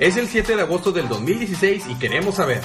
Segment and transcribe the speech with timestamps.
[0.00, 2.62] Es el 7 de agosto del 2016 y queremos saber,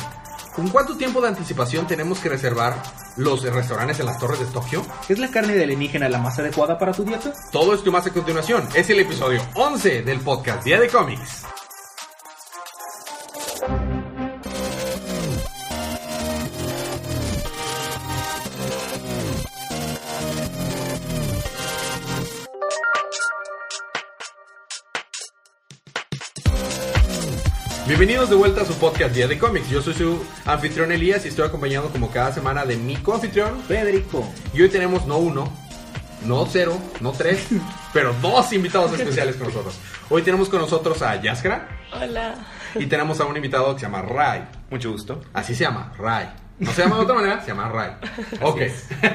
[0.56, 2.82] ¿con cuánto tiempo de anticipación tenemos que reservar
[3.18, 4.86] los restaurantes en las torres de Tokio?
[5.10, 7.34] ¿Es la carne de alienígena la más adecuada para tu dieta?
[7.52, 8.66] Todo esto y más a continuación.
[8.74, 11.44] Es el episodio 11 del podcast Día de Cómics.
[27.98, 29.70] Bienvenidos de vuelta a su podcast Día de Cómics.
[29.70, 34.28] Yo soy su anfitrión Elías y estoy acompañado como cada semana de mi coanfitrión Federico.
[34.54, 35.50] Y hoy tenemos no uno,
[36.26, 37.48] no cero, no tres,
[37.94, 39.80] pero dos invitados especiales con nosotros.
[40.10, 42.36] Hoy tenemos con nosotros a Yaskra Hola.
[42.76, 44.46] y tenemos a un invitado que se llama Rai.
[44.70, 45.22] Mucho gusto.
[45.32, 46.34] Así se llama, Rai.
[46.60, 47.92] No se llama de otra manera, se llama Rai.
[48.42, 48.60] Ok.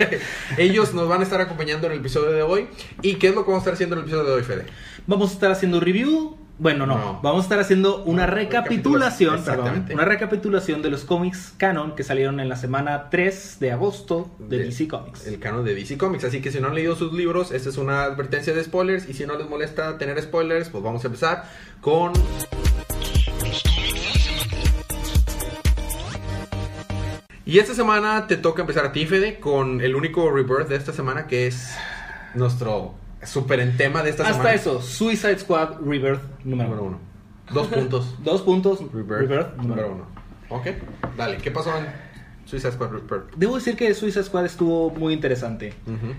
[0.56, 2.68] Ellos nos van a estar acompañando en el episodio de hoy.
[3.02, 4.64] ¿Y qué es lo que vamos a estar haciendo en el episodio de hoy, Fede?
[5.06, 6.38] Vamos a estar haciendo review.
[6.62, 7.20] Bueno, no, No.
[7.22, 12.02] vamos a estar haciendo una No, recapitulación, perdón, una recapitulación de los cómics canon que
[12.04, 15.26] salieron en la semana 3 de agosto de, De- DC Comics.
[15.26, 16.24] El canon de DC Comics.
[16.24, 19.08] Así que si no han leído sus libros, esta es una advertencia de spoilers.
[19.08, 21.44] Y si no les molesta tener spoilers, pues vamos a empezar
[21.80, 22.12] con.
[27.46, 30.92] Y esta semana te toca empezar a ti, Fede, con el único rebirth de esta
[30.92, 31.70] semana que es
[32.34, 34.54] nuestro super en tema de esta Hasta semana.
[34.54, 36.88] eso, Suicide Squad Rebirth número Número 1.
[36.88, 36.98] uno.
[37.52, 38.14] Dos puntos.
[38.24, 40.06] Dos puntos, Rebirth, Rebirth, número número uno.
[40.48, 40.66] Ok,
[41.16, 41.36] dale.
[41.38, 41.86] ¿Qué pasó en
[42.44, 43.34] Suicide Squad Rebirth?
[43.36, 45.74] Debo decir que Suicide Squad estuvo muy interesante.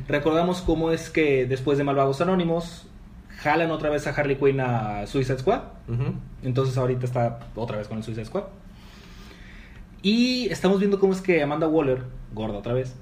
[0.07, 2.87] Recordamos cómo es que después de Malvagos Anónimos
[3.39, 5.61] jalan otra vez a Harley Quinn a Suicide Squad.
[6.43, 8.43] Entonces ahorita está otra vez con el Suicide Squad.
[10.03, 12.93] Y estamos viendo cómo es que Amanda Waller, gorda otra vez.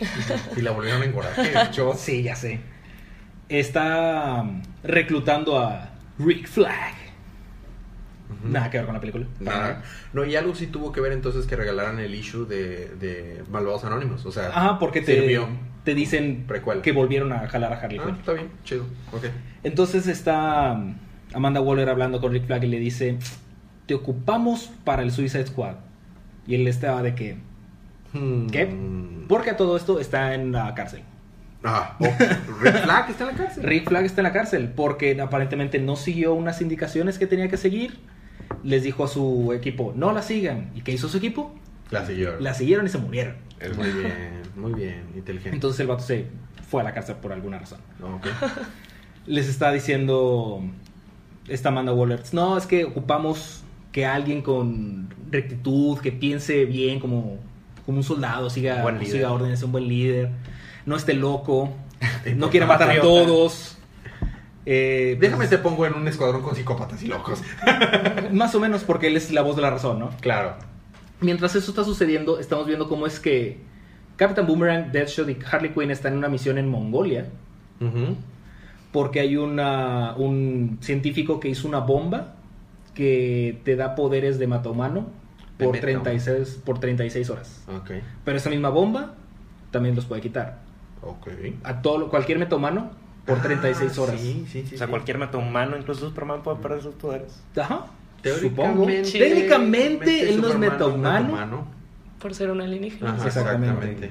[0.56, 1.34] Y la volvieron a engordar.
[1.96, 2.60] Sí, ya sé.
[3.48, 6.94] Está um, reclutando a Rick Flag.
[8.44, 9.26] Nada que ver con la película.
[9.40, 9.82] Nada.
[10.12, 13.84] No, y algo sí tuvo que ver entonces que regalaran el issue de, de Malvados
[13.84, 14.24] Anónimos.
[14.26, 15.48] O sea, Ajá, porque te, sirvió.
[15.84, 16.82] te dicen Precuela.
[16.82, 18.14] que volvieron a jalar a Harley Ah, Quinn.
[18.16, 18.84] está bien, chido.
[19.64, 20.94] Entonces está um,
[21.34, 23.18] Amanda Waller hablando con Rick Flag y le dice,
[23.86, 25.76] te ocupamos para el Suicide Squad.
[26.46, 27.38] Y él estaba de que,
[28.52, 28.66] ¿qué?
[28.66, 29.26] Hmm.
[29.26, 31.02] Porque a todo esto está en la cárcel.
[31.64, 32.04] Ah, oh,
[32.62, 33.62] Rick Flag está en la cárcel.
[33.64, 37.56] Rick Flag está en la cárcel porque aparentemente no siguió unas indicaciones que tenía que
[37.56, 37.98] seguir.
[38.62, 40.70] Les dijo a su equipo, no la sigan.
[40.74, 41.54] ¿Y qué hizo su equipo?
[41.90, 42.38] La siguió.
[42.38, 43.36] La siguieron y se murieron.
[43.60, 45.54] Es muy bien, muy bien, inteligente.
[45.54, 46.26] Entonces el vato se
[46.68, 47.80] fue a la cárcel por alguna razón.
[48.02, 48.26] Ok.
[49.26, 50.62] Les está diciendo
[51.48, 57.38] esta Amanda Waller, no, es que ocupamos que alguien con rectitud, que piense bien como,
[57.84, 60.30] como un soldado, siga, siga órdenes, un buen líder,
[60.88, 61.70] no esté loco,
[62.34, 63.76] no quiere matar a todos.
[64.64, 67.42] Eh, pues, Déjame te pongo en un escuadrón con psicópatas y locos.
[68.32, 70.10] Más o menos porque él es la voz de la razón, ¿no?
[70.20, 70.56] Claro.
[71.20, 73.58] Mientras eso está sucediendo, estamos viendo cómo es que
[74.16, 77.26] Captain Boomerang, Deathshot y Harley Quinn están en una misión en Mongolia
[78.92, 82.34] porque hay una, un científico que hizo una bomba
[82.94, 85.06] que te da poderes de matahumano
[85.58, 86.02] por metahumano.
[86.02, 87.64] 36, por 36 horas.
[88.24, 89.14] Pero esa misma bomba
[89.70, 90.67] también los puede quitar.
[91.02, 91.28] Ok.
[91.64, 92.90] A todo, cualquier metahumano
[93.26, 94.20] por 36 Ah, horas.
[94.20, 94.74] Sí, sí, sí.
[94.74, 94.90] O sea, sí.
[94.90, 97.42] cualquier metahumano, incluso Superman puede perder sus poderes.
[97.56, 97.86] Ajá.
[98.22, 99.12] Teóricamente, Supongo.
[99.12, 101.66] Técnicamente él no es metahumano.
[102.18, 103.14] Por ser un alienígena.
[103.14, 104.06] Ajá, Exactamente.
[104.06, 104.10] exactamente.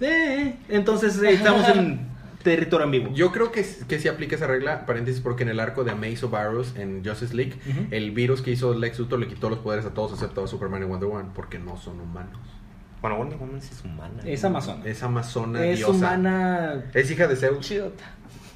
[0.00, 2.06] Eh, entonces eh, estamos en
[2.42, 3.12] territorio ambiguo.
[3.14, 6.26] Yo creo que, que sí aplica esa regla, paréntesis, porque en el arco de Amaze
[6.26, 7.54] o Virus en Justice League,
[7.90, 10.82] el virus que hizo Lex Luthor le quitó los poderes a todos excepto a Superman
[10.82, 12.38] y Wonder Woman, porque no son humanos.
[13.00, 14.22] Bueno, Wonder Woman es humana.
[14.24, 14.84] Es amazona.
[14.84, 15.92] Es amazona Es diosa.
[15.92, 16.84] humana.
[16.94, 17.66] Es hija de Zeus.
[17.66, 18.04] Chidota.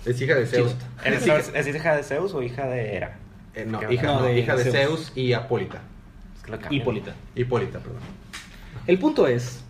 [0.04, 0.70] Es hija de Zeus.
[0.72, 1.58] Chidota.
[1.58, 3.16] ¿Es, hija de Zeus o hija de Hera?
[3.54, 4.74] Eh, no, hija, no, no, de hija de Zeus.
[4.74, 5.80] Zeus y Apólita.
[6.36, 6.74] Es que.
[6.74, 7.14] Hipólita.
[7.34, 8.00] Hipólita, perdón.
[8.86, 9.62] El punto es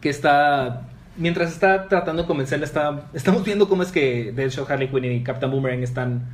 [0.00, 0.86] que está.
[1.16, 5.22] Mientras está tratando de convencerla, está, estamos viendo cómo es que Deadshot, Harley Quinn y
[5.22, 6.28] Captain Boomerang están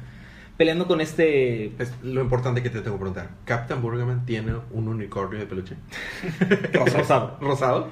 [0.56, 1.72] peleando con este.
[1.78, 3.30] Es lo importante que te tengo que preguntar.
[3.44, 5.76] ¿Captain Burgerman tiene un unicornio de peluche?
[6.72, 7.38] Rosado.
[7.40, 7.90] ¿Rosado?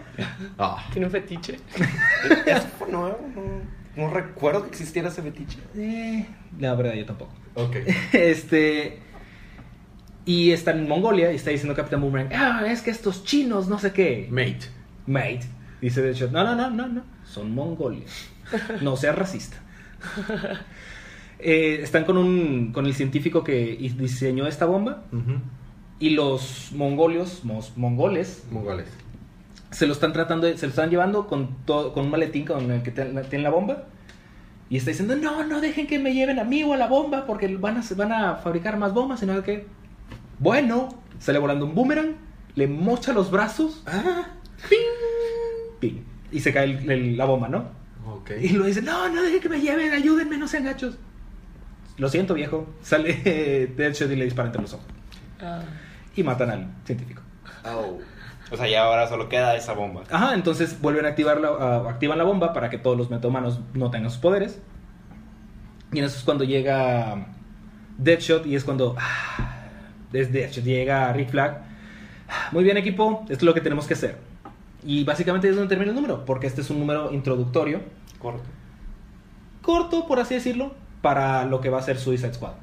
[0.59, 0.87] Ah.
[0.93, 1.57] Tiene un fetiche.
[2.47, 3.19] Eso fue nuevo.
[3.35, 5.59] No, no recuerdo que existiera ese fetiche.
[5.77, 6.27] Eh,
[6.59, 7.33] la verdad, yo tampoco.
[7.55, 7.77] Ok.
[8.13, 9.01] Este.
[10.27, 13.79] Y está en Mongolia y está diciendo Captain Boomerang: Ah, es que estos chinos, no
[13.79, 14.27] sé qué.
[14.31, 14.71] Mate.
[15.07, 15.47] Mate.
[15.83, 17.03] Dice Deadshot: No, no, no, no, no.
[17.25, 18.31] Son Mongolios.
[18.81, 19.57] No seas racista.
[21.39, 25.05] Eh, están con, un, con el científico que diseñó esta bomba
[25.99, 28.89] y los mongolios, mos- mongoles, Mongoles.
[29.71, 32.71] se lo están tratando, de- se lo están llevando con, todo, con un maletín con
[32.71, 33.85] el que tienen la bomba
[34.71, 37.27] y está diciendo, no, no dejen que me lleven a mí o a la bomba
[37.27, 39.67] porque van a, van a fabricar más bombas y no sé qué.
[40.39, 40.89] Bueno,
[41.19, 42.15] sale volando un boomerang,
[42.55, 44.29] le mocha los brazos, Ah,
[45.81, 45.99] ping,
[46.33, 47.65] y se cae el- el- la bomba, ¿no?
[48.41, 50.97] Y lo dice, no, no dejen que me lleven, ayúdenme, no sean gachos.
[51.97, 52.67] Lo siento, viejo.
[52.83, 53.15] Sale
[53.77, 54.87] Deadshot y le dispara entre los ojos.
[55.41, 55.63] Ah.
[56.17, 57.23] Y matan al científico.
[57.65, 57.99] Oh.
[58.51, 60.03] O sea, ya ahora solo queda esa bomba.
[60.11, 63.91] Ajá, entonces vuelven a activar la, activan la bomba para que todos los metahumanos no
[63.91, 64.61] tengan sus poderes.
[65.93, 67.27] Y en eso es cuando llega
[67.99, 69.67] Deadshot y es cuando ah,
[70.13, 71.63] es Deadshot, llega Rick Flag.
[72.29, 74.19] Ah, Muy bien equipo, esto es lo que tenemos que hacer.
[74.85, 77.81] Y básicamente es donde termina el número, porque este es un número introductorio,
[78.19, 78.45] Corto.
[79.63, 80.75] corto por así decirlo,
[81.05, 82.55] para lo que va a ser Suicide Squad.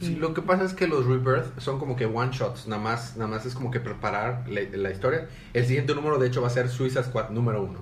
[0.00, 3.18] Sí, lo que pasa es que los Rebirth son como que one shots, nada más,
[3.18, 5.28] nada más es como que preparar la, la historia.
[5.52, 7.80] El siguiente número, de hecho, va a ser Suicide Squad número uno.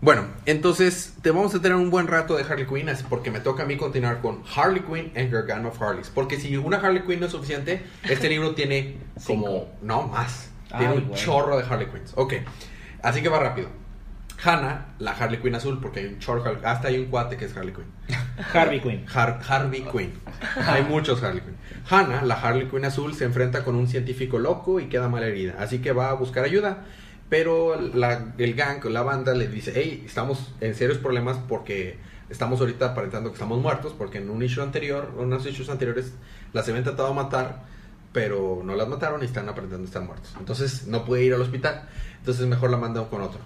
[0.00, 3.40] Bueno, entonces te vamos a tener un buen rato de Harley Quinn, así porque me
[3.40, 6.08] toca a mí continuar con Harley Quinn and Her Gang of Harleys.
[6.08, 9.68] Porque si una Harley Quinn no es suficiente, este libro tiene como, Cinco.
[9.82, 10.50] no, más.
[10.68, 11.20] Tiene Ay, un bueno.
[11.20, 12.12] chorro de Harley Quinns.
[12.14, 12.34] Ok,
[13.02, 13.70] así que va rápido.
[14.44, 17.56] Hannah, la Harley Quinn azul, porque hay un chorro, hasta hay un cuate que es
[17.56, 17.86] Harley Quinn.
[18.54, 19.04] Harvey Quinn.
[19.12, 20.12] Har- Harvey Quinn.
[20.66, 21.56] Hay muchos Harley Quinn.
[21.88, 25.54] Hannah, la Harley Quinn azul, se enfrenta con un científico loco y queda mal herida.
[25.58, 26.84] Así que va a buscar ayuda.
[27.28, 31.98] Pero la- el gang, la banda, le dice, hey, estamos en serios problemas porque
[32.28, 33.94] estamos ahorita aparentando que estamos muertos.
[33.96, 36.12] Porque en un issue anterior, unos issues anteriores,
[36.52, 37.62] las habían tratado de matar,
[38.12, 40.34] pero no las mataron y están aparentando estar muertos.
[40.38, 41.88] Entonces no puede ir al hospital.
[42.18, 43.40] Entonces mejor la mandan con otro.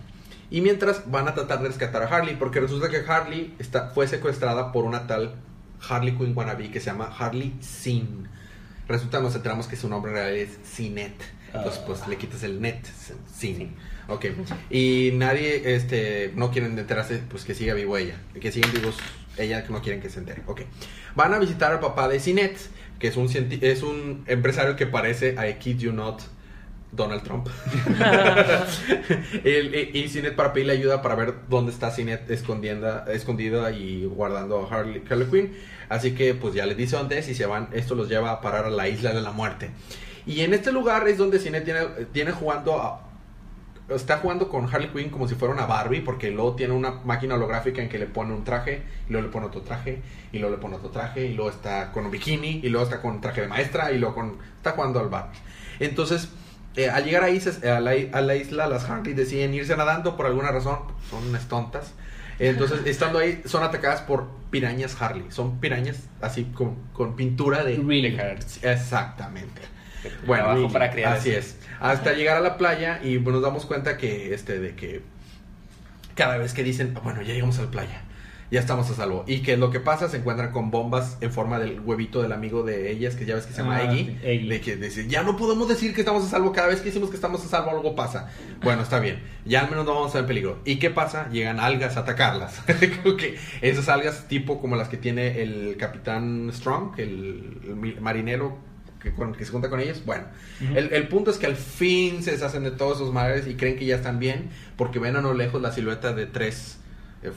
[0.50, 4.08] Y mientras van a tratar de rescatar a Harley, porque resulta que Harley está, fue
[4.08, 5.36] secuestrada por una tal
[5.88, 8.28] Harley Quinn wannabe que se llama Harley Sin.
[8.88, 11.14] Resulta, nos enteramos que su nombre real es Sinet.
[11.54, 12.84] Entonces, pues le quitas el net,
[13.32, 13.74] Sin.
[14.08, 14.26] Ok.
[14.70, 18.16] Y nadie, este, no quieren enterarse, pues que siga vivo ella.
[18.40, 18.96] Que siguen vivos
[19.36, 20.42] ella, que no quieren que se entere.
[20.46, 20.62] Ok.
[21.14, 22.58] Van a visitar al papá de Sinet,
[22.98, 23.30] que es un,
[23.60, 26.22] es un empresario que parece a I Kid You Not.
[26.92, 27.46] Donald Trump.
[29.44, 34.04] El- e- y Cinet para pedirle ayuda para ver dónde está Cinet escondiendo, escondida y
[34.04, 35.52] guardando a Harley, Harley Quinn.
[35.88, 37.68] Así que pues ya les dice dónde es y se van.
[37.72, 39.70] Esto los lleva a parar a la isla de la muerte.
[40.26, 41.80] Y en este lugar es donde Cinet tiene,
[42.12, 43.06] tiene jugando a-
[43.88, 47.34] está jugando con Harley Quinn como si fuera una Barbie, porque luego tiene una máquina
[47.34, 50.00] holográfica en que le pone un traje, y luego le pone otro traje,
[50.30, 53.02] y luego le pone otro traje, y luego está con un bikini, y luego está
[53.02, 55.38] con traje de maestra, y luego con, está jugando al Barbie.
[55.80, 56.28] Entonces,
[56.76, 60.16] eh, al llegar ahí se- a la, a la isla, las Harley deciden irse nadando
[60.16, 60.78] por alguna razón,
[61.10, 61.92] son unas tontas.
[62.38, 65.26] Entonces, estando ahí, son atacadas por pirañas Harley.
[65.30, 67.76] Son pirañas así con, con pintura de...
[67.76, 68.16] Really?
[68.62, 69.60] Exactamente.
[70.26, 71.56] Bueno, Trabajo para crear así es.
[71.78, 75.02] Hasta llegar a la playa y pues, nos damos cuenta que este de que
[76.14, 78.02] cada vez que dicen, "Ah, bueno, ya llegamos a la playa,
[78.50, 79.24] ya estamos a salvo.
[79.28, 82.62] Y que lo que pasa, se encuentran con bombas en forma del huevito del amigo
[82.64, 84.16] de ellas, que ya ves que se llama Ah, Eggy.
[84.48, 87.10] De que dice, ya no podemos decir que estamos a salvo, cada vez que decimos
[87.10, 88.28] que estamos a salvo algo pasa.
[88.62, 90.58] Bueno, está bien, ya al menos no vamos a estar en peligro.
[90.64, 91.28] ¿Y qué pasa?
[91.30, 92.60] Llegan algas a atacarlas.
[93.02, 98.58] Creo que esas algas tipo como las que tiene el capitán Strong, el, el marinero
[99.00, 100.02] que, con- que se junta con ellos.
[100.04, 100.24] Bueno,
[100.74, 103.76] el, el punto es que al fin se deshacen de todos esos madres y creen
[103.78, 106.78] que ya están bien porque ven a lo lejos la silueta de tres
[107.22, 107.30] eh,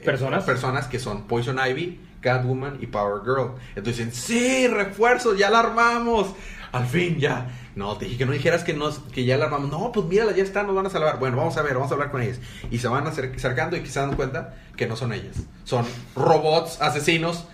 [0.00, 0.44] ¿Personas?
[0.44, 3.52] personas que son Poison Ivy, Catwoman y Power Girl.
[3.76, 6.28] Entonces dicen, sí, refuerzos, ya la armamos.
[6.72, 7.50] Al fin ya.
[7.74, 9.70] No, te dije que no dijeras que, nos, que ya la armamos.
[9.70, 11.18] No, pues mírala, ya está, nos van a salvar.
[11.18, 12.38] Bueno, vamos a ver, vamos a hablar con ellas.
[12.70, 15.36] Y se van acer- acercando y se dan cuenta que no son ellas.
[15.64, 15.84] Son
[16.16, 17.46] robots asesinos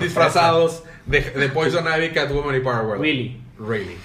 [0.00, 3.00] disfrazados de, de Poison Ivy, Catwoman y Power Girl.
[3.00, 3.42] Really.
[3.58, 3.96] Really.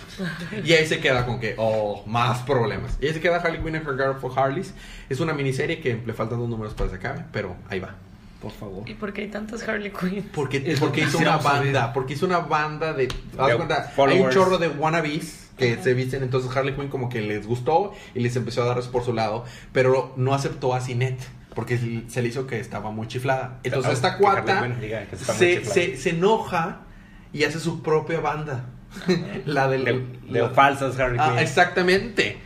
[0.63, 2.97] Y ahí se queda con que, oh, más problemas.
[2.99, 4.73] Y ahí se queda Harley Quinn and Her Guard for Harleys.
[5.09, 7.95] Es una miniserie que le faltan dos números para que se acabe, pero ahí va.
[8.41, 8.89] Por favor.
[8.89, 10.29] ¿Y por qué hay tantas Harley Quinn?
[10.33, 13.07] Porque, porque hizo una banda, porque hizo una banda de...
[13.37, 17.07] haz De cuenta, hay un chorro de wannabes que se visten, entonces Harley Quinn como
[17.07, 20.81] que les gustó y les empezó a darles por su lado, pero no aceptó a
[20.81, 21.19] Cinet.
[21.53, 23.59] Porque se le hizo que estaba muy chiflada.
[23.63, 26.81] Entonces Ah, esta muy se, se, se enoja
[27.31, 28.65] y hace su propia banda.
[29.45, 29.85] la del...
[29.85, 31.39] De, de la- falsas Harley Ah, Quinn.
[31.39, 32.37] exactamente.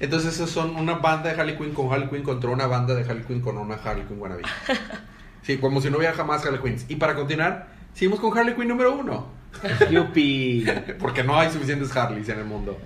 [0.00, 3.02] Entonces esos son una banda de Harley Quinn con Harley Quinn contra una banda de
[3.08, 4.42] Harley Quinn con una Harley Quinn wannabe.
[5.42, 6.86] Sí, como si no hubiera jamás Harley Quinns.
[6.88, 9.28] Y para continuar, seguimos con Harley Quinn número uno.
[9.92, 10.66] Yupi.
[10.98, 12.76] Porque no hay suficientes Harleys en el mundo.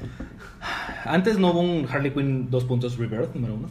[1.06, 3.68] Antes no hubo un Harley Quinn 2 puntos Rebirth, número uno.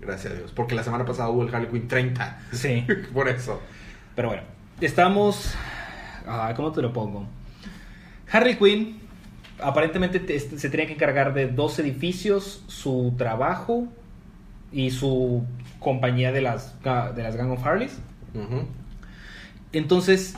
[0.00, 0.50] Gracias a Dios.
[0.52, 2.38] Porque la semana pasada hubo el Harley Quinn 30.
[2.52, 2.86] Sí.
[3.12, 3.60] Por eso.
[4.16, 4.44] Pero bueno,
[4.80, 5.52] estamos.
[6.26, 7.26] ah, ¿Cómo te lo pongo?
[8.30, 8.98] Harley Quinn
[9.62, 13.88] aparentemente te- se tenía que encargar de dos edificios, su trabajo
[14.72, 15.44] y su
[15.78, 17.98] compañía de las, de las Gang of Harleys.
[19.72, 20.34] Entonces,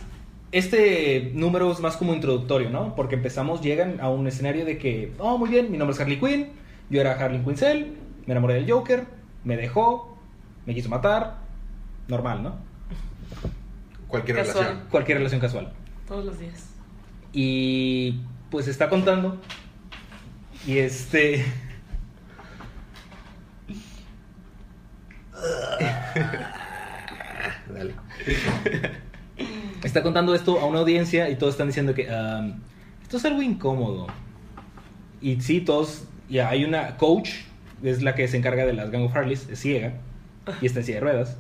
[0.52, 2.94] este número es más como introductorio, ¿no?
[2.94, 6.18] Porque empezamos, llegan a un escenario de que, oh, muy bien, mi nombre es Harley
[6.18, 6.49] Quinn,
[6.90, 7.96] yo era Harley Quinzel,
[8.26, 9.04] me enamoré del Joker,
[9.44, 10.16] me dejó,
[10.66, 11.38] me quiso matar,
[12.08, 12.56] normal, ¿no?
[14.08, 14.64] Cualquier Casual.
[14.64, 14.88] relación.
[14.90, 15.72] Cualquier relación casual.
[16.06, 16.72] Todos los días.
[17.32, 18.20] Y
[18.50, 19.40] pues está contando.
[20.66, 21.44] Y este.
[27.74, 27.94] Dale.
[29.82, 32.60] Está contando esto a una audiencia y todos están diciendo que um,
[33.02, 34.06] esto es algo incómodo.
[35.20, 36.04] Y sí, todos.
[36.28, 37.30] Ya hay una coach,
[37.82, 39.94] es la que se encarga de las Gang of Harleys, es ciega
[40.62, 41.36] y está en silla de ruedas.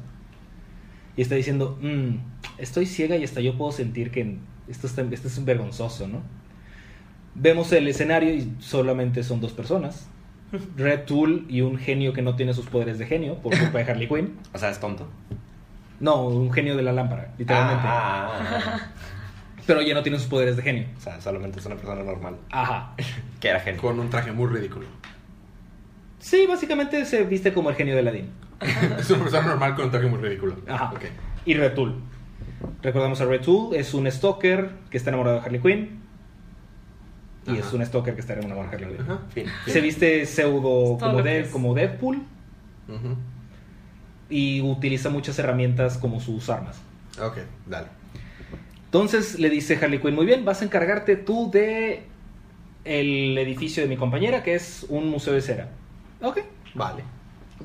[1.16, 2.16] Y está diciendo: "Mm,
[2.58, 4.38] Estoy ciega y hasta yo puedo sentir que
[4.68, 6.22] esto, está, esto es vergonzoso, ¿no?
[7.34, 10.08] Vemos el escenario y solamente son dos personas:
[10.76, 13.90] Red Tool y un genio que no tiene sus poderes de genio por culpa de
[13.90, 14.38] Harley Quinn.
[14.52, 15.08] O sea, es tonto.
[16.00, 17.82] No, un genio de la lámpara, literalmente.
[17.86, 18.80] Ah, ah, ah.
[19.66, 20.86] Pero ya no tiene sus poderes de genio.
[20.96, 22.36] O sea, solamente es una persona normal.
[22.50, 22.94] Ajá.
[23.40, 23.80] Que era genio.
[23.80, 24.86] Con un traje muy ridículo.
[26.18, 28.30] Sí, básicamente se viste como el genio de Aladdin.
[28.98, 30.56] Es una persona normal con un traje muy ridículo.
[30.68, 30.92] Ajá.
[30.92, 31.02] Ok.
[31.44, 32.00] Y Red Tool.
[32.82, 36.02] Recordamos a Red Tool, es un stalker que está enamorado de Harley Quinn.
[37.46, 37.60] Y Ajá.
[37.60, 39.02] es un stalker que está enamorado de Harley Quinn.
[39.02, 39.20] Ajá.
[39.30, 39.46] Fin.
[39.66, 42.22] Se viste pseudo como, como Deadpool
[44.28, 46.80] y utiliza muchas herramientas como sus armas.
[47.20, 47.88] Ok, dale.
[48.86, 52.04] Entonces le dice Harley Quinn, muy bien, vas a encargarte tú de
[52.84, 55.68] el edificio de mi compañera, que es un museo de cera.
[56.20, 56.40] Ok.
[56.74, 57.04] Vale.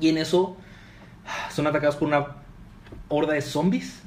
[0.00, 0.56] Y en eso
[1.50, 2.36] son atacados por una
[3.08, 4.02] horda de zombies.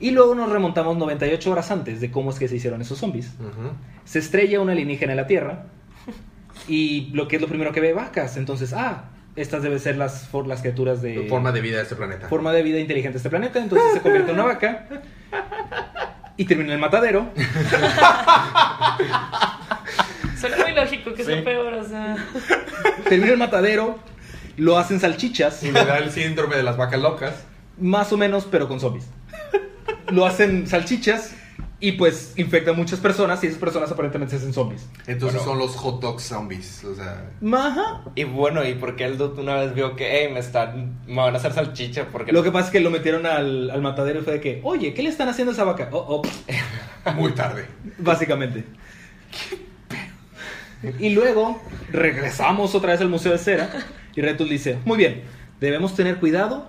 [0.00, 3.32] Y luego nos remontamos 98 horas antes de cómo es que se hicieron esos zombies.
[4.04, 5.66] Se estrella una alienígena en la Tierra.
[6.68, 8.36] Y lo que es lo primero que ve, vacas.
[8.36, 9.04] Entonces, ah,
[9.36, 12.28] estas deben ser las, for- las criaturas de Forma de vida de este planeta.
[12.28, 13.58] forma de vida inteligente de este planeta.
[13.58, 14.86] Entonces se convierte en una vaca.
[16.36, 17.30] Y termina en el matadero.
[20.38, 21.32] Suena muy lógico que Sí.
[21.32, 22.16] sea peor, o sea.
[23.04, 23.98] Termina en el matadero.
[24.56, 25.62] Lo hacen salchichas.
[25.62, 27.44] Y le da el síndrome de las vacas locas.
[27.80, 29.06] Más o menos, pero con zombies.
[30.10, 31.34] Lo hacen salchichas.
[31.82, 33.42] Y pues infectan muchas personas.
[33.42, 34.86] Y esas personas aparentemente se hacen zombies.
[35.06, 35.52] Entonces Bueno.
[35.52, 36.84] son los hot dog zombies.
[36.84, 37.30] O sea.
[37.54, 38.02] Ajá.
[38.14, 41.16] Y bueno, ¿y por qué el dude una vez vio que, hey, me están, me
[41.16, 42.08] van a hacer salchicha?
[42.12, 44.60] Porque Lo que pasa es que lo metieron al, al matadero y fue de que,
[44.62, 45.88] oye, ¿qué le están haciendo a esa vaca?
[45.92, 46.22] Oh,
[47.06, 47.64] oh, Muy tarde.
[47.96, 48.64] básicamente.
[50.98, 51.60] Y luego
[51.92, 53.70] regresamos otra vez al Museo de Cera
[54.14, 55.22] y Retul dice, muy bien,
[55.60, 56.68] debemos tener cuidado.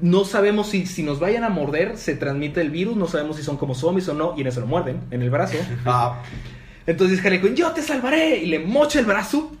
[0.00, 3.42] No sabemos si, si nos vayan a morder, se transmite el virus, no sabemos si
[3.42, 5.56] son como zombies o no, y en eso lo muerden, en el brazo.
[5.86, 6.20] Ah,
[6.86, 9.52] Entonces Harley Quinn, yo te salvaré, y le mocha el brazo.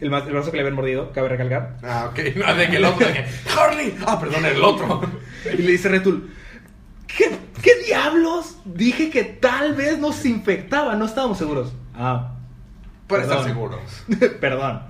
[0.00, 1.78] El, brazo que le habían mordido, cabe recalcar.
[1.82, 2.18] ah, ok.
[2.36, 3.06] No, de que el otro.
[3.06, 3.24] De que,
[3.58, 3.96] Harley.
[4.06, 5.00] Ah, perdón, el otro.
[5.46, 6.30] Y le dice Retul,
[7.06, 7.30] ¿qué,
[7.62, 8.58] ¿qué diablos?
[8.64, 11.72] Dije que tal vez nos infectaba, no estábamos seguros.
[11.94, 12.34] Ah,
[13.06, 13.80] Para estar seguros.
[14.40, 14.82] perdón.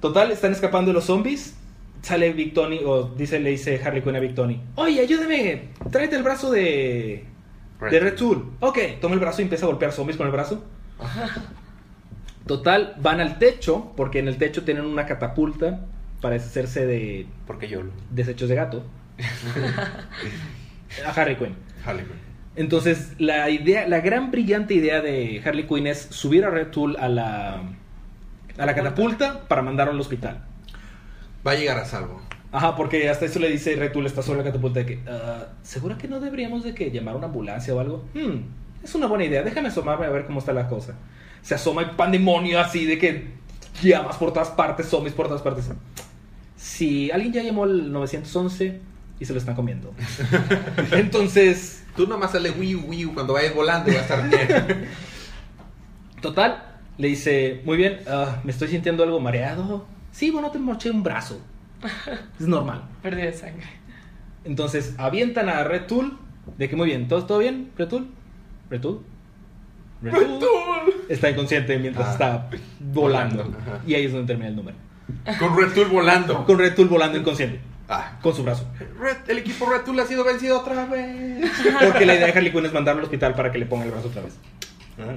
[0.00, 1.54] Total, están escapando de los zombies.
[2.02, 6.16] Sale Big Tony, o dice, le dice Harley Quinn a Big Tony, oye, ayúdame, tráete
[6.16, 7.24] el brazo de...
[7.80, 8.52] De Red Tool.
[8.60, 10.64] Ok, toma el brazo y empieza a golpear zombies con el brazo.
[12.46, 15.86] Total, van al techo, porque en el techo tienen una catapulta
[16.20, 17.90] para deshacerse de Porque yo lo...
[18.10, 18.84] desechos de gato.
[21.06, 21.56] a Harley Quinn.
[21.84, 22.32] Harley Quinn.
[22.54, 26.96] Entonces, la idea, la gran brillante idea de Harley Quinn es subir a Red Tool
[26.98, 27.62] a la,
[28.58, 30.44] a la catapulta para mandarlo al hospital.
[31.46, 32.20] Va a llegar a salvo.
[32.52, 35.46] Ajá, porque hasta eso le dice Red Tool, está sobre la catapulta de que, "Ah,
[35.62, 38.04] ¿segura que no deberíamos de que llamar a una ambulancia o algo?
[38.14, 38.40] Hmm,
[38.84, 40.94] es una buena idea, déjame asomarme a ver cómo está la cosa.
[41.40, 43.30] Se asoma el pandemonio así de que
[43.82, 45.70] llamas por todas partes, zombies por todas partes.
[46.56, 48.80] Si alguien ya llamó al 911
[49.18, 49.94] y se lo están comiendo.
[50.92, 54.86] Entonces, Tú nomás sale Wii Wii cuando vayas volando y va a estar bien.
[56.22, 56.62] Total,
[56.96, 59.84] le dice, muy bien, ah, me estoy sintiendo algo mareado.
[60.12, 61.40] Sí, bueno, te moché un brazo.
[62.38, 62.82] Es normal.
[63.02, 63.66] Pérdida de sangre.
[64.44, 66.16] Entonces, avientan a Red Tool.
[66.58, 67.70] De que muy bien, ¿todo, todo bien?
[67.76, 68.08] ¿Red Tool?
[68.70, 69.00] ¿Red Tool?
[70.02, 70.94] Red Tool.
[71.08, 72.12] Está inconsciente mientras Ah.
[72.12, 72.50] está
[72.80, 73.52] volando.
[73.86, 74.76] Y ahí es donde termina el número.
[75.38, 76.44] Con Red Tool volando.
[76.44, 77.60] Con Red Tool volando inconsciente.
[77.88, 78.18] Ah.
[78.22, 78.66] Con su brazo.
[78.98, 81.48] Red- el equipo Red Tool ha sido vencido otra vez.
[81.80, 83.90] Porque la idea de Harley Quinn es mandarlo al hospital para que le ponga el
[83.92, 84.36] brazo otra vez.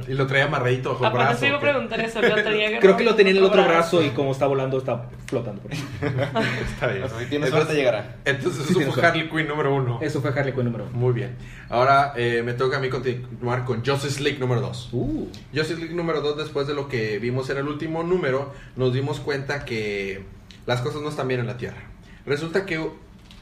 [0.08, 1.40] Y lo traía amarradito bajo el Aparte, brazo.
[1.42, 2.22] se iba a preguntar eso.
[2.22, 3.98] Lo tenía Creo que lo tenía en el otro brazo.
[3.98, 5.62] brazo y como está volando está flotando.
[5.62, 5.80] por ahí.
[6.74, 7.04] Está bien.
[7.04, 8.16] O sea, si tienes Entonces- suerte llegará.
[8.24, 9.06] Entonces Sí, eso fue suerte.
[9.06, 10.00] Harley Quinn número uno.
[10.02, 10.94] Eso fue Harley Quinn número uno.
[10.98, 11.36] Muy bien.
[11.70, 14.90] Ahora eh, me toca a mí continuar con Justice League número 2.
[14.94, 15.28] Uh.
[15.54, 19.20] Justice League número 2, después de lo que vimos en el último número, nos dimos
[19.20, 20.24] cuenta que
[20.66, 21.84] las cosas no están bien en la Tierra.
[22.26, 22.90] Resulta que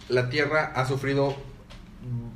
[0.10, 1.36] la Tierra ha sufrido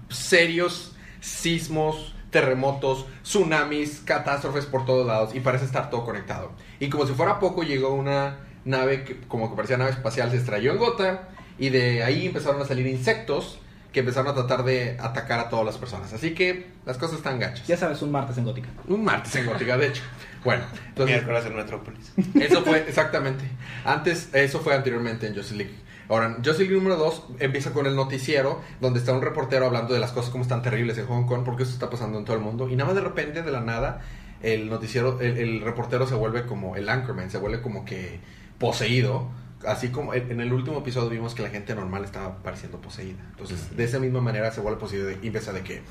[0.10, 6.52] serios sismos, terremotos, tsunamis, catástrofes por todos lados y parece estar todo conectado.
[6.80, 10.38] Y como si fuera poco, llegó una nave que como que parecía nave espacial, se
[10.38, 13.58] estrelló en Gota y de ahí empezaron a salir insectos
[13.92, 16.14] que empezaron a tratar de atacar a todas las personas.
[16.14, 17.66] Así que las cosas están gachas.
[17.66, 18.70] Ya sabes, un martes en Gótica.
[18.88, 20.04] Un martes en Gótica, de hecho.
[20.44, 22.12] Bueno, entonces Miércoles en Metrópolis.
[22.36, 23.46] eso fue exactamente.
[23.84, 25.74] Antes, eso fue anteriormente en Justice League.
[26.10, 30.00] Ahora, Justice League número 2 empieza con el noticiero, donde está un reportero hablando de
[30.00, 32.42] las cosas como están terribles en Hong Kong, porque eso está pasando en todo el
[32.42, 32.70] mundo.
[32.70, 34.02] Y nada más de repente, de la nada,
[34.42, 38.20] el noticiero, el, el reportero se vuelve como el Anchorman, se vuelve como que
[38.58, 39.28] poseído.
[39.66, 43.24] Así como en el último episodio vimos que la gente normal estaba pareciendo poseída.
[43.32, 45.82] Entonces, de esa misma manera se vuelve poseído y empieza de que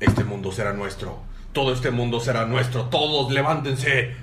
[0.00, 1.20] este mundo será nuestro.
[1.52, 2.86] Todo este mundo será nuestro.
[2.86, 4.16] Todos levántense.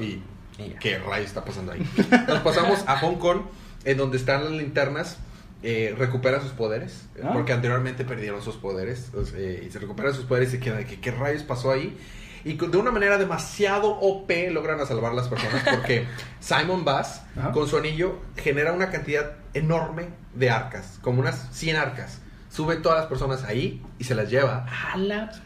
[0.00, 0.20] Y,
[0.58, 1.86] y qué rayos está pasando ahí.
[2.26, 3.42] Nos pasamos a Hong Kong,
[3.84, 5.16] en donde están las linternas.
[5.64, 7.30] Eh, recupera sus poderes, Ah.
[7.32, 9.10] porque anteriormente perdieron sus poderes.
[9.36, 11.96] eh, y se recuperan sus poderes y se queda de que qué rayos pasó ahí.
[12.44, 16.04] Y de una manera demasiado OP logran a salvar las personas porque
[16.40, 17.52] Simon Bass Ajá.
[17.52, 22.18] con su anillo genera una cantidad enorme de arcas, como unas 100 arcas.
[22.50, 24.66] Sube todas las personas ahí y se las lleva.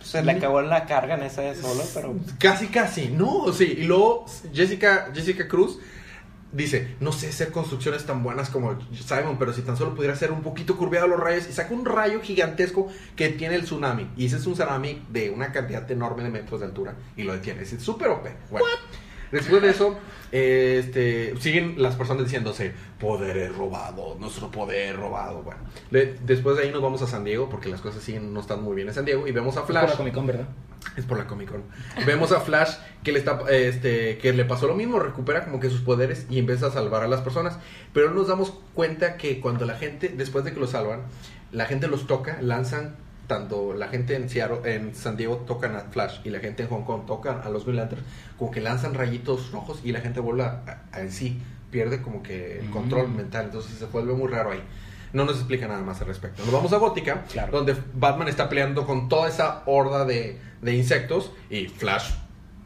[0.00, 2.14] Se le acabó la carga en esa de solo, pero.
[2.38, 3.76] Casi, casi, no, sí.
[3.80, 4.24] Y luego
[4.54, 5.78] Jessica, Jessica Cruz
[6.52, 10.32] dice, no sé hacer construcciones tan buenas como Simon, pero si tan solo pudiera ser
[10.32, 14.10] un poquito curveado los rayos y saca un rayo gigantesco que tiene el tsunami.
[14.16, 17.32] Y ese es un tsunami de una cantidad enorme de metros de altura y lo
[17.32, 17.62] detiene.
[17.62, 18.26] Es súper OP.
[19.32, 19.98] después de eso,
[20.32, 25.42] eh, este, siguen las personas diciéndose, poder es robado, nuestro poder es robado.
[25.42, 28.40] Bueno, le- después de ahí nos vamos a San Diego porque las cosas siguen no
[28.40, 29.90] están muy bien en San Diego y vemos a Por Flash.
[29.90, 30.48] la Comic Con, ¿verdad?
[30.96, 31.62] Es por la Comic Con.
[32.06, 35.68] Vemos a Flash que le está este que le pasó lo mismo, recupera como que
[35.70, 37.58] sus poderes y empieza a salvar a las personas,
[37.92, 41.02] pero nos damos cuenta que cuando la gente después de que los salvan,
[41.52, 45.80] la gente los toca, lanzan tanto la gente en Seattle, en San Diego tocan a
[45.80, 48.04] Flash y la gente en Hong Kong tocan a los Green Lanterns,
[48.38, 52.22] como que lanzan rayitos rojos y la gente vuelve a, a- en sí, pierde como
[52.22, 52.72] que el Mm.
[52.72, 54.62] control mental, entonces se vuelve muy raro ahí.
[55.12, 56.42] No nos explica nada más al respecto.
[56.44, 57.52] Nos vamos a Gótica, Claro.
[57.52, 62.10] donde Batman está peleando con toda esa horda de, de insectos y Flash,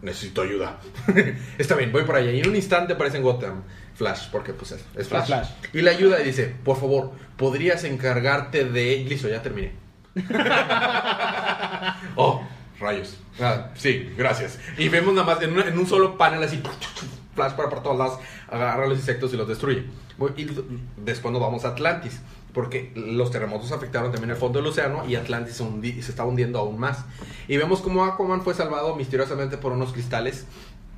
[0.02, 0.78] necesito ayuda.
[1.58, 2.32] está bien, voy por allá.
[2.32, 3.62] Y en un instante aparece en Gotham
[3.94, 5.26] Flash, porque pues es, es Flash.
[5.26, 5.48] Flash.
[5.74, 9.04] Y le ayuda y dice, por favor, ¿podrías encargarte de...
[9.08, 9.72] Listo, ya terminé.
[12.16, 12.42] oh,
[12.78, 13.16] rayos.
[13.40, 14.58] Ah, sí, gracias.
[14.78, 16.62] Y vemos nada más en, un solo panel así,
[17.34, 18.18] Flash para por todos lados,
[18.48, 19.84] agarra los insectos y los destruye.
[20.36, 20.46] Y
[20.96, 22.20] después nos vamos a Atlantis,
[22.52, 26.58] porque los terremotos afectaron también el fondo del océano y Atlantis se, se está hundiendo
[26.58, 27.04] aún más.
[27.48, 30.46] Y vemos cómo Aquaman fue salvado misteriosamente por unos cristales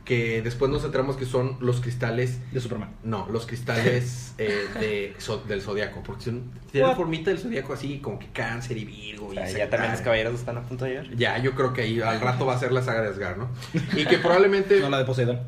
[0.05, 2.91] que después nos enteramos que son los cristales De Superman.
[3.05, 6.03] no, los cristales eh, de, so- del zodiaco.
[6.03, 9.29] Porque son- tiene la formita del zodiaco así, como que cáncer y virgo.
[9.29, 11.17] O y sea, se- ya también los caballeros están a punto de llegar.
[11.17, 13.49] Ya, yo creo que ahí al rato va a ser la saga de Asgard, ¿no?
[13.97, 14.81] Y que probablemente.
[14.81, 15.41] No, la de Poseidón.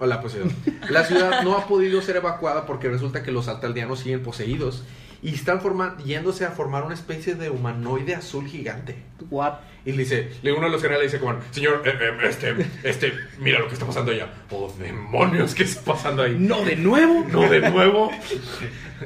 [0.00, 0.52] Hola, Poseidón.
[0.90, 4.82] La ciudad no ha podido ser evacuada porque resulta que los altaldianos siguen poseídos
[5.24, 8.94] y están forma- yéndose a formar una especie de humanoide azul gigante.
[9.30, 9.54] What?
[9.86, 13.12] Y le dice, le uno de los generales dice como, señor, eh, eh, este, este,
[13.38, 14.28] mira lo que está pasando allá.
[14.50, 16.36] Oh, demonios, ¿qué está pasando ahí?
[16.38, 17.26] No, de nuevo.
[17.30, 18.10] No, de nuevo.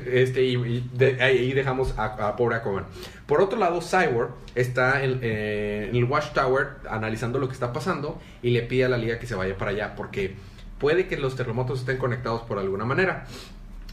[0.07, 2.87] Este, y, y de- ahí dejamos a, a pobre Aquaman.
[3.27, 8.21] Por otro lado, Cyborg está en, eh, en el Watchtower analizando lo que está pasando
[8.43, 10.35] y le pide a la liga que se vaya para allá porque
[10.79, 13.27] puede que los terremotos estén conectados por alguna manera.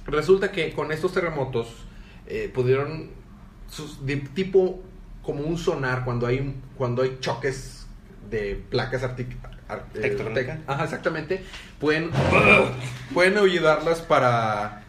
[0.05, 1.67] Resulta que con estos terremotos
[2.27, 3.09] eh, pudieron
[3.69, 4.81] sus- de tipo
[5.23, 7.85] como un sonar cuando hay cuando hay choques
[8.29, 9.35] de placas artic-
[9.67, 10.01] ar- eh,
[10.67, 11.43] Ajá, exactamente.
[11.79, 12.11] Pueden
[13.13, 14.83] pueden ayudarlas para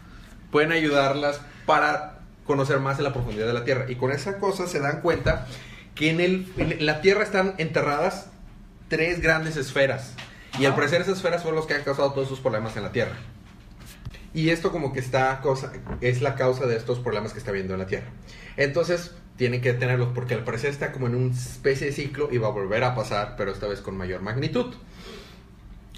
[0.51, 4.67] pueden ayudarlas para conocer más de la profundidad de la Tierra y con esa cosa
[4.67, 5.47] se dan cuenta
[5.95, 8.29] que en el en la Tierra están enterradas
[8.87, 10.13] tres grandes esferas
[10.59, 12.91] y al parecer esas esferas fueron los que han causado todos sus problemas en la
[12.91, 13.15] Tierra.
[14.33, 17.73] Y esto como que está cosa, es la causa de estos problemas que está viendo
[17.73, 18.07] en la Tierra.
[18.55, 22.37] Entonces, tienen que detenerlos porque al parecer está como en una especie de ciclo y
[22.37, 24.73] va a volver a pasar, pero esta vez con mayor magnitud.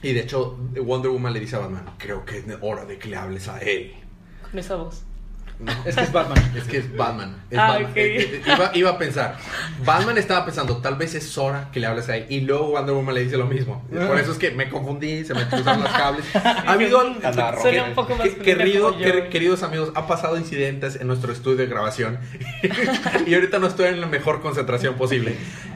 [0.02, 3.10] Y de hecho, Wonder Woman le dice a Batman, creo que es hora de que
[3.10, 3.94] le hables a él.
[4.50, 5.04] Con esa voz.
[5.60, 6.52] No, Es que es Batman.
[6.56, 7.36] es que es Batman.
[7.52, 7.91] es Ah, Batman.
[7.91, 7.98] ok.
[7.98, 9.38] Eh, eh, Iba, iba a pensar,
[9.84, 12.28] Batman estaba pensando, tal vez es hora que le hables a él.
[12.30, 13.86] Y luego Wonder Woman le dice lo mismo.
[13.91, 16.24] Por eso es que me confundí, se me cruzaron los cables.
[17.74, 17.89] Roger.
[17.89, 19.30] un poco más Que- querido- yo.
[19.30, 22.19] queridos amigos, ha pasado incidentes en nuestro estudio de grabación
[23.28, 25.36] y ahorita no estoy en la mejor concentración posible.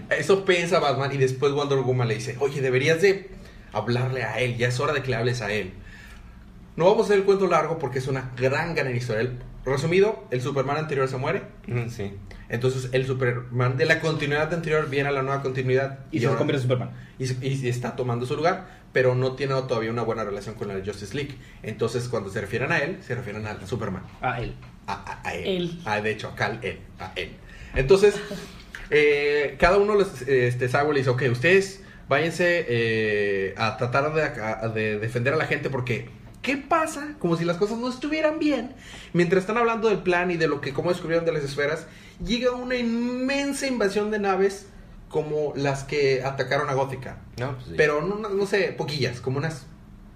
[0.10, 3.30] Eso piensa Batman y después Wonder Woman le dice, oye, deberías de
[3.74, 5.74] hablarle a él, ya es hora de que le hables a él.
[6.76, 9.22] No vamos a hacer el cuento largo porque es una gran, gran historia.
[9.22, 11.44] El- resumido, el Superman anterior se muere.
[11.90, 12.12] Sí.
[12.50, 16.00] Entonces el Superman de la continuidad anterior viene a la nueva continuidad.
[16.12, 16.92] Y, se ahora- convierte en Superman.
[17.20, 21.16] y, está tomando su lugar, pero no tiene todavía una buena relación con la Justice
[21.16, 21.36] League.
[21.62, 24.04] Entonces cuando se refieren a él, se refieren al Superman.
[24.22, 24.54] Ah, él.
[24.88, 25.46] A, a- a él.
[25.48, 25.80] Él.
[25.86, 26.80] Ah, de hecho, acá él.
[27.00, 27.32] A él.
[27.76, 28.16] Entonces,
[28.90, 34.24] eh, cada uno les, este, Cyborg le dice, ok, ustedes váyanse eh, a tratar de,
[34.24, 36.10] a- de defender a la gente porque...
[36.44, 37.16] ¿Qué pasa?
[37.20, 38.76] Como si las cosas no estuvieran bien.
[39.14, 41.88] Mientras están hablando del plan y de lo que cómo descubrieron de las esferas,
[42.24, 44.68] llega una inmensa invasión de naves
[45.10, 47.18] como las que atacaron a Gótica.
[47.40, 47.74] No, pues sí.
[47.78, 49.66] Pero no, no- sé, poquillas, como unas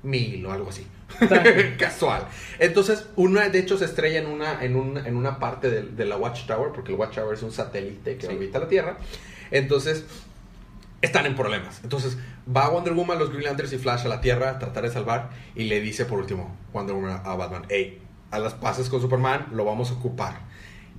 [0.03, 0.85] mil o algo así.
[1.79, 2.27] Casual.
[2.59, 6.05] Entonces, una de hecho se estrella en una, en un- en una parte de, de
[6.05, 8.33] la Watchtower, porque el Watchtower es un satélite que Sí.
[8.33, 8.97] orbita la Tierra.
[9.51, 10.03] Entonces,
[11.01, 11.79] están en problemas.
[11.83, 12.17] Entonces,
[12.55, 15.29] va Wonder Woman, los Green Lanterns y Flash a la Tierra a tratar de salvar.
[15.55, 19.47] Y le dice por último Wonder Woman a Batman: Hey, a las pases con Superman,
[19.51, 20.39] lo vamos a ocupar.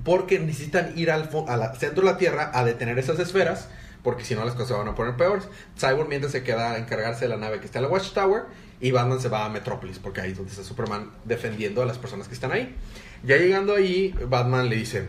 [0.04, 1.28] Porque necesitan ir al
[1.76, 3.68] centro de la Tierra a detener esas esferas.
[4.02, 5.48] Porque si no, las cosas se van a poner peores.
[5.76, 8.44] Cyborg mientras se queda a encargarse de la nave que está en la Watchtower.
[8.80, 9.98] Y Batman se va a Metrópolis.
[9.98, 12.76] Porque ahí es donde está Superman defendiendo a las personas que están ahí.
[13.24, 15.08] Ya llegando ahí, Batman le dice: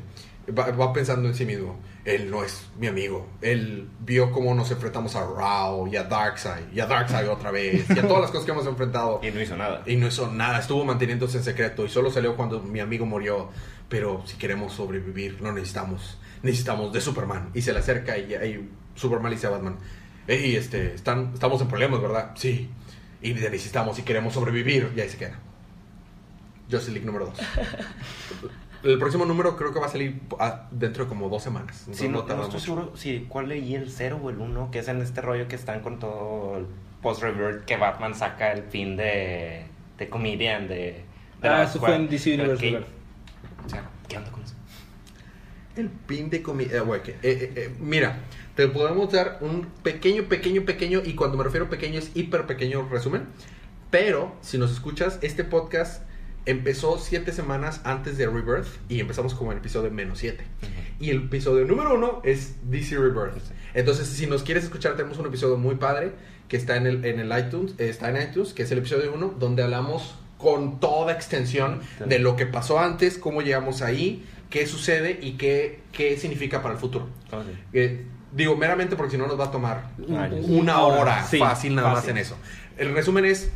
[0.58, 1.80] Va, va pensando en sí mismo.
[2.06, 3.28] Él no es mi amigo.
[3.42, 6.74] Él vio cómo nos enfrentamos a Rao y a Darkseid.
[6.74, 7.86] Y a Darkseid otra vez.
[7.90, 9.20] Y a todas las cosas que hemos enfrentado.
[9.30, 9.84] Y no hizo nada.
[9.86, 13.50] Y no hizo nada, estuvo manteniéndose en secreto y solo salió cuando mi amigo murió.
[13.88, 17.52] Pero si queremos sobrevivir, no necesitamos, necesitamos de Superman.
[17.54, 19.78] Y se le acerca y, y Superman le dice a Batman,
[20.28, 22.32] hey, este, están, estamos en problemas, ¿verdad?
[22.36, 22.70] Sí.
[23.22, 24.92] Y necesitamos y queremos sobrevivir.
[24.96, 25.40] Y ahí se queda.
[26.72, 27.40] Justice League número 2.
[28.84, 31.88] El próximo número creo que va a salir ah, dentro de como dos semanas.
[31.92, 34.80] Sí, no, no tarda estoy seguro si cuál leí el 0 o el 1, que
[34.80, 36.66] es en este rollo que están con todo el
[37.02, 39.66] post-revert que Batman saca el fin de,
[39.98, 41.04] de comedian de...
[41.42, 42.88] de Ah, eso fue en DC Universe ¿qué- Rebirth.
[43.66, 44.54] O sea, ¿qué onda con eso?
[45.76, 46.84] El pin de comida.
[47.80, 48.20] mira,
[48.56, 52.46] te podemos dar un pequeño, pequeño, pequeño, y cuando me refiero a pequeño es hiper
[52.46, 53.28] pequeño resumen.
[53.90, 56.04] Pero si nos escuchas, este podcast
[56.46, 60.46] empezó siete semanas antes de Rebirth y empezamos como el episodio menos siete.
[61.00, 63.52] Y el episodio número uno es DC Rebirth.
[63.74, 66.14] Entonces, si nos quieres escuchar, tenemos un episodio muy padre
[66.48, 69.14] que está en el, en el iTunes, eh, está en iTunes, que es el episodio
[69.14, 74.66] uno, donde hablamos con toda extensión de lo que pasó antes, cómo llegamos ahí, qué
[74.66, 77.08] sucede y qué, qué significa para el futuro.
[77.32, 77.50] Oh, sí.
[77.74, 82.08] Eh, digo, meramente porque si no nos va a tomar una hora fácil nada más
[82.08, 82.36] en eso.
[82.78, 83.52] El resumen es,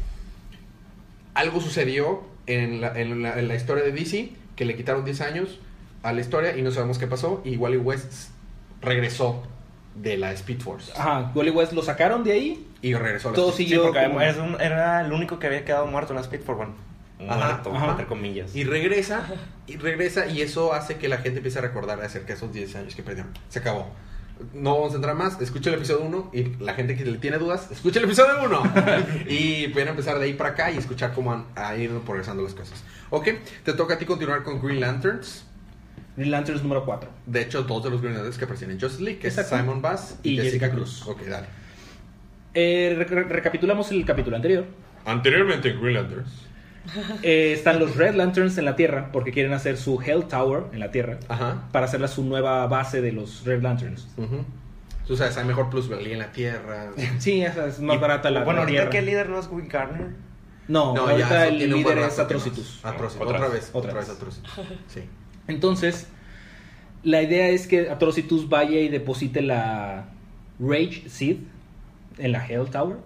[1.34, 5.22] algo sucedió en la, en la- en la historia de DC que le quitaron 10
[5.22, 5.60] años
[6.04, 7.42] a la historia y no sabemos qué pasó.
[7.46, 8.30] Y Wally West
[8.82, 9.44] regresó
[9.96, 12.68] de la Speed Force Ajá, Wally West lo sacaron de ahí.
[12.82, 15.40] y regresó a la Todo Speed siguió Sí, porque como- es un- era el único
[15.40, 16.72] que había quedado muerto en la Speed for One.
[17.30, 17.92] Ajá, Muerto, ajá.
[17.92, 18.54] entre comillas.
[18.56, 19.24] Y regresa,
[19.68, 22.76] y regresa, y eso hace que la gente empiece a recordar acerca de esos 10
[22.76, 23.32] años que perdieron.
[23.50, 23.88] Se acabó.
[24.54, 27.38] No vamos a entrar más, escucha el episodio 1 y la gente que le tiene
[27.38, 28.64] dudas, escucha el episodio 1.
[29.30, 32.54] y pueden empezar de ahí para acá y escuchar cómo han, han ido progresando las
[32.54, 32.84] cosas.
[33.10, 33.30] Ok,
[33.64, 35.46] te toca a ti continuar con Green Lanterns.
[36.18, 37.10] Green Lanterns número 4.
[37.26, 39.36] De hecho, dos de los Green Lanterns que aparecen en Justice League, que es.
[39.36, 41.08] Simon Bass y, Y Jessica, Jessica Cruz.
[41.08, 41.48] Ok, dale.
[42.54, 44.66] Eh, re- re- recapitulamos el capítulo anterior.
[45.06, 46.30] Anteriormente en Green Lanterns.
[47.24, 50.80] Eh, están los Red Lanterns en la Tierra porque quieren hacer su Hell Tower en
[50.80, 51.68] la Tierra Ajá.
[51.72, 54.08] para hacerla su nueva base de los Red Lanterns.
[54.18, 54.44] ujú.
[55.08, 56.92] Tú sabes, hay mejor plusvalía en la Tierra.
[57.20, 59.68] Sí, esa es más Y- barata la Bueno, ahorita que el líder no es Will
[59.68, 60.10] Garner.
[60.68, 62.24] No, No, ahorita ya el líder es no.
[62.24, 62.80] Atrocitus.
[62.84, 63.22] Atrocitus.
[63.28, 63.62] Otra Otra, vez.
[63.62, 63.70] vez.
[63.74, 64.08] Otra Otra vez.
[64.10, 64.54] vez Atrocitus.
[64.88, 65.02] Sí.
[65.48, 66.08] Entonces,
[67.04, 70.06] la idea es que Atrocitus vaya y deposite la
[70.60, 71.38] Rage Seed
[72.18, 72.98] en la Hell Tower.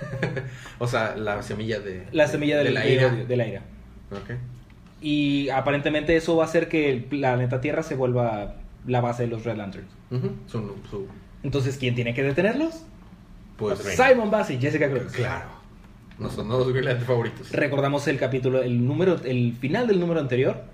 [0.78, 2.06] O sea, la semilla de...
[2.12, 3.10] La semilla de la ira.
[3.14, 3.62] de la ira.
[4.10, 4.30] Ok.
[5.00, 9.28] Y aparentemente eso va a hacer que el planeta Tierra se vuelva la base de
[9.28, 9.88] los Red Lanterns.
[10.10, 10.30] Ujú.
[10.46, 11.06] Su- su-
[11.42, 12.82] Entonces, ¿quién tiene que detenerlos?
[13.56, 13.78] pues...
[13.78, 15.12] Simon Bass y Jessica Cruz.
[15.12, 15.46] Claro.
[16.18, 17.50] No son dos Green Lantern favoritos.
[17.52, 20.64] Recordamos el capítulo, el número, el final del número anterior.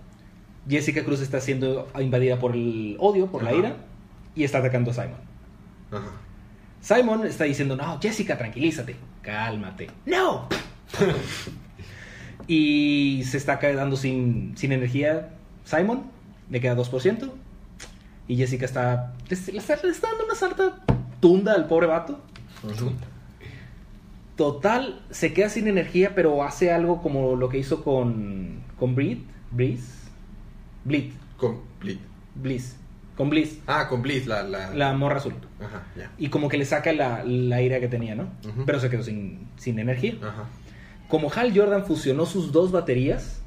[0.69, 3.77] Jessica Cruz está siendo invadida por el odio, por la ira,
[4.35, 5.19] y está atacando a Simon.
[5.91, 6.11] Ajá.
[6.81, 8.97] Simon está diciendo, no, Jessica, tranquilízate,
[9.31, 9.90] cálmate.
[10.07, 10.49] No.
[12.47, 15.31] y se está quedando sin, sin energía
[15.64, 16.03] Simon,
[16.51, 17.31] le queda 2%.
[18.29, 20.85] Y Jessica está, le está, le está dando una sarta
[21.21, 22.21] tunda al pobre vato.
[24.37, 29.19] Total, se queda sin energía, pero hace algo como lo que hizo con, con Breed,
[29.51, 30.09] Breeze,
[30.85, 32.01] Bleed, Complete.
[32.35, 32.77] Bliss,
[33.21, 34.43] con Bliss, Ah, con Bliss, la...
[34.43, 34.71] la...
[34.75, 35.35] la morra azul.
[35.61, 36.11] Ajá, ya.
[36.17, 38.31] Y como que le saca la, la ira que tenía, ¿no?
[38.65, 40.15] Pero se quedó sin, sin energía.
[40.23, 40.45] Ajá.
[41.09, 43.43] como Hal Jordan fusionó sus dos baterías,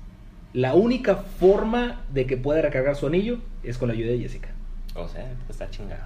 [0.54, 4.50] la única forma de que pueda recargar su anillo es con la ayuda de Jessica.
[4.94, 6.04] O sea, está chingado.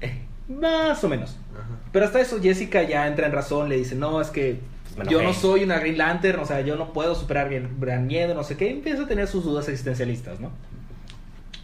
[0.48, 1.36] Más o menos.
[1.54, 1.66] Ajá.
[1.92, 4.60] Pero hasta eso Jessica ya entra en razón, le dice, no, es que
[4.96, 5.24] Me yo enojé".
[5.24, 8.44] no soy una Green Lantern, o sea, yo no puedo superar bien- gran miedo, no
[8.44, 8.70] sé qué.
[8.70, 10.50] Empieza a tener sus dudas existencialistas, ¿no?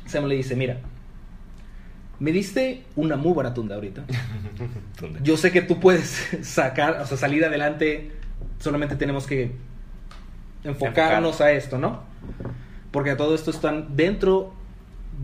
[0.07, 0.79] Sam le dice, mira,
[2.20, 4.04] me diste una muy buena tunda ahorita.
[5.22, 8.11] Yo sé que tú puedes sacar, o sea, salir adelante,
[8.59, 9.52] solamente tenemos que
[10.64, 12.02] enfocarnos a esto, ¿no?
[12.90, 14.52] Porque a todo esto están dentro,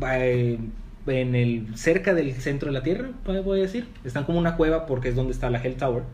[0.06, 0.58] eh,
[1.06, 3.88] en el, cerca del centro de la Tierra, voy a decir.
[4.04, 6.04] Están como una cueva porque es donde está la Hell Tower,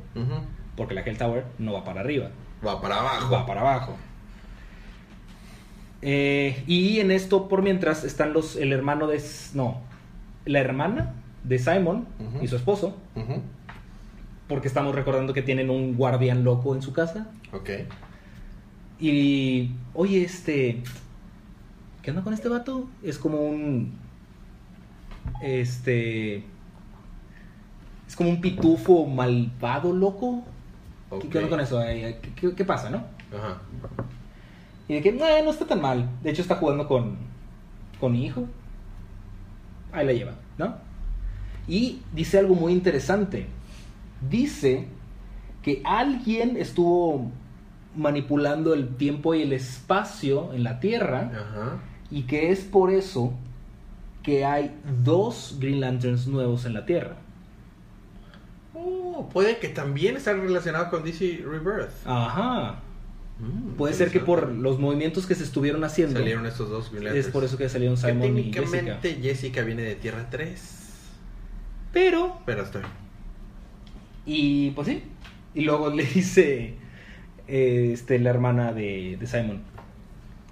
[0.76, 2.30] porque la Hell Tower no va para arriba,
[2.66, 3.30] Va para abajo.
[3.32, 3.96] va para abajo.
[6.02, 9.22] Eh, y en esto, por mientras, están los, el hermano de...
[9.54, 9.82] No,
[10.44, 12.06] la hermana de Simon
[12.42, 12.96] y su esposo,
[14.48, 17.28] porque estamos recordando que tienen un guardián loco en su casa.
[17.52, 17.70] Ok.
[18.98, 20.82] Y, oye, este,
[22.02, 22.88] ¿qué onda con este vato?
[23.02, 23.92] Es como un,
[25.42, 26.36] este,
[28.08, 30.42] es como un pitufo malvado loco.
[31.10, 31.24] ¿Qué- Ok.
[31.30, 31.80] ¿Qué onda con eso?
[31.80, 32.98] ¿Qué, qué- qué pasa, no?
[33.36, 33.60] Ajá.
[34.88, 36.08] Y de que, no, no está tan mal.
[36.22, 37.16] De hecho, está jugando con,
[38.00, 38.46] con mi hijo.
[39.92, 40.76] Ahí la lleva, ¿no?
[41.68, 43.46] Y dice algo muy interesante.
[44.28, 44.86] Dice
[45.62, 47.30] que alguien estuvo
[47.96, 51.78] manipulando el tiempo y el espacio en la Tierra Ajá.
[52.10, 53.34] y que es por eso
[54.22, 57.16] que hay dos Green Lanterns nuevos en la Tierra.
[58.74, 62.06] Oh, puede que también esté relacionado con DC Rebirth.
[62.06, 62.80] Ajá.
[63.40, 67.16] Mm, Puede ser que por los movimientos que se estuvieron haciendo salieron estos dos Green
[67.16, 68.98] es por eso que salieron Que Simon y Jessica.
[69.02, 69.62] Jessica.
[69.62, 70.76] viene de Tierra 3.
[71.92, 72.82] Pero Pero estoy.
[74.26, 75.02] Y pues sí.
[75.54, 76.74] Y luego le dice
[77.48, 79.62] eh, este, la hermana de, de Simon.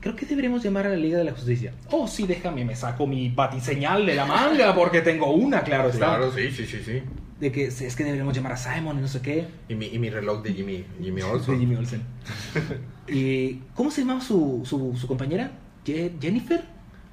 [0.00, 1.74] Creo que deberíamos llamar a la Liga de la Justicia.
[1.90, 5.98] Oh, sí, déjame, me saco mi batiseñal de la manga porque tengo una, claro está.
[5.98, 7.02] Claro, sí, sí, sí, sí.
[7.40, 9.46] De que es que deberíamos llamar a Simon y no sé qué.
[9.68, 11.58] Y mi, y mi reloj de Jimmy, Jimmy De Olsen.
[11.60, 12.02] Jimmy Olsen.
[13.08, 15.52] ¿Y cómo se llamaba su, su, su compañera?
[15.84, 16.64] ¿Je- ¿Jennifer?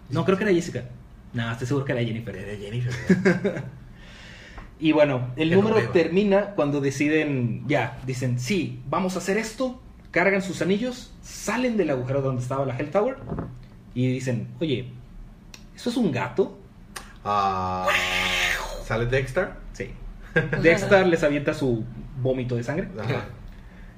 [0.10, 0.84] No, creo que era Jessica.
[1.34, 2.36] No, estoy seguro que era Jennifer.
[2.36, 3.64] Era Jennifer.
[4.78, 9.82] Y bueno, el Qué número termina cuando deciden, ya, dicen, sí, vamos a hacer esto,
[10.12, 13.16] cargan sus anillos, salen del agujero donde estaba la Hell Tower
[13.94, 14.90] y dicen, oye,
[15.74, 16.60] ¿eso es un gato?
[17.24, 17.88] Ah,
[18.86, 19.52] ¿Sale Dexter?
[19.72, 19.92] Sí.
[20.62, 21.84] Dexter les avienta su
[22.22, 23.26] vómito de sangre Ajá.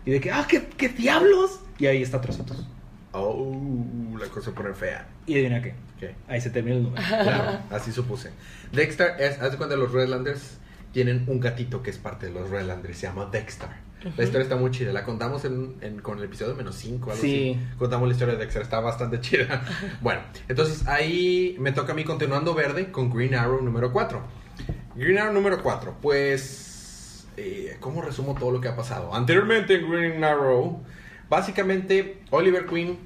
[0.05, 1.59] y de que, ah, ¿qué, qué diablos?
[1.79, 2.65] Y ahí está trocitos.
[3.11, 5.07] Oh, la cosa pone fea.
[5.25, 6.15] Y adivina qué, ¿Qué?
[6.27, 7.03] ahí se termina el número.
[7.07, 8.31] Claro, así supuse.
[8.71, 10.57] Dexter es, haz de cuenta, los Redlanders
[10.91, 13.69] tienen un gatito que es parte de los Redlanders, se llama Dexter.
[14.15, 17.21] La historia está muy chida, la contamos en, en- con el episodio menos 5, algo
[17.21, 17.57] Sí.
[17.59, 17.77] así.
[17.79, 19.63] Contamos la historia de Dexter, está bastante chida.
[20.01, 24.21] Bueno, entonces ahí me toca a mí continuando verde con Green Arrow número 4.
[24.95, 27.27] Green Arrow número 4, pues...
[27.37, 29.13] eh, ¿Cómo resumo todo lo que ha pasado?
[29.13, 30.81] Anteriormente en Green Arrow,
[31.29, 32.97] básicamente Oliver Queen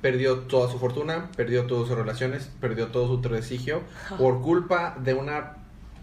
[0.00, 3.82] perdió toda su fortuna, perdió todas sus relaciones, perdió todo su prestigio
[4.16, 5.56] por culpa de una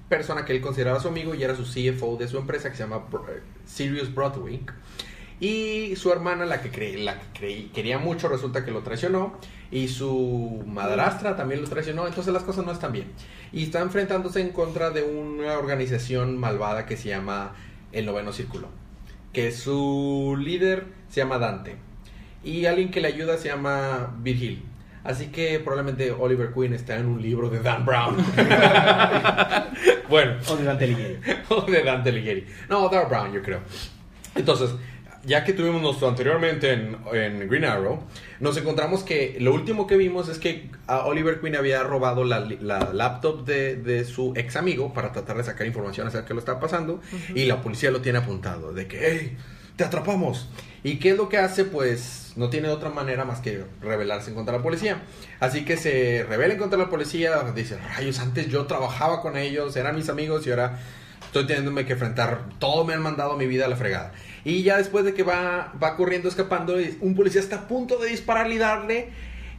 [0.09, 2.83] persona que él consideraba su amigo y era su CFO de su empresa que se
[2.83, 4.65] llama eh, Sirius Broadwing.
[5.39, 9.38] Y su hermana, la que, cre- la que quería mucho, resulta que lo traicionó.
[9.69, 12.08] Y su madrastra también lo traicionó.
[12.08, 13.12] Entonces las cosas no están bien.
[13.54, 17.54] Y está enfrentándose en contra de una organización malvada que se llama
[17.91, 18.67] El Noveno Círculo.
[19.34, 21.76] Que su líder se llama Dante.
[22.43, 24.63] Y alguien que le ayuda se llama Virgil.
[25.04, 28.17] Así que probablemente Oliver Queen está en un libro de Dan Brown.
[30.10, 31.19] bueno, O de Dante Alighieri.
[31.50, 32.45] o de Dante Alighieri.
[32.69, 33.60] No, Dan Brown, yo creo.
[34.36, 34.71] Entonces,
[35.27, 37.99] ya que tuvimos nuestro anteriormente en, en Green Arrow,
[38.39, 42.39] nos encontramos que lo último que vimos es que a Oliver Queen había robado la,
[42.39, 46.39] la laptop de, de su ex amigo para tratar de sacar información acerca de lo
[46.39, 47.01] que estaba pasando
[47.35, 49.37] y la policía lo tiene apuntado de que, hey,
[49.75, 50.49] te atrapamos.
[50.81, 51.65] ¿Y qué es lo que hace?
[51.65, 55.01] Pues no tiene otra manera más que rebelarse contra la policía.
[55.41, 59.75] Así que se rebela en contra la policía, dice, rayos, antes yo trabajaba con ellos,
[59.75, 60.79] eran mis amigos y ahora
[61.25, 64.13] estoy teniéndome que enfrentar, todo me han mandado mi vida a la fregada.
[64.47, 68.07] Y ya después de que va, va corriendo, escapando, un policía está a punto de
[68.10, 69.10] dispararle y darle.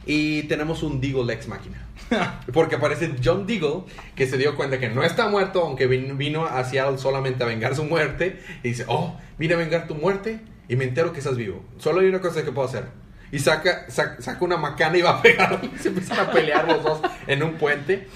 [0.07, 1.85] Y tenemos un Deagle ex máquina.
[2.53, 3.83] Porque aparece John Deagle,
[4.15, 7.45] que se dio cuenta que no está muerto, aunque vin- vino a Seattle solamente a
[7.45, 8.39] vengar su muerte.
[8.63, 11.63] Y dice, oh, vine a vengar tu muerte y me entero que estás vivo.
[11.77, 12.85] Solo hay una cosa que puedo hacer.
[13.31, 15.69] Y saca, saca, saca una macana y va a pegarle.
[15.79, 18.07] Se empiezan a pelear los dos en un puente.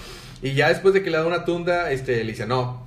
[0.42, 2.83] Y ya después de que le da una tunda, este, le dice, no,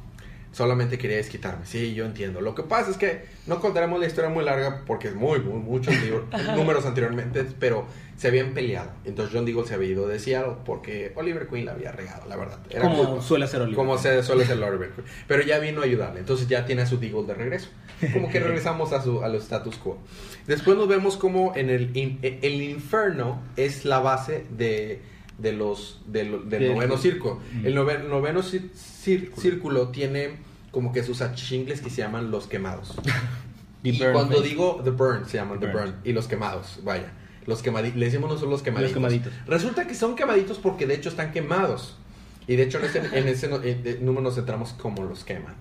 [0.57, 1.67] Solamente quería desquitarme.
[1.67, 2.41] Sí, yo entiendo.
[2.41, 5.59] Lo que pasa es que no contaremos la historia muy larga porque es muy, muy
[5.59, 5.93] muchos
[6.55, 7.85] números anteriormente, pero
[8.17, 8.89] se habían peleado.
[9.05, 12.35] Entonces John Deagle se había ido de Seattle porque Oliver Queen la había regado, la
[12.37, 12.57] verdad.
[12.71, 13.21] Era Como culpa.
[13.21, 13.75] suele hacer Oliver.
[13.75, 15.07] Como se suele hacer Oliver Queen.
[15.27, 16.21] Pero ya vino a ayudarle.
[16.21, 17.69] Entonces ya tiene a su Deagle de regreso.
[18.11, 19.99] Como que regresamos a su a los status quo.
[20.47, 25.01] Después nos vemos como en el, in- el infierno es la base de,
[25.37, 27.41] de los de lo- del Del- noveno circo.
[27.53, 27.65] Mm.
[27.67, 30.46] El nove- noveno cir- cir- círculo tiene
[30.77, 32.93] como que sus achingles que se llaman los quemados.
[33.81, 35.85] The y Burn cuando digo The Burn, se llaman The The, Burn.
[35.85, 36.01] Burn.
[36.03, 37.11] Y los quemados, vaya.
[37.47, 37.97] Los quemaditos.
[37.97, 38.93] Le decimos nosotros los quemaditos.
[38.93, 39.33] quemaditos.
[39.47, 41.97] Resulta que son quemaditos porque de hecho están quemados.
[42.45, 45.55] Y de hecho en ese, en número nos centramos como los queman.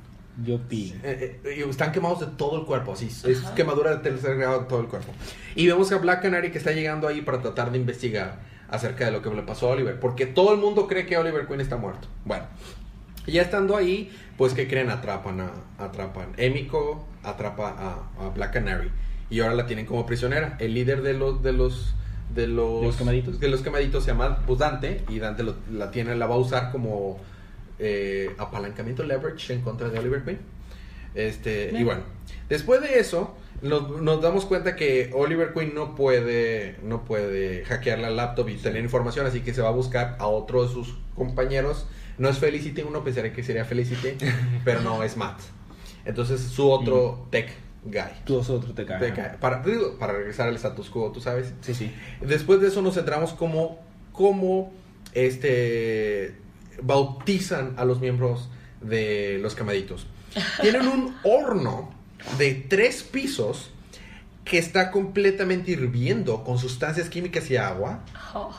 [0.45, 0.95] Yo pi.
[1.03, 3.07] Eh, eh, están quemados de todo el cuerpo, así.
[3.07, 3.55] Es Ajá.
[3.55, 5.15] quemadura de tercer grado de todo el cuerpo.
[5.55, 9.13] Y vemos a Black Canary que está llegando ahí para tratar de investigar acerca de
[9.13, 9.99] lo que le pasó a Oliver.
[9.99, 12.07] Porque todo el mundo cree que Oliver Queen está muerto.
[12.27, 12.45] Bueno,
[13.33, 14.91] ya estando ahí, pues que creen?
[14.91, 16.29] Atrapan a atrapan.
[16.37, 17.69] Emiko atrapa
[18.19, 18.91] a, a Black Canary.
[19.31, 20.57] Y ahora la tienen como prisionera.
[20.61, 21.95] El líder de los de los
[22.35, 23.41] de los, ¿De los quemaditos?
[23.41, 26.39] de los quemaditos se llama pues, Dante y Dante lo- la tiene la va a
[26.39, 27.19] usar como
[27.79, 30.39] eh, apalancamiento leverage en contra de Oliver Queen.
[31.15, 32.03] Este, y bueno,
[32.49, 37.99] después de eso nos, nos damos cuenta que Oliver Queen no puede no puede hackear
[38.01, 40.95] la laptop y tener información, así que se va a buscar a otro de sus
[41.15, 41.87] compañeros.
[42.19, 44.17] No es Felicity, uno pensaría que sería Felicity,
[44.65, 45.41] pero no es Matt.
[46.05, 47.51] Entonces su otro tech
[47.85, 48.23] guy.
[48.25, 48.99] Tú otro te cae.
[48.99, 49.39] Tech guy.
[49.41, 51.53] Para, digo, para regresar al status quo, tú sabes.
[51.61, 51.93] Sí, sí.
[52.21, 53.81] Después de eso nos centramos como,
[54.13, 54.73] como
[55.13, 56.37] este,
[56.83, 58.49] bautizan a los miembros
[58.81, 60.07] de los quemaditos.
[60.61, 61.91] Tienen un horno
[62.39, 63.71] de tres pisos
[64.45, 68.05] que está completamente hirviendo con sustancias químicas y agua.
[68.33, 68.55] Oh,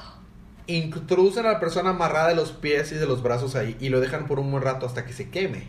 [0.68, 4.00] Introducen a la persona amarrada de los pies y de los brazos ahí y lo
[4.02, 5.68] dejan por un buen rato hasta que se queme.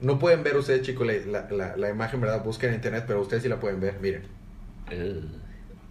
[0.00, 2.44] No pueden ver ustedes, chicos, la, la- la- imagen, ¿verdad?
[2.44, 3.98] Busquen en internet, pero ustedes sí la pueden ver.
[4.00, 4.22] Miren.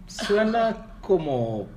[0.06, 1.68] Suena como.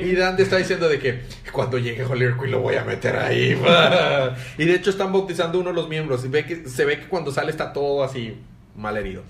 [0.00, 0.14] Y?
[0.14, 3.50] Dante está diciendo de que cuando llegue Oliver Queen lo voy a meter ahí.
[4.58, 6.24] y de hecho están bautizando uno de los miembros.
[6.24, 8.38] Y ve que, se ve que cuando sale está todo así
[8.74, 9.22] mal herido.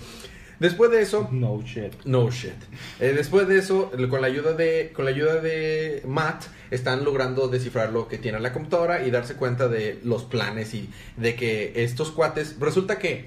[0.61, 1.95] Después de eso, No shit.
[2.05, 2.53] no shit.
[3.01, 7.49] Eh, después de eso, con la ayuda de con la ayuda de Matt, están logrando
[7.49, 11.73] descifrar lo que tiene la computadora y darse cuenta de los planes y de que
[11.85, 12.57] estos cuates.
[12.59, 13.27] Resulta que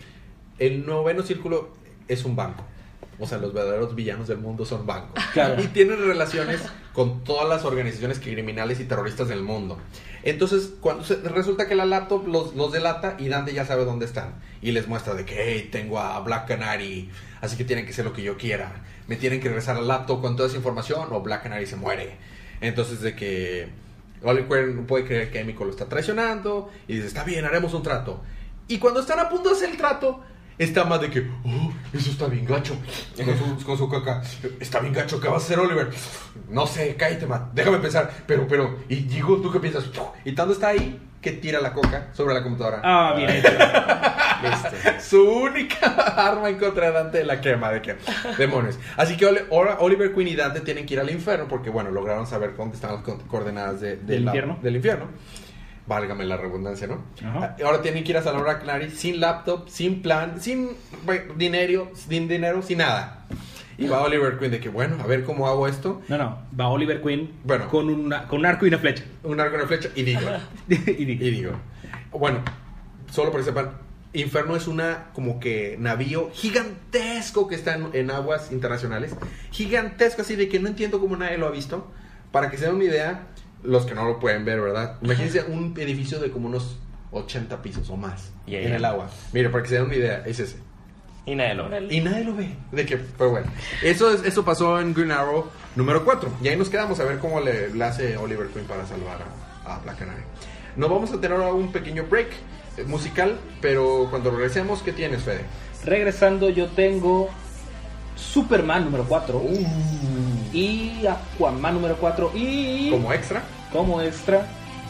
[0.59, 1.69] el noveno círculo
[2.07, 2.65] es un banco.
[3.21, 5.23] O sea, los verdaderos villanos del mundo son bancos.
[5.33, 5.61] Claro.
[5.61, 6.59] Y tienen relaciones
[6.91, 9.77] con todas las organizaciones criminales y terroristas del mundo.
[10.23, 14.05] Entonces, cuando se- resulta que la laptop los, los delata y Dante ya sabe dónde
[14.05, 14.35] están.
[14.61, 17.09] Y les muestra de que, hey, tengo a Black Canary,
[17.41, 18.83] así que tienen que hacer lo que yo quiera.
[19.07, 22.17] Me tienen que regresar al laptop con toda esa información o Black Canary se muere.
[22.59, 23.69] Entonces, de que
[24.23, 28.21] Oliver puede creer que Emiko lo está traicionando y dice, está bien, haremos un trato.
[28.67, 30.21] Y cuando están a punto de hacer el trato,
[30.57, 32.75] está más de que, oh, eso está bien gacho.
[33.15, 34.21] Con su, con su caca,
[34.59, 35.89] está bien gacho, ¿qué vas a hacer, Oliver?
[36.49, 38.11] No sé, cállate, Matt, déjame pensar.
[38.27, 39.85] Pero, pero, y digo, ¿tú qué piensas?
[40.25, 42.81] Y tanto está ahí que tira la coca sobre la computadora.
[42.83, 43.47] Ah, bien hecho.
[44.41, 44.69] Listo.
[44.99, 45.85] Su única
[46.17, 47.95] arma en contra de Dante la quema, de que
[48.39, 48.79] demonios.
[48.97, 52.25] Así que ahora Oliver Queen y Dante tienen que ir al infierno porque, bueno, lograron
[52.25, 54.57] saber dónde están las co- coordenadas de- de ¿Del la- infierno?
[54.63, 55.05] del infierno.
[55.91, 57.03] Válgame la redundancia, ¿no?
[57.21, 57.55] Ajá.
[57.59, 60.69] Ah, Ahora tienen que ir a salvar a Clary sin laptop, sin plan, sin
[61.35, 63.25] dinero, sin dinero, sin nada.
[63.77, 66.01] Y va Oliver Queen de que, bueno, a ver cómo hago esto.
[66.07, 66.39] No, no.
[66.57, 67.67] Va Oliver Queen Bueno.
[67.67, 69.03] con, una, con un arco y una flecha.
[69.23, 70.21] Un arco y una flecha y digo.
[70.69, 71.51] y digo,
[72.11, 72.39] bueno,
[73.11, 73.71] solo para que sepan,
[74.13, 79.13] Inferno es una como que navío gigantesco que está en, en aguas internacionales.
[79.51, 81.91] Gigantesco, así de que no entiendo cómo nadie lo ha visto.
[82.31, 83.27] Para que se den una idea,
[83.63, 84.97] los que no lo pueden ver, ¿verdad?
[85.01, 86.77] Imagínense un edificio de como unos
[87.11, 89.09] 80 pisos o más Y ahí en el agua.
[89.33, 90.57] Mire, para que se den una idea, es ese.
[91.25, 91.87] Y nadie lo ve.
[91.89, 92.55] Y nadie lo ve.
[92.71, 93.47] De que, pero bueno.
[93.83, 95.45] Eso, es, eso pasó en Green Arrow
[95.75, 96.37] número 4.
[96.41, 99.19] Y ahí nos quedamos a ver cómo le, le hace Oliver Queen para salvar
[99.65, 100.23] a, a Black Canary.
[100.75, 102.29] Nos vamos a tener ahora un pequeño break
[102.77, 105.45] eh, musical, pero cuando regresemos, ¿qué tienes, Fede?
[105.83, 107.29] regresando, yo tengo
[108.15, 109.65] Superman número 4 Uh.
[110.53, 114.45] y Aquaman número 4 y Como extra, como extra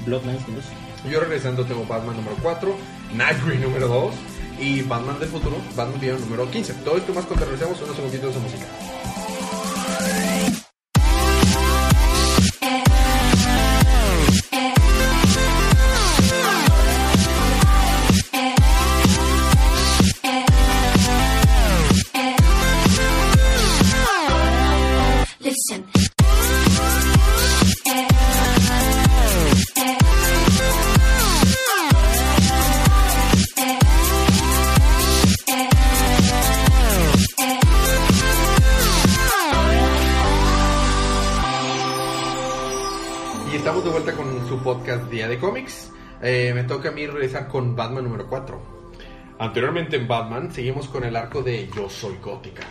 [0.05, 0.63] Bloodlines número
[1.03, 1.09] 5.
[1.11, 2.76] yo regresando tengo Batman número 4,
[3.15, 4.13] Nightwing número 2
[4.59, 6.74] y Batman del futuro, Batman Beyond número 15.
[6.86, 8.65] Todo esto más cuando regresemos unos segunditos de música.
[45.28, 45.91] De Cómics.
[46.22, 48.61] Eh, me toca a mí regresar con Batman número 4.
[49.39, 52.63] Anteriormente en Batman seguimos con el arco de Yo Soy Gótica,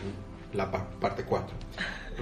[0.55, 1.57] la pa- parte 4.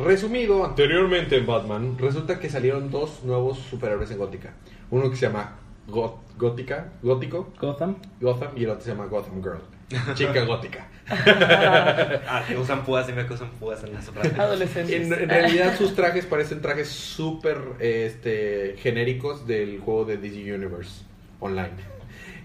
[0.04, 4.54] Resumido, anteriormente en Batman, resulta que salieron dos nuevos superhéroes en Gótica.
[4.90, 5.56] Uno que se llama
[5.88, 7.96] Gó- Gótica, Gótico, Gotham.
[8.20, 10.86] Gotham, y el otro se llama Gotham Girl, chica gótica.
[11.10, 14.42] Ah, que usan púas y me que usan púas en la soprano.
[14.42, 14.94] Adolescentes.
[14.94, 21.02] En, en realidad sus trajes parecen trajes súper este, genéricos del juego de DC Universe
[21.40, 21.70] Online.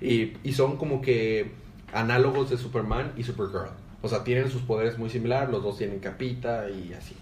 [0.01, 1.51] Y, y son como que
[1.91, 3.69] análogos de Superman y Supergirl.
[4.01, 7.15] O sea, tienen sus poderes muy similares, los dos tienen capita y así.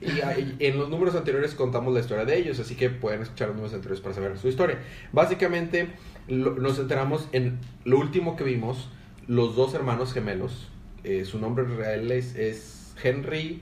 [0.00, 3.56] Y en los números anteriores contamos la historia de ellos, así que pueden escuchar los
[3.56, 4.78] números anteriores para saber su historia.
[5.12, 5.88] Básicamente,
[6.26, 8.88] lo- nos enteramos en lo último que vimos,
[9.26, 10.68] los dos hermanos gemelos,
[11.04, 13.60] eh, su nombre real es, es Henry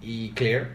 [0.00, 0.68] y Claire,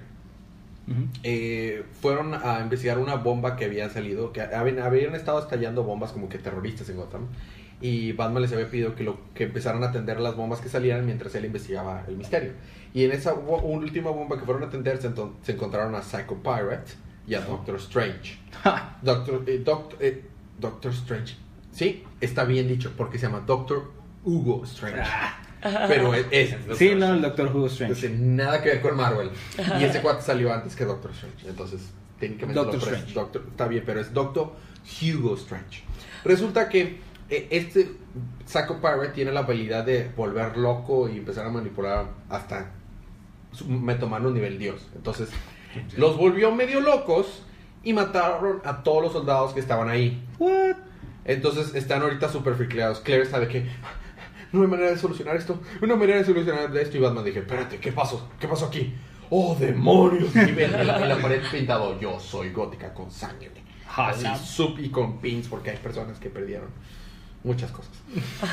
[1.24, 6.12] eh, fueron a investigar una bomba que había salido, que habían, habían estado estallando bombas
[6.12, 7.28] como que terroristas en Gotham.
[7.84, 11.06] Y Batman les había pedido que, lo, que empezaran a atender las bombas que salieran
[11.06, 12.54] mientras él investigaba el misterio.
[12.94, 16.94] Y en esa última bomba que fueron a atender se, encontraron a Psycho Pirate
[17.28, 18.40] y a Doctor Strange.
[19.02, 20.24] Doctor, eh, Doct- eh,
[20.60, 21.36] Doctor Strange.
[21.72, 23.92] Sí, está bien dicho, porque se llama Doctor
[24.24, 25.02] Hugo Strange.
[25.88, 27.94] Pero es, es- Sí, no, el Doctor Who Strange.
[27.96, 29.30] entonces, nada que ver con Marvel.
[29.80, 31.50] Y ese cuate salió antes que Doctor Strange.
[31.50, 31.82] Entonces,
[32.20, 33.14] técnicamente Doctor lo Strange.
[33.14, 34.54] Doctor- está bien, pero es Doctor
[35.02, 35.84] Hugo Strange.
[36.24, 37.00] Resulta que
[37.50, 37.92] este
[38.46, 42.72] Psycho Pirate tiene la habilidad de volver loco y empezar a manipular hasta
[43.52, 44.88] su metomano nivel Dios.
[44.96, 45.30] Entonces,
[45.98, 47.44] los volvió medio locos
[47.84, 50.26] y mataron a todos los soldados que estaban ahí.
[50.40, 50.76] What?
[51.26, 53.00] Entonces están ahorita súper friqueados.
[53.00, 53.66] Claire sabe que
[54.52, 55.60] no hay manera de solucionar esto.
[55.82, 56.98] No hay manera de solucionar esto.
[56.98, 58.30] Y Batman dije, espérate, ¿qué pasó?
[58.40, 58.94] ¿Qué pasó aquí?
[59.30, 60.36] ¡Oh, demonios!
[60.36, 63.52] Y ven en la, en la pared pintado, yo soy gótica con sangre.
[63.96, 64.38] Así, Jala.
[64.38, 66.70] sub y con pins, porque hay personas que perdieron
[67.44, 67.91] muchas cosas.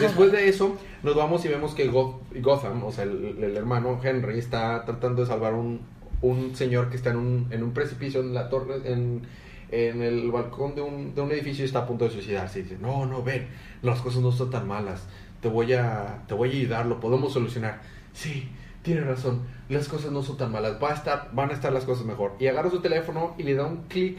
[0.00, 4.00] Después de eso, nos vamos y vemos que Go- Gotham, o sea, el, el hermano
[4.02, 5.80] Henry, está tratando de salvar un,
[6.22, 9.22] un señor que está en un, en un precipicio en la torre, en,
[9.70, 12.60] en el balcón de un, de un edificio y está a punto de suicidarse.
[12.60, 13.48] Y dice, no, no, ven,
[13.82, 15.06] las cosas no son tan malas.
[15.40, 17.80] Te voy a, te voy a ayudar, lo podemos solucionar.
[18.12, 18.48] Sí,
[18.82, 21.84] tiene razón, las cosas no son tan malas, va a estar, van a estar las
[21.84, 22.32] cosas mejor.
[22.40, 24.18] Y agarra su teléfono y le da un clic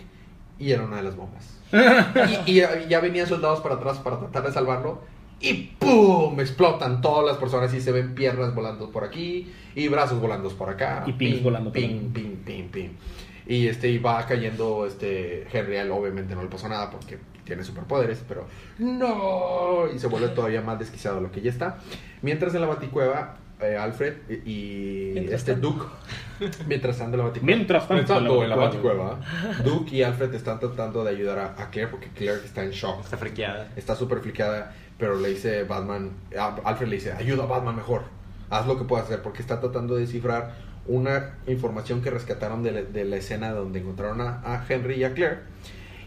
[0.58, 1.60] y era una de las bombas.
[2.46, 5.00] y, y ya- ya venían soldados para atrás para tratar de salvarlo.
[5.40, 6.40] Y ¡pum!
[6.40, 10.70] Explotan todas las personas y se ven piernas volando por aquí y brazos volando por
[10.70, 11.04] acá.
[11.08, 12.22] Y pins Pin, volando por pin, aquí.
[12.22, 12.98] pin, pin, pin.
[13.48, 18.24] Y este y va cayendo este Henry, obviamente no le pasó nada porque tiene superpoderes,
[18.28, 18.46] pero
[18.78, 21.80] no y se vuelve todavía más desquiciado de lo que ya está.
[22.22, 24.14] Mientras en la baticueva eh, Alfred
[24.46, 25.70] y, este tanto.
[25.70, 25.86] Duke
[26.68, 29.20] mientras tanto en la baticueva Mientras tanto, en la baticueva
[29.64, 33.04] Duke y Alfred están tratando de ayudar a, a Claire porque Claire está en shock
[33.04, 33.70] Está friqueada.
[33.76, 36.12] está súper fliqueada, pero le dice Batman,
[36.64, 38.04] Alfred le dice, ayuda a Batman mejor,
[38.50, 40.56] haz lo que puedas hacer, porque está tratando de descifrar
[40.88, 45.04] una información que rescataron de la, de la escena donde encontraron a, a Henry y
[45.04, 45.40] a Claire.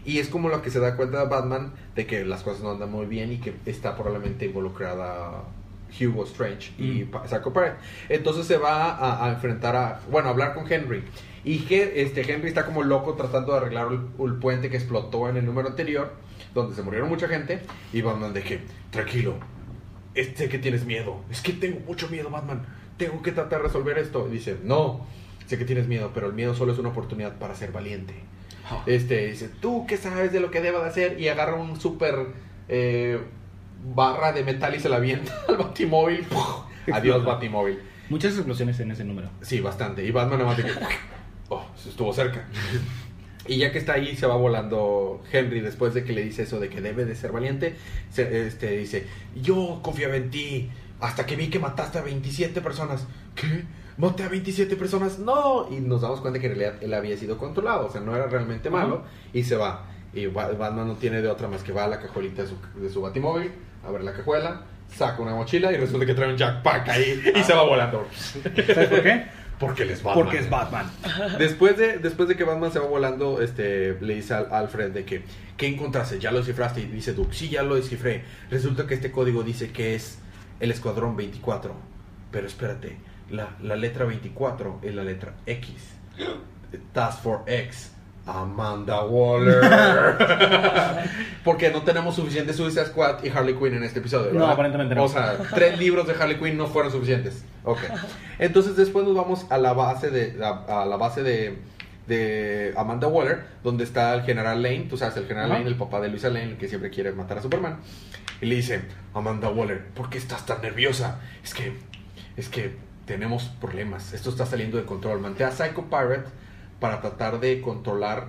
[0.05, 2.91] Y es como lo que se da cuenta Batman de que las cosas no andan
[2.91, 5.43] muy bien y que está probablemente involucrada
[6.01, 7.11] Hugo Strange y Mm.
[7.11, 7.77] Pa- Psycho Pirate.
[8.09, 11.03] Entonces se va a, a enfrentar a, bueno, a hablar con Henry.
[11.43, 15.29] Y que este Henry está como loco tratando de arreglar el, el puente que explotó
[15.29, 16.11] en el número anterior,
[16.55, 17.59] donde se murieron mucha gente.
[17.93, 19.35] Y Batman de que, tranquilo,
[20.15, 21.21] es- sé que tienes miedo.
[21.29, 22.65] Es que tengo mucho miedo, Batman.
[22.97, 24.27] Tengo que tratar de resolver esto.
[24.27, 25.05] Y dice, no,
[25.45, 28.15] sé que tienes miedo, pero el miedo solo es una oportunidad para ser valiente.
[28.87, 31.19] Este, dice, ¿tú qué sabes de lo que debo de hacer?
[31.19, 32.15] Y agarra un super
[32.67, 33.19] eh,
[33.93, 36.25] barra de metal y se la avienta al batimóvil.
[36.93, 37.79] Adiós, batimóvil.
[38.09, 39.29] Muchas explosiones en ese número.
[39.41, 40.05] Sí, bastante.
[40.05, 40.71] Y Batman nada más de que,
[41.49, 42.45] oh, se estuvo cerca.
[43.47, 46.59] Y ya que está ahí, se va volando Henry después de que le dice eso
[46.59, 47.75] de que debe de ser valiente.
[48.09, 49.05] Se, este, dice,
[49.35, 50.69] yo confiaba en ti
[50.99, 53.05] hasta que vi que mataste a 27 personas.
[53.35, 53.65] ¿Qué?
[53.97, 55.19] ¿Maté a 27 personas?
[55.19, 55.67] No.
[55.71, 58.27] Y nos damos cuenta que en realidad él había sido controlado, o sea, no era
[58.27, 59.03] realmente malo.
[59.33, 59.87] Y se va.
[60.13, 62.57] Y Ba- Batman no tiene de otra más que va a la cajolita de su,
[62.79, 63.51] de su batimóvil,
[63.85, 64.61] abre la cajuela,
[64.93, 68.07] saca una mochila y resulta que trae un jackpack ahí y se va volando.
[68.43, 69.25] ¿Sabes por qué?
[69.59, 70.23] Porque él es Batman.
[70.23, 70.91] Porque es Batman.
[71.37, 75.05] Después de, después de que Batman se va volando, este, le dice al Alfred de
[75.05, 75.23] que,
[75.55, 76.19] ¿qué encontraste?
[76.19, 76.81] ¿Ya lo descifraste?
[76.81, 78.23] Y dice Duke, sí, ya lo descifré.
[78.49, 80.19] Resulta que este código dice que es
[80.59, 81.73] el Escuadrón 24.
[82.31, 82.97] Pero espérate,
[83.29, 85.73] la, la letra 24 es la letra X.
[86.91, 87.94] Task Force X.
[88.25, 89.61] Amanda Waller.
[91.43, 94.31] Porque no tenemos suficiente Suicide Squad y Harley Quinn en este episodio.
[94.33, 95.03] No, aparentemente no.
[95.03, 97.45] O sea, tres libros de Harley Quinn no fueron suficientes.
[97.63, 97.79] Ok.
[98.39, 101.59] Entonces después nos vamos a la base de a, a la base de
[102.07, 105.49] de Amanda Waller, donde está el general Lane, tú sabes, el general.
[105.49, 107.79] Lane, el papá de Luisa Lane, el que siempre quiere matar a Superman.
[108.41, 108.81] Y le dice,
[109.13, 111.19] Amanda Waller, ¿por qué estás tan nerviosa?
[111.43, 111.73] Es que,
[112.37, 115.19] es que tenemos problemas, esto está saliendo de control.
[115.19, 116.25] Mandé a Psycho Pirate
[116.79, 118.27] para tratar de controlar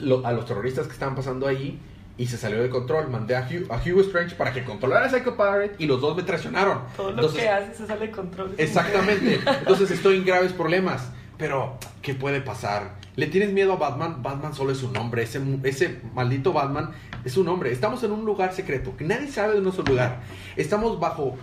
[0.00, 1.78] lo- a los terroristas que estaban pasando ahí
[2.16, 3.08] y se salió de control.
[3.10, 6.16] Mandé a, Hugh, a Hugo Strange para que controlara a Psycho Pirate y los dos
[6.16, 6.80] me traicionaron.
[6.96, 8.54] Todo lo Entonces, que hace se sale de control.
[8.58, 9.40] Exactamente.
[9.58, 11.10] Entonces estoy en graves problemas.
[11.36, 12.94] Pero, ¿qué puede pasar?
[13.16, 14.22] ¿Le tienes miedo a Batman?
[14.22, 15.24] Batman solo es un hombre.
[15.24, 16.90] Ese, ese maldito Batman
[17.24, 17.72] es un hombre.
[17.72, 20.20] Estamos en un lugar secreto que nadie sabe de nuestro lugar.
[20.54, 21.34] Estamos bajo,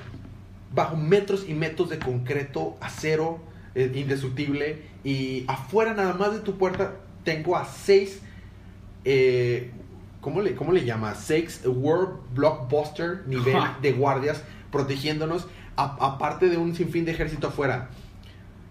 [0.74, 3.40] bajo metros y metros de concreto, acero,
[3.76, 4.82] eh, indestructible.
[5.04, 6.94] Y afuera, nada más de tu puerta,
[7.24, 8.22] tengo a seis.
[9.06, 9.72] eh,
[10.22, 11.16] ¿cómo, le, ¿Cómo le llama?
[11.16, 13.80] Seis World Blockbuster nivel Ajá.
[13.82, 15.48] de guardias protegiéndonos.
[15.76, 17.90] aparte de un sinfín de ejército afuera.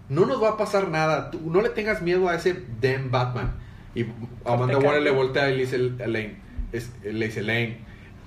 [0.09, 1.31] No nos va a pasar nada.
[1.31, 3.53] Tú no le tengas miedo a ese damn Batman.
[3.95, 4.05] Y
[4.45, 6.35] Amanda Waller le voltea y le dice Lane.
[6.71, 7.79] es- le dice Lane.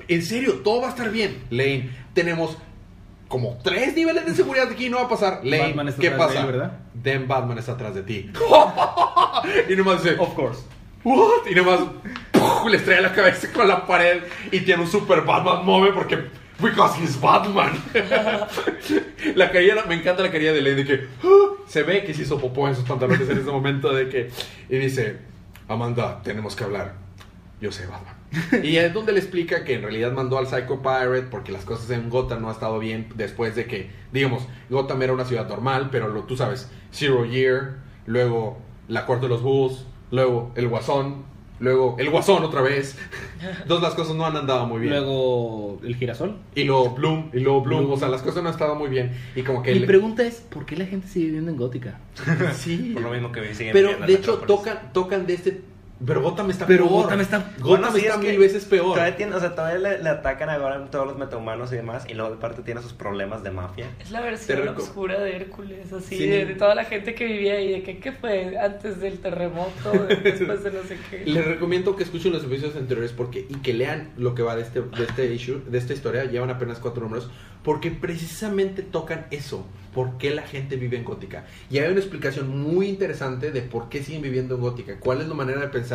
[0.08, 1.36] En serio, todo va a estar bien.
[1.50, 2.58] Lane, tenemos
[3.34, 4.88] como tres niveles de seguridad aquí.
[4.88, 5.40] No va a pasar.
[5.42, 6.34] Lane, Batman está ¿qué atrás pasa?
[6.34, 6.78] de él, ¿verdad?
[6.94, 8.30] Damn Batman está atrás de ti.
[9.68, 10.62] y nomás dice, Of course.
[11.02, 11.50] What?
[11.50, 11.80] Y nomás
[12.30, 12.70] ¡puf!
[12.70, 14.22] le estrella la cabeza con la pared
[14.52, 16.28] y tiene un super Batman move porque
[16.60, 17.72] because he's Batman.
[19.34, 21.56] la carilla, me encanta la carilla de Lane de que ¡ah!
[21.66, 24.30] se ve que se hizo popó en sus pantalones en ese momento de que
[24.68, 25.18] y dice,
[25.66, 26.94] "Amanda, tenemos que hablar.
[27.60, 28.13] Yo sé Batman."
[28.62, 31.90] y es donde le explica que en realidad mandó al Psycho Pirate porque las cosas
[31.90, 35.88] en Gotham no han estado bien después de que, digamos, Gotham era una ciudad normal,
[35.90, 37.76] pero lo, tú sabes, Zero Year,
[38.06, 38.58] luego
[38.88, 41.24] la Corte de los Búhos, luego el Guasón,
[41.60, 42.98] luego el Guasón otra vez.
[43.62, 44.92] Entonces las cosas no han andado muy bien.
[44.92, 46.36] Luego el girasol.
[46.54, 47.92] y luego Bloom, y luego Bloom, Bloom.
[47.94, 49.12] o sea, las cosas no han estado muy bien.
[49.36, 49.72] Y como que...
[49.72, 51.98] Mi le- pregunta es, ¿por qué la gente sigue viviendo en Gótica?
[52.54, 52.90] sí.
[52.94, 55.60] Por lo mismo que siguen Pero viviendo en de hecho tocan, tocan de este...
[56.06, 57.02] Pero Gotham está Pero peor.
[57.04, 58.94] Gotham está- Gotham Bueno, sí, está es que mil veces peor.
[58.94, 62.04] Todavía, tiene- o sea, todavía le, le atacan ahora todos los metahumanos y demás.
[62.08, 63.86] Y luego, aparte, tiene sus problemas de mafia.
[64.00, 66.26] Es la versión oscura de Hércules, así, Sí.
[66.26, 69.92] de, de toda la gente que vivía ahí, de que qué fue antes del terremoto,
[69.92, 71.24] de- después de no sé qué.
[71.26, 74.62] Les recomiendo que escuchen los episodios anteriores porque y que lean lo que va de
[74.62, 76.24] este, de este issue, de esta historia.
[76.24, 77.30] Llevan apenas cuatro números
[77.62, 79.66] porque precisamente tocan eso.
[79.94, 81.44] ¿Por qué la gente vive en Gótica?
[81.70, 84.96] Y hay una explicación muy interesante de por qué siguen viviendo en Gótica.
[84.98, 85.93] ¿Cuál es la manera de pensar?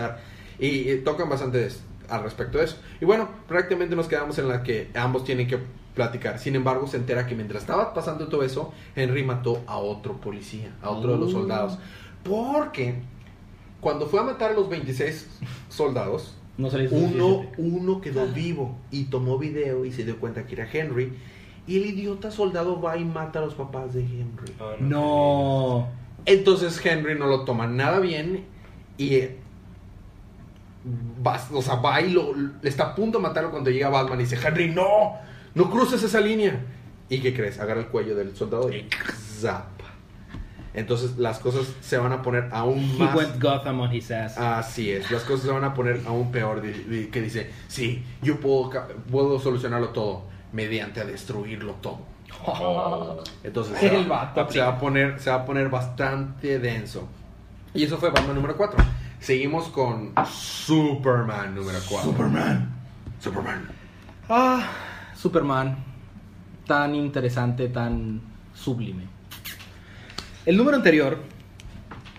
[0.60, 1.70] Y, tocan bastante
[2.10, 2.78] al respecto de eso.
[3.00, 5.60] Y bueno, prácticamente nos quedamos en la que ambos tienen que
[5.96, 6.40] platicar.
[6.40, 10.74] Sin embargo, se entera que mientras estaba pasando todo eso, Henry mató a otro policía,
[10.82, 11.40] a otro de los Oh.
[11.40, 11.78] soldados.
[12.24, 12.96] Porque
[13.80, 15.28] cuando fue a matar a los 26
[15.70, 20.68] soldados, No uno, uno quedó vivo y tomó video y se dio cuenta que era
[20.70, 21.14] Henry.
[21.68, 24.54] Y el idiota soldado va y mata a los papás de Henry.
[24.82, 25.88] No.
[26.26, 28.44] Entonces Henry no lo toma nada bien
[28.98, 29.22] y
[31.26, 32.34] va, o sea, va y lo,
[32.64, 35.16] está a punto de matarlo cuando llega Batman y dice, Henry, no,
[35.56, 36.60] no cruces esa línea.
[37.10, 37.60] ¿Y qué crees?
[37.60, 38.88] Agarra el cuello del soldado y
[39.40, 39.80] zap.
[40.74, 43.16] Entonces las cosas se van a poner aún He más...
[43.16, 44.38] went Gotham on his ass.
[44.38, 46.62] Así es, las cosas se van a poner aún peor.
[46.62, 48.72] Que dice, sí, yo puedo,
[49.12, 50.24] puedo solucionarlo todo
[50.54, 52.00] mediante a destruirlo todo.
[53.44, 57.08] Entonces se va, vato, se va a poner, se va a poner bastante denso.
[57.74, 58.78] Y eso fue Batman número 4.
[59.20, 62.12] Seguimos con Superman número 4.
[62.12, 62.70] Superman.
[63.20, 63.68] Superman.
[64.30, 64.70] Ah,
[65.16, 65.78] Superman.
[66.66, 68.22] Tan interesante, tan
[68.54, 69.04] sublime.
[70.46, 71.18] El número anterior.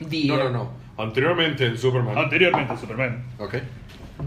[0.08, 0.70] The, No, no, no.
[0.98, 2.18] Anteriormente en Superman.
[2.18, 3.24] Anteriormente Superman.
[3.38, 3.54] Ok.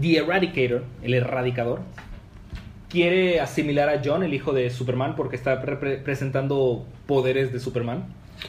[0.00, 1.80] The Eradicator, el erradicador,
[2.88, 8.04] quiere asimilar a John, el hijo de Superman, porque está repre- presentando poderes de Superman.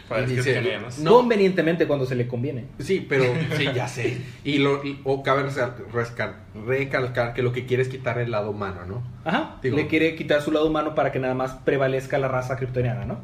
[0.09, 0.99] Para Y dice, descripciones.
[0.99, 1.11] No.
[1.17, 2.65] Convenientemente cuando se le conviene.
[2.79, 3.23] Sí, pero
[3.57, 4.17] sí, ya sé.
[4.43, 6.35] Y, lo, y- o cabe rescal-
[6.65, 9.03] recalcar que lo que quiere es quitar el lado humano, ¿no?
[9.23, 9.57] Ajá.
[9.61, 13.05] Digo- le quiere quitar su lado humano para que nada más prevalezca la raza kryptoniana,
[13.05, 13.19] ¿no?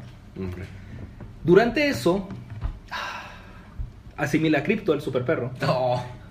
[1.44, 2.28] Durante eso,
[4.16, 5.50] asimila a Crypto, el super perro.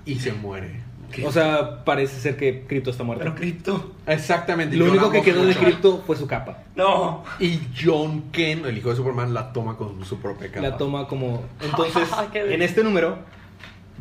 [0.06, 0.82] Y se muere.
[1.26, 3.24] O sea, parece ser que Crypto está muerto.
[3.24, 3.92] Pero Crypto.
[4.08, 4.76] Exactamente.
[4.76, 5.56] Lo único que quedó de.
[5.56, 6.60] Crypto fue su capa.
[6.76, 7.24] No.
[7.40, 10.62] Y John Ken, el hijo de Superman, la toma con su propia capa.
[10.62, 11.44] La toma como...
[11.62, 13.20] Entonces, en este número,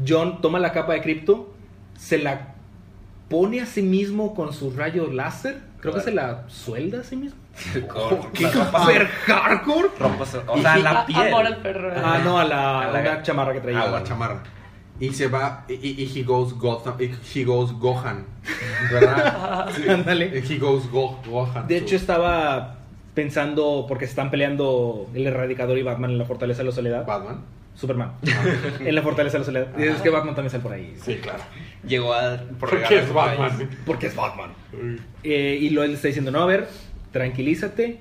[0.07, 1.53] John toma la capa de Crypto,
[1.99, 2.55] se la
[3.29, 5.61] pone a sí mismo con su rayo láser.
[5.81, 7.39] Creo que se la suelda a sí mismo.
[8.35, 9.89] ¿Qué Super hardcore.
[10.47, 11.19] o sea, y- la A- piel.
[11.29, 11.93] Amor al perro.
[11.97, 13.83] Ah, no, a la, A la- chamarra que traía.
[13.83, 14.43] A la chamarra.
[15.01, 18.27] Y se va, y, y- y he goes Gotham, y he goes Gohan,
[18.93, 19.69] ¿verdad?
[19.75, 19.89] Sí.
[19.89, 20.27] Ándale.
[20.47, 21.67] He goes Go- Gohan.
[21.67, 22.77] De hecho, estaba
[23.15, 27.07] pensando, porque se están peleando el Erradicador y Batman en la Fortaleza de la Soledad.
[27.07, 27.41] Batman.
[27.75, 28.13] Superman.
[28.81, 29.79] en la Fortaleza de la Soledad.
[29.79, 30.95] Y es que Batman también sale por ahí.
[31.03, 31.43] Sí, claro.
[31.87, 32.37] Llegó a...
[32.59, 33.57] por Porque es Batman.
[33.57, 33.69] país.
[33.87, 34.51] Porque es Batman.
[35.25, 36.69] Eh, y lo él está diciendo, no, a ver,
[37.13, 38.01] tranquilízate.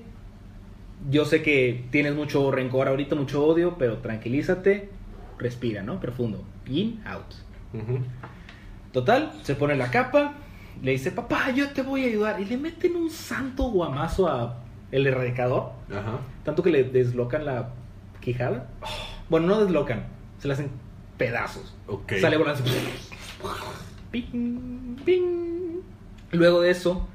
[1.10, 4.90] Yo sé que tienes mucho rencor ahorita, mucho odio, pero tranquilízate.
[5.38, 6.00] Respira, ¿no?
[6.02, 6.44] Profundo.
[6.70, 7.34] In, out.
[8.92, 10.34] Total, se pone la capa,
[10.82, 12.40] le dice, papá, yo te voy a ayudar.
[12.40, 14.58] Y le meten un santo guamazo a
[14.92, 15.72] el erradicador.
[15.90, 16.20] Ajá.
[16.44, 17.70] Tanto que le deslocan la
[18.22, 18.68] quijada.
[19.30, 20.06] Bueno, no deslocan,
[20.40, 20.70] se la hacen
[21.18, 21.76] pedazos.
[21.88, 22.14] Ok.
[22.20, 22.64] Sale volando.
[24.12, 25.82] Ping, ping.
[26.32, 27.08] Luego de eso,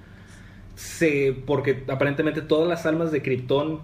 [0.74, 3.80] se, porque aparentemente todas las almas de Krypton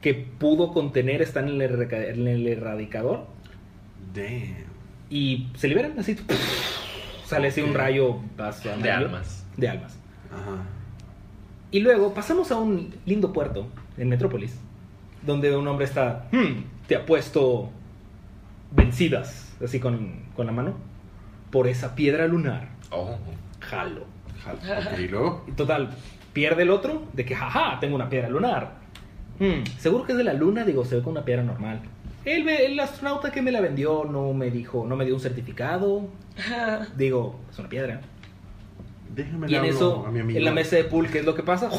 [0.00, 3.26] que pudo contener están en el, en el erradicador
[4.14, 4.69] Damn.
[5.10, 6.16] Y se liberan así.
[7.26, 8.18] Sale así un rayo
[8.82, 9.46] De almas.
[9.56, 9.98] De almas.
[10.32, 10.62] Ajá.
[11.70, 14.56] Y luego pasamos a un lindo puerto en Metrópolis,
[15.22, 17.70] donde un hombre está, "Hmm, te apuesto
[18.72, 20.74] vencidas, así con, con la mano,
[21.50, 22.68] por esa piedra lunar.
[22.90, 23.16] Oh.
[23.60, 24.04] Jalo.
[24.44, 25.44] Jal- ok, y luego.
[25.56, 25.90] Total,
[26.32, 28.72] pierde el otro de que, jaja, tengo una piedra lunar.
[29.38, 31.80] Hmm, seguro que es de la luna, digo, se ve como una piedra normal.
[32.24, 36.08] El, el astronauta que me la vendió no me dijo, no me dio un certificado.
[36.96, 38.00] Digo, es una piedra.
[39.14, 40.38] Déjame Y en eso, a mi amigo.
[40.38, 41.70] en la mesa de pool, ¿qué es lo que pasa?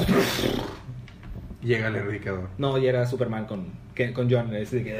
[1.61, 2.49] Llega el erradicador.
[2.57, 4.53] No, y era Superman con, que- con John.
[4.55, 4.99] así de que,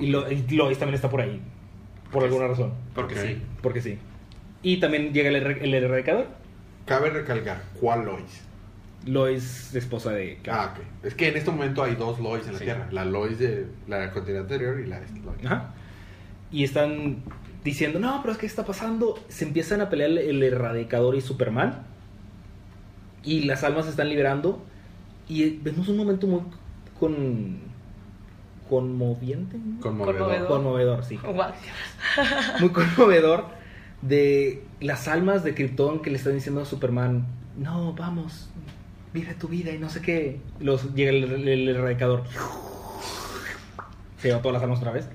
[0.00, 1.40] y, lo, y Lois también está por ahí.
[2.12, 2.72] Por alguna razón.
[2.94, 3.42] Porque sí.
[3.60, 3.98] Porque sí.
[4.62, 6.26] Y también llega el, el erradicador.
[6.86, 8.42] Cabe recalcar, ¿cuál Lois?
[9.06, 10.38] Lois, esposa de...
[10.50, 10.84] Ah, ok.
[11.04, 12.64] Es que en este momento hay dos Lois en la Sí.
[12.64, 12.88] Tierra.
[12.90, 15.44] La Lois de la continente anterior y la de Lois.
[15.44, 15.74] Ajá.
[16.50, 17.22] Y están
[17.62, 19.18] diciendo, no, pero es que ¿qué está pasando.
[19.28, 21.82] Se empiezan a pelear el erradicador y Superman.
[23.22, 24.62] Y las almas se están liberando.
[25.28, 26.40] Y vemos un momento muy
[26.98, 27.58] con...
[28.68, 29.58] conmoviente.
[29.58, 29.80] ¿no?
[29.80, 30.16] Conmovedor.
[30.16, 30.48] Conmovedor.
[30.48, 31.16] Conmovedor, sí.
[31.16, 31.52] Guau.
[32.60, 33.46] muy conmovedor
[34.02, 37.26] de las almas de Krypton que le están diciendo a Superman,
[37.56, 38.50] no, vamos,
[39.14, 40.40] vive tu vida y no sé qué.
[40.60, 42.24] Los, llega el, el- el erradicador.
[44.18, 45.08] Se lleva todas las almas otra vez.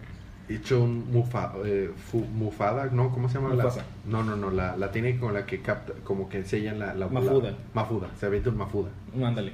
[0.47, 3.11] Hecho un mufa, eh, fu- mufada, ¿no?
[3.11, 3.53] ¿Cómo se llama?
[3.53, 3.71] La-
[4.05, 4.49] no, no, no.
[4.49, 6.95] La, la tiene con la que capta, como que sellan la...
[6.95, 7.51] la Mafuda.
[7.51, 8.07] la- mafuda.
[8.19, 8.89] Se avienta un mafuda.
[9.15, 9.51] Mándale.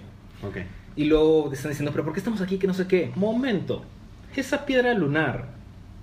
[0.48, 0.58] Ok.
[0.96, 2.58] Y luego están diciendo, pero ¿por qué estamos aquí?
[2.58, 3.12] Que no sé qué.
[3.16, 3.84] Momento.
[4.36, 5.48] Esa piedra lunar,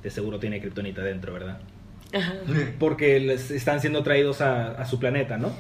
[0.02, 1.60] de seguro tiene kriptonita dentro, ¿verdad?
[2.14, 2.34] Ajá.
[2.78, 5.50] Porque les están siendo traídos a, a su planeta, ¿no?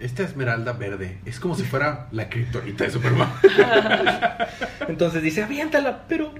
[0.00, 3.30] Esta esmeralda verde es como si fuera la criptonita de Superman.
[4.88, 6.32] Entonces dice, aviéntala, pero,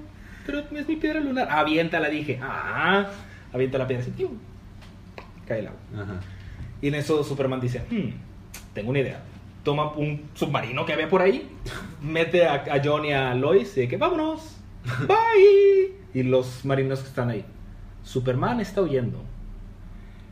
[0.46, 1.46] pero es mi piedra lunar.
[1.50, 2.38] Aviéntala, dije.
[2.42, 3.06] Ah,
[3.52, 4.02] avienta la piedra.
[4.02, 4.32] así, ¡pium!
[5.46, 5.80] Cae el agua.
[5.94, 6.20] Ajá.
[6.80, 8.12] Y en eso Superman dice, "Hmm,
[8.72, 9.20] tengo una idea.
[9.62, 11.46] Toma un submarino que había por ahí,
[12.02, 14.56] mete a, a John y a Lois y de que vámonos.
[15.06, 15.92] Bye.
[16.14, 17.44] Y los marinos que están ahí.
[18.02, 19.22] Superman está huyendo.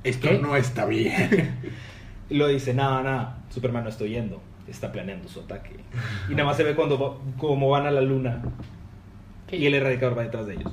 [0.02, 0.38] Esto ¿Qué?
[0.38, 1.58] no está bien.
[2.30, 4.40] Y lo dice, nada, nada, Superman no está huyendo.
[4.68, 5.76] Está planeando su ataque.
[6.28, 8.42] Y nada más se ve cuando va- como van a la luna.
[9.50, 10.72] Y el erradicador va detrás de ellos.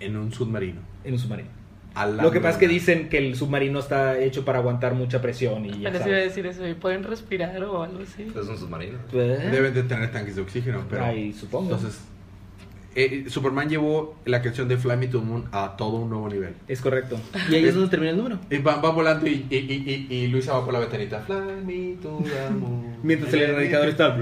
[0.00, 0.80] en un submarino.
[1.04, 1.48] En un submarino.
[2.22, 5.64] Lo que pasa es que dicen que el submarino está hecho para aguantar mucha presión
[5.66, 6.66] y ya Apenas iba a decir eso.
[6.66, 8.22] ¿Y pueden respirar o algo así?
[8.22, 8.98] Es un submarino.
[9.12, 9.48] ¿Eh?
[9.52, 11.04] Deben de tener tanques de oxígeno, pero...
[11.04, 11.74] Ay, supongo.
[11.74, 12.00] Entonces,
[12.94, 16.28] eh, Superman llevó la canción de Fly Me to the Moon a todo un nuevo
[16.28, 16.54] nivel.
[16.68, 17.18] Es correcto.
[17.50, 18.38] Y ahí es donde termina el número.
[18.50, 21.20] Y va, va volando y, y, y, Luisa va por la ventanita.
[21.20, 22.96] Fly me to the moon.
[23.02, 24.08] Mientras el erradicador está...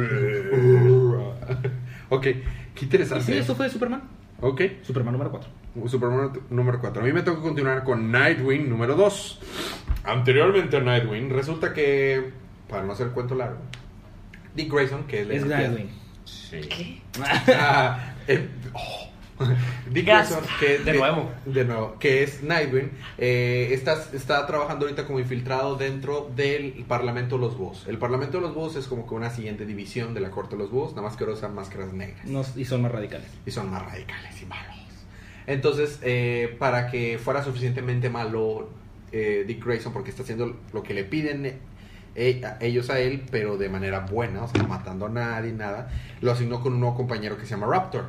[2.08, 2.36] ok, qué
[2.80, 3.24] interesante.
[3.24, 4.02] sí, eso fue Superman.
[4.40, 5.50] Ok, Superman número 4.
[5.86, 7.02] Superman número 4.
[7.02, 9.40] A mí me toca continuar con Nightwing número 2.
[10.04, 12.30] Anteriormente a Nightwing, resulta que,
[12.68, 13.58] para no hacer el cuento largo,
[14.54, 15.90] Dick Grayson, que es la Es Nightwing.
[16.24, 17.02] Sí.
[17.52, 19.06] Ah, eh, oh.
[19.90, 20.04] Dick.
[20.04, 21.30] Grayson, que De nuevo.
[21.46, 27.36] de nuevo, que es Nightwing, eh, está, está trabajando ahorita como infiltrado dentro del Parlamento
[27.36, 27.84] de los Búhos.
[27.88, 30.62] El Parlamento de los Búhos es como que una siguiente división de la Corte de
[30.62, 33.28] los Búhos, nada más que ahora usan máscaras negras No, y son más radicales.
[33.46, 34.76] y son más radicales y malos.
[35.46, 38.68] Entonces, eh, para que fuera suficientemente malo
[39.10, 41.58] eh, Dick Grayson, porque está haciendo lo que le piden eh,
[42.14, 45.90] ellos a él, pero de manera buena, o sea, no matando a nadie, nada,
[46.20, 48.06] lo asignó con un nuevo compañero que se llama Raptor.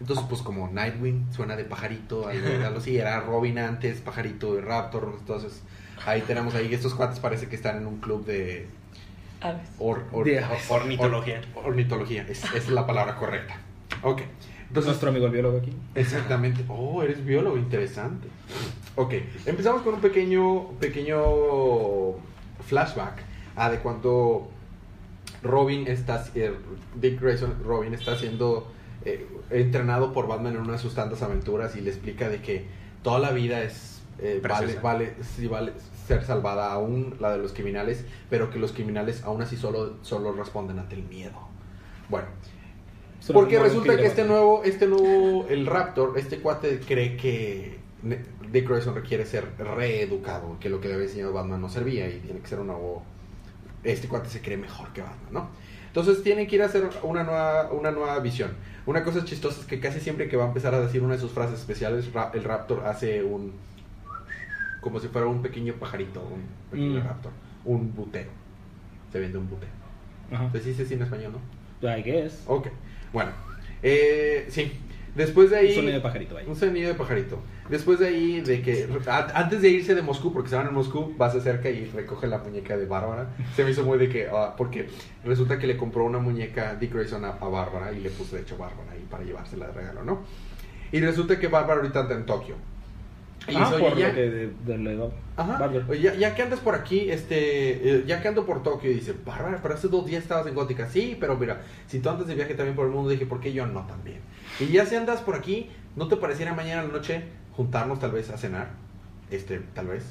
[0.00, 5.14] Entonces, pues como Nightwing suena de pajarito, algo, así, era Robin antes, pajarito de Raptor,
[5.18, 5.62] entonces
[6.06, 8.66] ahí tenemos ahí, estos cuates parece que están en un club de...
[9.40, 9.68] Aves.
[9.78, 10.70] or- or- De or- aves.
[10.70, 11.40] Ornitología.
[11.54, 13.56] or- ornitología, es, es la palabra correcta.
[14.02, 14.22] Ok.
[14.68, 15.72] Entonces, Nuestro amigo el biólogo aquí.
[15.94, 16.64] Exactamente.
[16.68, 18.26] Oh, eres biólogo, interesante.
[18.96, 19.14] Ok,
[19.46, 21.20] empezamos con un pequeño, pequeño
[22.60, 23.22] flashback
[23.56, 24.48] a de cuando
[25.42, 26.54] Robin está, eh,
[26.94, 28.72] Dick Grayson, Robin está haciendo
[29.04, 32.66] eh, entrenado por Batman en una de sus tantas aventuras y le explica de que
[33.02, 35.72] toda la vida es eh, vale, vale, sí vale
[36.06, 40.32] ser salvada aún la de los criminales, pero que los criminales aún así solo, solo
[40.32, 41.32] responden ante el miedo.
[42.08, 42.28] Bueno,
[43.32, 47.78] porque resulta que este nuevo, este nuevo, el Raptor, este cuate cree que
[48.54, 52.20] Dick Grayson requiere ser reeducado, que lo que le había enseñado Batman no servía y
[52.20, 53.02] tiene que ser un nuevo...
[53.82, 55.48] Este cuate se cree mejor que Batman, ¿no?
[55.88, 58.52] Entonces tiene que ir a hacer una nueva, una nueva visión.
[58.86, 61.20] Una cosa chistosa es que casi siempre que va a empezar a decir una de
[61.20, 63.52] sus frases especiales, el Raptor hace un...
[64.80, 67.06] como si fuera un pequeño pajarito, un pequeño Mm.
[67.06, 67.32] Raptor,
[67.64, 68.30] un buteo.
[69.12, 69.68] Se vende un buteo.
[70.30, 70.48] Ajá.
[70.52, 71.96] ¿Se dice así en español, no?
[71.96, 72.44] I guess.
[72.46, 72.68] Ok,
[73.12, 73.30] bueno.
[73.82, 74.72] Eh, sí,
[75.14, 75.68] después de ahí...
[75.70, 76.44] Un sonido de pajarito ahí.
[76.48, 77.38] Un sonido de pajarito.
[77.68, 78.88] Después de ahí, de que...
[79.06, 81.84] a- Antes de irse de Moscú, porque se van a Moscú, va se acerca y
[81.86, 83.28] recoge la muñeca de Bárbara.
[83.56, 84.28] Se me hizo muy de que...
[84.32, 84.88] ah, porque
[85.24, 88.42] resulta que le compró una muñeca Dick Grayson a, a Bárbara y le puso de
[88.42, 90.22] hecho Bárbara ahí para llevársela de regalo, ¿no?
[90.92, 92.56] Y resulta que Bárbara ahorita anda en Tokio.
[93.48, 95.70] Y Ah, por "Oye, ya- lo que de, de Ajá.
[95.88, 99.14] Oye, Ya, ya que andas por aquí, este, eh, ya que ando por Tokio, dice,
[99.24, 100.88] Bárbara, pero hace dos días estabas en Gótica.
[100.88, 103.52] Sí, pero mira, si tú andas de viaje también por el mundo, dije, ¿por qué
[103.52, 104.20] yo no también?
[104.60, 107.24] Y ya si andas por aquí, ¿no te pareciera mañana a la noche
[107.56, 108.70] juntarnos tal vez a cenar?
[109.30, 110.04] Este, tal vez.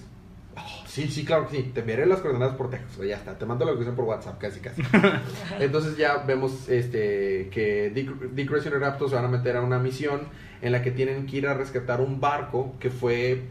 [0.94, 1.72] Sí, sí, claro que sí.
[1.74, 3.04] Te enviaré las coordenadas por texto.
[3.04, 3.36] Ya está.
[3.36, 4.84] Te mando la locación por WhatsApp, casi, casi.
[5.60, 9.62] Entonces ya vemos este que Dick, Dick Grayson y Raptor se van a meter a
[9.62, 10.22] una misión
[10.62, 13.42] en la que tienen que ir a rescatar un barco que fue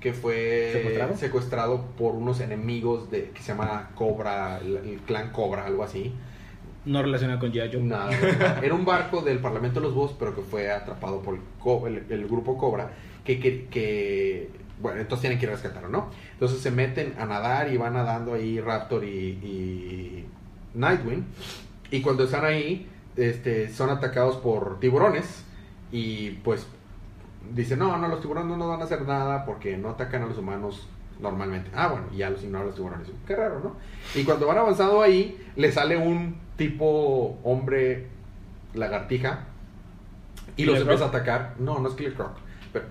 [0.00, 1.16] que fue ¿Secuestrado?
[1.16, 6.12] secuestrado por unos enemigos de que se llama Cobra, el, el clan Cobra, algo así.
[6.86, 7.70] No relacionado con G.I.
[7.72, 7.82] Joe.
[7.82, 8.60] Nada, nada.
[8.64, 11.86] Era un barco del Parlamento de los Búhos, pero que fue atrapado por el, Co-
[11.86, 12.90] el- el grupo Cobra,
[13.22, 14.48] que, que, que-
[14.80, 16.10] bueno, entonces tienen que ir a rescatarlo, ¿no?
[16.32, 20.26] Entonces se meten a nadar y van nadando ahí Raptor y, y
[20.74, 21.24] Nightwing,
[21.90, 25.44] y cuando están ahí, este, son atacados por tiburones,
[25.92, 26.66] y pues
[27.54, 30.26] dicen, no, no, los tiburones no nos van a hacer nada porque no atacan a
[30.26, 30.86] los humanos
[31.20, 31.70] normalmente.
[31.74, 33.08] Ah, bueno, y ya los ignoran los tiburones.
[33.26, 33.76] Qué raro, ¿no?
[34.18, 38.06] Y cuando van avanzando ahí, le sale un tipo hombre
[38.74, 39.46] lagartija
[40.56, 41.54] y los ¿Killer empieza a atacar.
[41.58, 42.32] No, no es Killer Croc.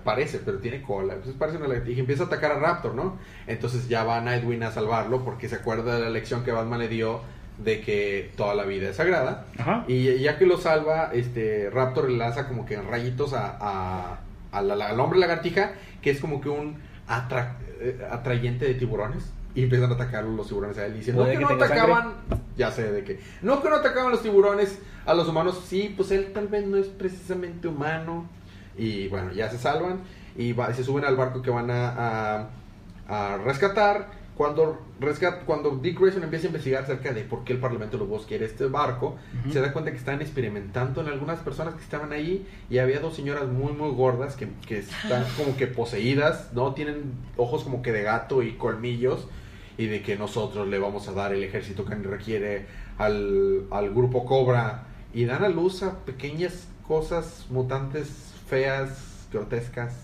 [0.04, 1.14] Parece, pero tiene cola.
[1.14, 3.18] Entonces parece una lagartija y empieza a atacar a Raptor, ¿no?
[3.46, 6.88] Entonces ya va Nightwing a salvarlo porque se acuerda de la lección que Batman le
[6.88, 7.20] dio
[7.58, 9.46] de que toda la vida es sagrada.
[9.58, 9.84] Ajá.
[9.88, 14.18] Y ya que lo salva, este Raptor le lanza como que rayitos a, a-
[14.52, 15.72] a la- al hombre lagartija,
[16.02, 16.76] que es como que un
[17.08, 19.32] atra- eh, atrayente de tiburones.
[19.54, 20.92] Y empiezan a atacar los tiburones a él.
[20.92, 22.12] Puede que, que no atacaban.
[22.56, 23.18] Ya sé de qué.
[23.42, 25.64] No que no atacaban los tiburones a los humanos.
[25.66, 28.28] Sí, pues él tal vez no es precisamente humano.
[28.76, 30.00] Y bueno, ya se salvan.
[30.36, 31.88] Y va- se suben al barco que van a,
[32.38, 32.48] a-
[33.08, 34.18] a rescatar.
[34.36, 38.00] Cuando, rescat, cuando Dick Grayson empieza a investigar acerca de por qué el Parlamento de
[38.00, 39.16] los Bosques quiere este barco,
[39.52, 43.14] se da cuenta que están experimentando en algunas personas que estaban ahí y había dos
[43.14, 46.72] señoras muy muy gordas que, que están como que poseídas, ¿no?
[46.72, 49.26] Tienen ojos como que de gato y colmillos
[49.76, 52.64] y de que nosotros le vamos a dar el ejército que requiere
[52.96, 59.94] al, al grupo Cobra y dan a luz a pequeñas cosas mutantes feas, grotescas.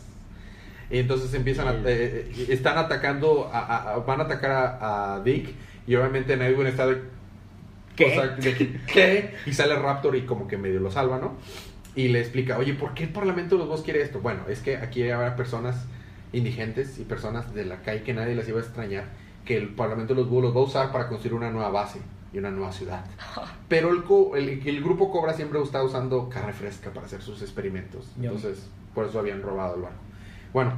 [0.91, 5.21] Y entonces empiezan a, eh, eh, están atacando, a- a- a- van a atacar a,
[5.25, 5.49] Dick
[5.87, 7.03] y obviamente Nightwing está de
[7.97, 8.05] ¿Qué?
[8.07, 9.35] o sea, de que, ¿qué?
[9.47, 11.35] Y sale Raptor y como que medio lo salva, ¿no?
[11.97, 14.21] Y le explica, oye, ¿por qué el Parlamento de los Bosques quiere esto?
[14.21, 15.87] Bueno, es que aquí habrá personas
[16.33, 19.05] indigentes y personas de la calle que nadie las iba a extrañar,
[19.45, 22.01] que el Parlamento de los Búhos los va a usar para construir una nueva base
[22.37, 23.03] y una nueva ciudad.
[23.69, 27.41] Pero el, co- el, el grupo Cobra siempre está usando carne fresca para hacer sus
[27.41, 28.13] experimentos.
[28.35, 29.99] Entonces, por eso habían robado el barco.
[30.53, 30.73] Bueno,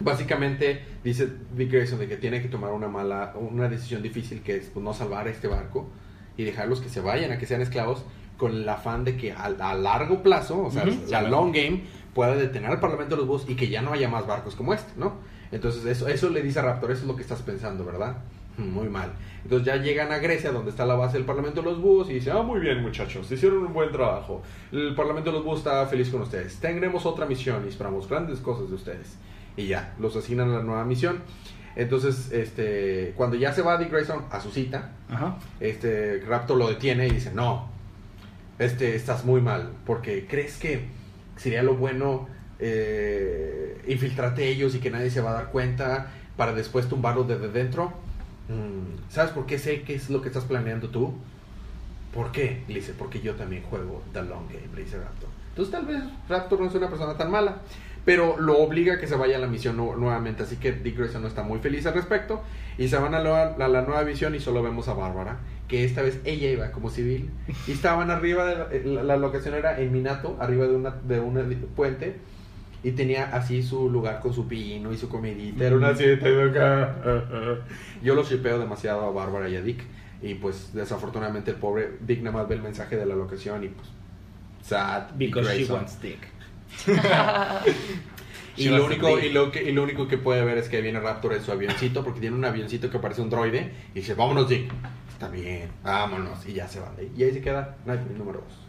[0.00, 4.56] básicamente dice Dick Grayson de que tiene que tomar una mala, una decisión difícil que
[4.56, 5.86] es pues, no salvar a este barco
[6.36, 8.04] y dejarlos que se vayan, a que sean esclavos,
[8.36, 11.84] con el afán de que a, a largo plazo, o sea, la long game,
[12.14, 14.74] pueda detener al Parlamento de los Búhos y que ya no haya más barcos como
[14.74, 15.14] este, ¿no?
[15.52, 18.16] Entonces eso, eso le dice a Raptor, eso es lo que estás pensando, ¿verdad?
[18.58, 19.12] Muy mal.
[19.44, 22.14] Entonces ya llegan a Grecia, donde está la base del Parlamento de los Búhos, y
[22.14, 24.42] dice, ah, muy bien muchachos, hicieron un buen trabajo.
[24.72, 26.56] El Parlamento de los Búhos está feliz con ustedes.
[26.56, 29.16] Tendremos otra misión y esperamos grandes cosas de ustedes.
[29.56, 31.22] Y ya, los asignan a la nueva misión.
[31.76, 35.36] Entonces, este, cuando ya se va Dick Grayson a su cita, Ajá.
[35.60, 37.68] este Raptor lo detiene y dice, no,
[38.58, 40.86] este, estás muy mal, porque crees que
[41.36, 42.28] sería lo bueno
[42.58, 47.48] eh, infiltrarte ellos y que nadie se va a dar cuenta para después tumbarlos desde
[47.48, 47.92] dentro.
[48.48, 51.14] Mm, ¿Sabes por qué sé qué es lo que estás planeando tú?
[52.14, 52.62] ¿Por qué?
[52.68, 55.28] Le dice, porque yo también juego The Long Game, le dice Raptor.
[55.50, 57.56] Entonces tal vez Raptor no es una persona tan mala,
[58.04, 60.96] pero lo obliga a que se vaya a la misión nu- nuevamente, así que Dick
[60.96, 62.40] Grayson no está muy feliz al respecto,
[62.78, 66.02] y se van a la, la nueva misión y solo vemos a Bárbara, que esta
[66.02, 67.28] vez ella iba como civil
[67.66, 71.20] y estaban arriba de la, la- la locación era en Minato, arriba de una de
[71.20, 71.34] un
[71.74, 72.16] puente
[72.86, 76.50] y tenía así su lugar con su pino y su comidita, era una cita de
[76.50, 76.94] acá.
[78.00, 79.82] Yo lo shipeo demasiado a Bárbara y a Dick
[80.22, 83.68] y pues desafortunadamente el pobre Dick nada más ve el mensaje de la locación y
[83.70, 83.88] pues
[84.62, 86.28] sad Because she wants dick.
[88.58, 90.98] Y lo, único, y, lo que, y lo único que puede ver es que viene
[90.98, 94.48] Raptor en su avioncito, porque tiene un avioncito que parece un droide, y dice, vámonos,
[94.48, 94.72] Dick.
[95.12, 96.46] Está bien, vámonos.
[96.48, 97.12] Y ya se van de ahí.
[97.14, 98.65] Y ahí se queda Nightwing número 2.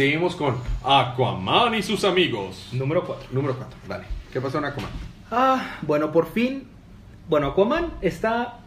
[0.00, 2.70] Seguimos con Aquaman y sus amigos.
[2.72, 3.28] Número 4.
[3.32, 4.04] Número 4, dale.
[4.32, 4.88] ¿Qué pasó en Aquaman?
[5.30, 6.66] Ah, bueno, por fin.
[7.28, 8.60] Bueno, Aquaman está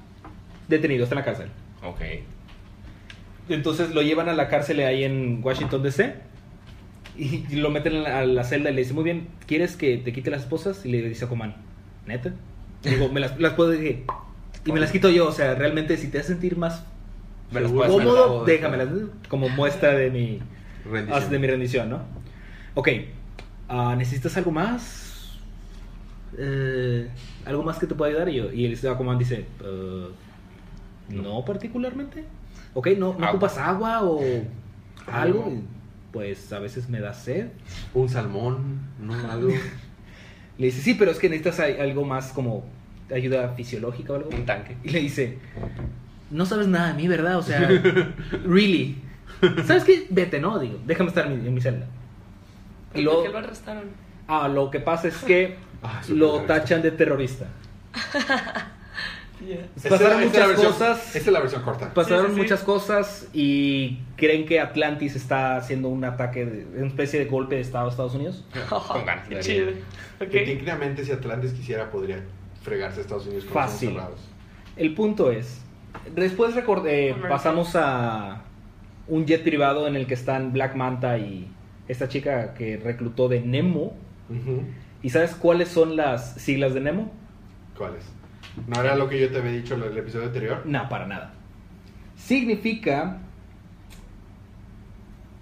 [0.67, 1.49] detenido, está en la cárcel.
[1.83, 2.01] Ok.
[3.49, 6.13] Entonces lo llevan a la cárcel ahí en Washington DC
[7.17, 10.29] y lo meten a la, celda y le dice, muy bien, ¿quieres que te quite
[10.29, 10.85] las esposas?
[10.85, 11.55] Y le dice Aquaman,
[12.05, 12.31] ¿neta?
[12.83, 14.03] Digo, me las, las puedo decir.
[14.67, 16.85] Y me las quito yo, o sea, realmente si te hace sentir más
[17.51, 18.89] Me las cómodo, déjamelas
[19.29, 20.39] como muestra de mi,
[20.89, 21.29] Rendición.
[21.29, 21.99] de mi rendición, ¿no?
[22.75, 22.89] Ok,
[23.69, 25.37] ah, ¿necesitas algo más?
[26.37, 27.07] Eh,
[27.45, 28.29] ¿Algo más que te pueda ayudar?
[28.29, 30.07] Y, yo, y el Aquaman dice, "Eh,
[31.09, 32.23] no particularmente.
[32.73, 33.29] Ok, ¿no, no Agua.
[33.29, 34.19] ocupas agua o
[35.05, 35.43] algo?
[35.45, 35.61] Algo.
[36.11, 37.47] Pues a veces me da sed.
[37.93, 39.13] Un salmón, ¿no?
[39.31, 39.49] Algo.
[40.57, 42.63] Le dice, sí, pero es que necesitas algo más como
[43.13, 44.29] ayuda fisiológica o algo.
[44.29, 44.77] Un tanque.
[44.83, 45.39] Y le dice,
[46.29, 47.37] no sabes nada de mí, ¿verdad?
[47.39, 47.67] O sea,
[48.45, 48.97] really.
[49.65, 50.07] ¿Sabes qué?
[50.09, 50.57] Vete, ¿no?
[50.59, 51.85] Digo, déjame estar en mi, en mi celda.
[52.93, 53.83] Y ¿Por qué lo arrestaron?
[54.27, 57.45] ah, lo que pasa es que Ah, lo tachan de terrorista.
[59.45, 59.67] Yeah.
[59.89, 61.07] Pasaron esta muchas versión- cosas.
[61.07, 61.93] Esta es la versión corta.
[61.93, 62.41] Pasaron Sí, sí, sí.
[62.41, 67.55] muchas cosas y creen que Atlantis está haciendo un ataque, de, una especie de golpe
[67.55, 68.45] de Estado a Estados Unidos.
[68.69, 69.27] Con ganas.
[69.27, 69.71] Qué chido.
[70.19, 72.23] Técnicamente, si Atlantis quisiera, podría
[72.61, 73.89] fregarse a Estados Unidos con Fácil.
[73.89, 74.21] cerrados.
[74.77, 75.59] El punto es,
[76.15, 78.41] después record- eh, pasamos a
[79.07, 81.47] un jet privado en el que están Black Manta y
[81.87, 83.93] esta chica que reclutó de Nemo.
[85.01, 87.11] ¿Y sabes cuáles son las siglas de Nemo?
[87.77, 88.03] ¿Cuáles?
[88.67, 90.61] ¿No era lo que yo te había dicho en el episodio anterior?
[90.65, 91.33] No, para nada.
[92.15, 93.17] Significa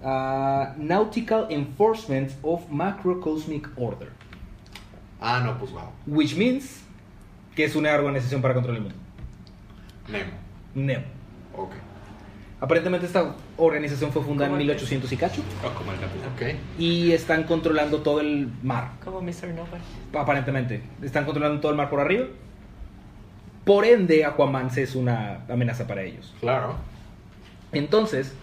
[0.03, 4.09] ah, Nautical Enforcement of Macrocosmic Order,
[5.19, 5.91] Ah, no, pues wow.
[6.07, 6.83] which means
[7.55, 8.97] que es una organización para controlar el mundo.
[10.09, 10.31] Nemo.
[10.73, 11.05] Nemo.
[11.55, 11.71] Ok.
[12.61, 14.67] Aparentemente esta organización fue fundada en ¿Cómo es?
[14.67, 16.29] 1800 y cacho O como el capitán.
[16.35, 16.59] Ok.
[16.77, 18.91] y están controlando todo el mar.
[19.03, 19.47] Como Mr.
[19.47, 19.81] Nobody.
[20.13, 22.27] Aparentemente, están controlando todo el mar por arriba.
[23.65, 26.33] Por ende, Aquaman se es una amenaza para ellos.
[26.39, 26.75] Claro.
[27.71, 28.33] Entonces,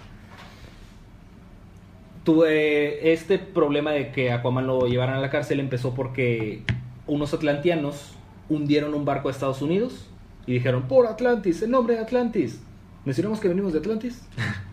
[2.25, 6.63] tuve este problema de que Aquaman lo llevaran a la cárcel empezó porque
[7.07, 8.15] unos atlantianos
[8.49, 10.09] hundieron un barco de Estados Unidos
[10.47, 12.61] y dijeron, por Atlantis, en nombre de Atlantis.
[13.09, 14.21] ¿Mencionamos que venimos de Atlantis?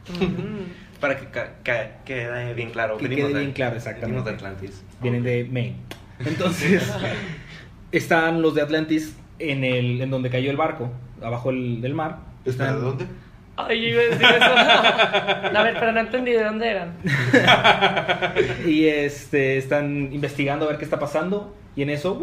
[0.99, 2.97] Para que ca- ca- quede bien claro.
[2.97, 4.07] Que venimos quede de- bien claro, exactamente.
[4.07, 4.83] Venimos de Atlantis.
[5.01, 5.75] Vienen de Maine.
[6.19, 6.83] Entonces,
[7.93, 12.17] están los de Atlantis en, el, en donde cayó el barco, abajo el- del mar.
[12.43, 13.05] ¿Está Están- de dónde?
[13.55, 15.57] Ay, yo iba a decir eso.
[15.57, 16.93] a ver, pero no entendí de dónde eran.
[18.65, 21.55] Y este, están investigando a ver qué está pasando.
[21.73, 22.19] Y en eso,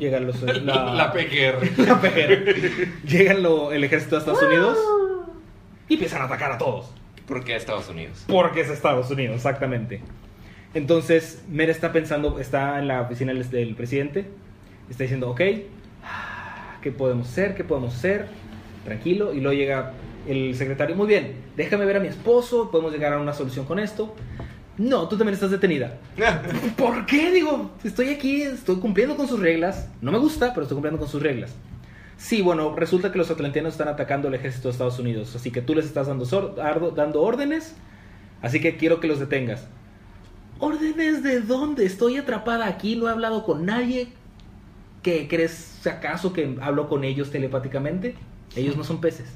[0.00, 0.42] llegan los.
[0.42, 1.78] La, La PGR.
[1.86, 3.04] la PGR.
[3.06, 4.76] Llegan lo- el ejército de Estados Unidos
[5.88, 6.90] y empiezan a atacar a todos.
[7.26, 8.24] ¿Por qué Estados Unidos?
[8.26, 10.00] Porque es Estados Unidos, exactamente.
[10.74, 14.26] Entonces, Mera está pensando, está en la oficina del, del presidente,
[14.88, 15.40] está diciendo, ok,
[16.82, 17.54] ¿qué podemos hacer?
[17.54, 18.26] ¿Qué podemos hacer?
[18.84, 19.34] Tranquilo.
[19.34, 19.92] Y luego llega
[20.26, 23.78] el secretario, muy bien, déjame ver a mi esposo, podemos llegar a una solución con
[23.78, 24.14] esto.
[24.76, 25.98] No, tú también estás detenida.
[26.76, 27.32] ¿Por qué?
[27.32, 29.88] Digo, estoy aquí, estoy cumpliendo con sus reglas.
[30.00, 31.52] No me gusta, pero estoy cumpliendo con sus reglas.
[32.18, 35.62] Sí, bueno, resulta que los atlantianos están atacando al ejército de Estados Unidos, así que
[35.62, 37.76] tú les estás dando, órdenes,
[38.42, 39.68] así que quiero que los detengas.
[40.58, 41.86] ¿Órdenes de dónde?
[41.86, 44.08] Estoy atrapada aquí, no he hablado con nadie.
[45.04, 48.16] ¿Qué crees acaso que hablo con ellos telepáticamente?
[48.56, 49.32] Ellos no son peces.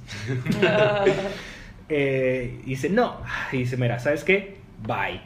[1.94, 3.18] Eh, dice, no.
[3.50, 4.56] Y dice, mira, ¿sabes qué?
[4.86, 5.20] Bye.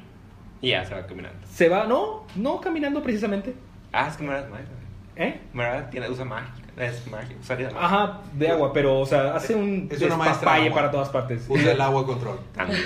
[0.60, 1.38] Y ya se va caminando.
[1.46, 3.54] Se va, no, no caminando precisamente.
[3.92, 4.70] Ah, es que Mara es mágica.
[5.14, 5.40] ¿Eh?
[5.52, 6.65] Mara tiene, usa mágica.
[6.76, 7.40] Es mágica.
[7.42, 7.86] Salida mágica.
[7.86, 10.76] Ajá, de agua, pero, o sea, hace un Es una maestra despapalle de agua.
[10.80, 11.44] para todas partes.
[11.48, 12.38] Usa el agua control.
[12.54, 12.80] También.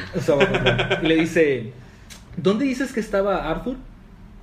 [1.03, 1.73] Y le dice,
[2.37, 3.77] ¿dónde dices que estaba Arthur?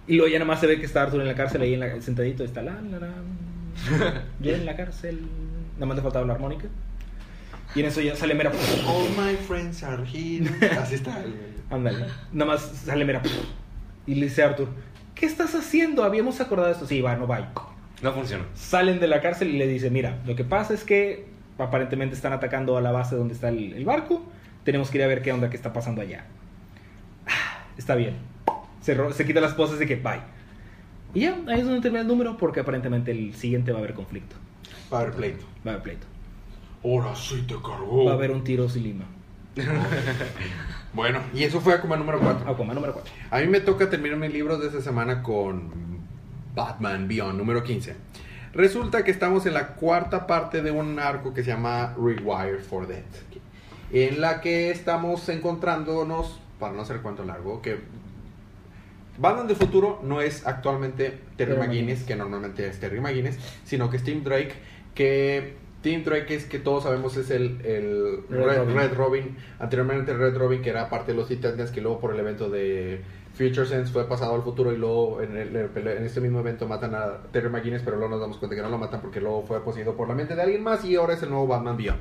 [0.08, 1.80] Y luego ya nada más se ve que está Arthur en la cárcel, ahí en
[1.82, 5.22] la, sentadito, está la, la, la, yo en la cárcel.
[5.76, 6.68] Nada más le faltaba la armónica.
[7.76, 8.52] Y en eso ya sale mera.
[8.88, 10.50] All my friends are here.
[10.80, 11.22] Así está.
[11.24, 11.36] el-
[11.70, 12.06] Ándale.
[12.32, 13.22] Nada más sale mera.
[14.06, 14.70] Y le dice a Arthur,
[15.16, 16.04] ¿qué estás haciendo?
[16.06, 16.88] Habíamos acordado esto.
[16.88, 17.52] Sí, va, no va.
[18.02, 18.46] No funciona.
[18.54, 21.26] Salen de la cárcel y le dice, mira, lo que pasa es que
[21.58, 24.24] aparentemente están atacando a la base donde está el, el barco.
[24.64, 26.26] Tenemos que ir a ver qué onda, qué está pasando allá.
[27.26, 28.16] Ah, Está bien.
[28.82, 30.22] Se, se quita las poses de que bye.
[31.14, 33.94] Y ya, ahí es donde termina el número porque aparentemente el siguiente va a haber
[33.94, 34.36] conflicto.
[34.94, 35.46] Va a haber pleito.
[35.66, 36.08] Va a haber pleito.
[36.84, 38.06] Ahora sí te cargó.
[38.06, 39.06] Va a haber un tiro sin lima.
[40.94, 42.50] Bueno, y eso fue como número 4.
[42.50, 43.12] Aquaman número 4.
[43.30, 45.97] A mí me toca terminar mi libro de esta semana con
[46.58, 47.96] Batman Beyond, número 15.
[48.54, 52.88] Resulta que estamos en la cuarta parte de un arco que se llama Rewire for
[52.88, 53.04] Death,
[53.94, 57.78] en la que estamos encontrándonos, para no hacer cuento largo, que
[59.20, 62.04] Batman del futuro no es actualmente Terry McGuinness, McGuinness.
[62.04, 64.54] que normalmente es Terry McGuinness, sino que es Tim Drake,
[64.96, 65.54] que
[65.84, 68.76] Tim Drake es que todos sabemos es el, el Red Red, Robin.
[68.76, 69.38] Red Robin.
[69.60, 73.02] Anteriormente Red Robin, que era parte de los Titans, que luego por el evento de
[73.38, 76.96] Future Sense fue pasado al futuro y luego en, el- en este mismo evento matan
[76.96, 79.64] a Terry McGuinness, pero luego nos damos cuenta que no lo matan porque luego fue
[79.64, 82.00] poseído por la mente de alguien más y ahora es el nuevo Batman Beyond.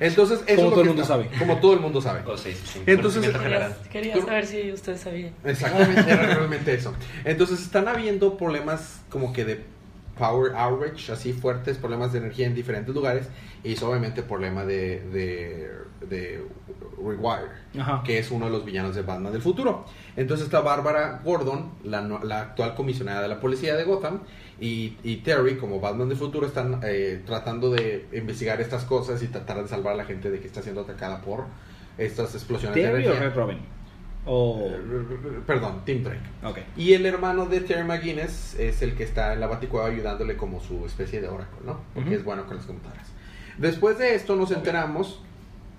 [0.00, 1.30] Entonces, eso Como es todo el mundo está- sabe.
[1.38, 2.20] Como todo el mundo sabe.
[2.26, 2.82] Oh, sí, sí, sí.
[2.86, 3.22] Entonces.
[3.30, 5.32] Quería, quería saber si usted sabía.
[5.44, 6.92] Exactamente, era realmente eso.
[7.24, 9.64] Entonces están habiendo problemas como que de
[10.18, 13.28] power outage, así fuertes, problemas de energía en diferentes lugares
[13.62, 15.70] y obviamente problema de, de,
[16.06, 16.44] de
[16.98, 18.02] Rewire, Ajá.
[18.04, 19.84] que es uno de los villanos de Batman del futuro.
[20.16, 24.20] Entonces está Bárbara Gordon, la, actual comisionada de la policía de Gotham,
[24.60, 29.28] y, y Terry, como Batman del futuro, están eh, tratando de investigar estas cosas y
[29.28, 31.46] tratar de salvar a la gente de que está siendo atacada por
[31.98, 33.28] estas explosiones de Terry o energía.
[33.28, 33.73] Red Robin.
[34.26, 34.70] O.
[35.46, 36.20] Perdón, Tim Drake.
[36.42, 36.58] Ok.
[36.76, 40.60] Y el hermano de Terry McGuinness es el que está en la Baticueva ayudándole como
[40.60, 41.80] su especie de oráculo, ¿no?
[41.94, 43.06] Porque es bueno con las computadoras.
[43.58, 45.20] Después de esto nos enteramos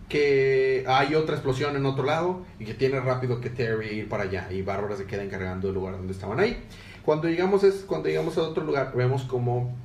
[0.09, 4.23] que hay otra explosión en otro lado y que tiene rápido que Terry ir para
[4.23, 6.63] allá y Bárbara se queda encargando el lugar donde estaban ahí.
[7.03, 9.75] Cuando llegamos, es, cuando llegamos a otro lugar vemos como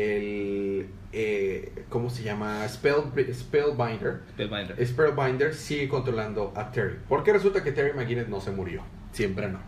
[0.00, 0.86] el...
[1.12, 2.66] eh, ¿Cómo se llama?
[2.68, 4.22] Spell, Spellbinder.
[4.32, 4.86] Spellbinder.
[4.86, 6.96] Spellbinder sigue controlando a Terry.
[7.08, 8.82] Porque resulta que Terry McGuinness no se murió.
[9.12, 9.58] Siempre no.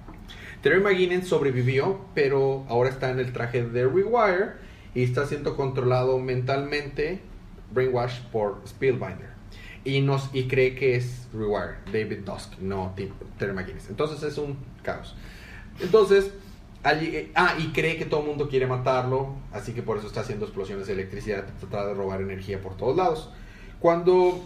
[0.62, 4.52] Terry McGuinness sobrevivió, pero ahora está en el traje de Rewire
[4.94, 7.20] y está siendo controlado mentalmente,
[7.72, 9.32] brainwash por Spellbinder.
[9.84, 12.94] Y, nos, y cree que es Rewire, David Dusk, no
[13.38, 13.90] Terry McGuinness.
[13.90, 15.16] Entonces es un caos.
[15.80, 16.30] Entonces,
[16.84, 20.20] eh, ah, y cree que todo el mundo quiere matarlo, así que por eso está
[20.20, 23.30] haciendo explosiones de electricidad, trata de robar energía por todos lados.
[23.78, 24.44] Cuando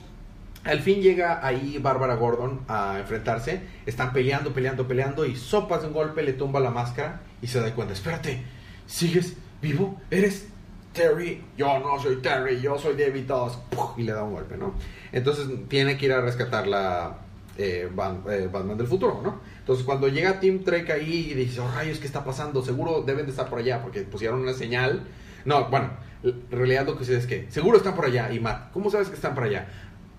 [0.65, 5.89] al fin llega ahí Bárbara Gordon a enfrentarse, están peleando, peleando, peleando y sopas de
[5.89, 8.43] un golpe le tumba la máscara y se da cuenta, espérate,
[8.87, 10.01] ¿sigues vivo?
[10.11, 10.49] ¿Eres
[10.93, 11.45] Terry?
[11.57, 13.31] Yo no soy Terry, yo soy David.
[13.71, 13.99] ¡Puf!
[13.99, 14.75] Y le da un golpe, ¿no?
[15.13, 17.19] Entonces tiene que ir a rescatar la
[17.59, 19.41] eh, eh, Batman del futuro, ¿no?
[19.59, 22.63] Entonces cuando llega Tim Drake ahí y dice, oh rayos, ¿qué está pasando?
[22.63, 25.07] Seguro deben de estar por allá porque pusieron una señal.
[25.45, 25.91] No, bueno,
[26.23, 29.09] en realidad lo que sucede es que seguro están por allá y Matt, ¿cómo sabes
[29.09, 29.69] que están por allá?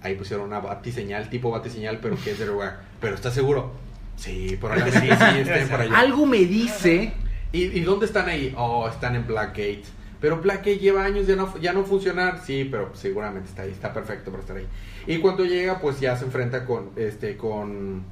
[0.02, 2.82] Ahí pusieron una batiseñal, tipo batiseñal, pero que es de lugar.
[3.02, 3.72] Pero ¿estás seguro?
[4.16, 6.00] Sí, probablemente sí, sí, estén por allá.
[6.00, 7.14] Algo me dice.
[7.52, 8.54] ¿Y, y dónde están ahí?
[8.58, 9.84] Oh, están en Blackgate.
[10.20, 12.42] Pero Blackgate lleva años de no, ya no funcionar.
[12.44, 13.72] Sí, pero seguramente está ahí.
[13.72, 14.68] Está perfecto para estar ahí.
[15.08, 18.04] Y cuando llega, pues ya se enfrenta con este con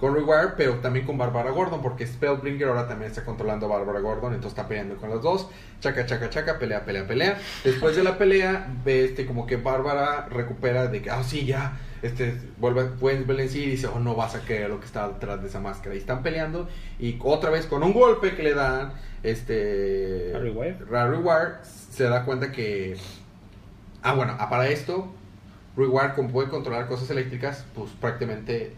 [0.00, 4.00] con Rewire, pero también con Bárbara Gordon, porque Spellbringer ahora también está controlando a Bárbara
[4.00, 5.48] Gordon, entonces está peleando con los dos.
[5.80, 7.38] Chaca, chaca, chaca, pelea, pelea, pelea.
[7.62, 11.78] Después de la pelea, ve este como que Bárbara recupera de que, ah, sí, ya,
[12.00, 15.06] este, vuelve, vuelve en sí y dice, oh, no vas a creer lo que está
[15.06, 15.94] detrás de esa máscara.
[15.94, 16.66] Y están peleando,
[16.98, 20.32] y otra vez con un golpe que le dan, este...
[20.32, 20.78] Rewire.
[20.96, 22.96] a Rewire, se da cuenta que...
[24.02, 25.12] Ah, bueno, para esto,
[25.80, 28.72] Rewire, como puede controlar cosas eléctricas, pues prácticamente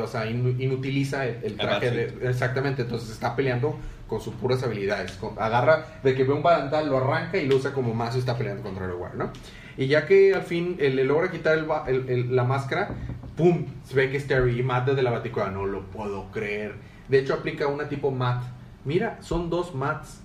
[0.00, 5.12] o sea, inutiliza el, traje de, exactamente, entonces está peleando con sus puras habilidades.
[5.12, 8.20] Con- agarra de que ve un barandal, lo arranca y lo usa como mazo y
[8.20, 9.30] está peleando contra Rewire, ¿no?
[9.76, 12.90] Y ya que al fin él le logra quitar el la máscara,
[13.36, 13.66] ¡pum!
[13.84, 15.50] Se ve que es Terry y Matt desde la baticueva.
[15.50, 16.74] No lo puedo creer.
[17.08, 18.42] De hecho, aplica una tipo Matt.
[18.84, 20.20] Mira, son dos Mats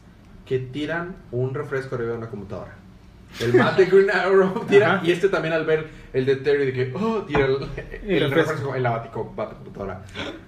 [0.45, 2.82] que tiran un refresco arriba de una computadora.
[3.39, 5.05] El Matt de Green Arrow tira, Ajá.
[5.05, 7.57] y este también al ver el de Terry de que, oh, tira el,
[8.07, 10.03] el El refresco en la batico- baticomputadora.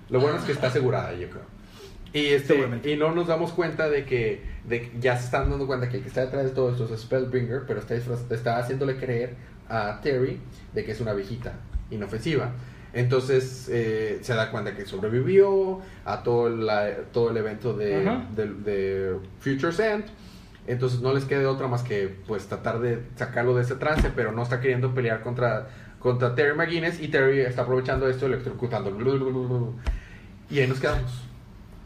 [0.10, 1.44] Lo bueno es que está asegurada, yo creo.
[2.14, 2.56] Y, este,
[2.86, 5.98] y no nos damos cuenta de que, de que ya se están dando cuenta que
[5.98, 9.36] el que está detrás de todo esto es Spellbringer, pero está, está haciéndole creer
[9.68, 10.40] a Terry
[10.74, 11.54] de que es una viejita
[11.92, 12.52] inofensiva.
[12.94, 18.06] Entonces eh, se da cuenta que sobrevivió a todo, la- todo el evento de,
[18.36, 20.06] de, de Future's End.
[20.68, 24.32] Entonces no les queda otra más que pues tratar de sacarlo de ese trance, pero
[24.32, 25.68] no está queriendo pelear contra,
[25.99, 29.76] contra Terry McGuinness y Terry está aprovechando esto electrocutando.
[30.49, 31.24] Y ahí nos quedamos.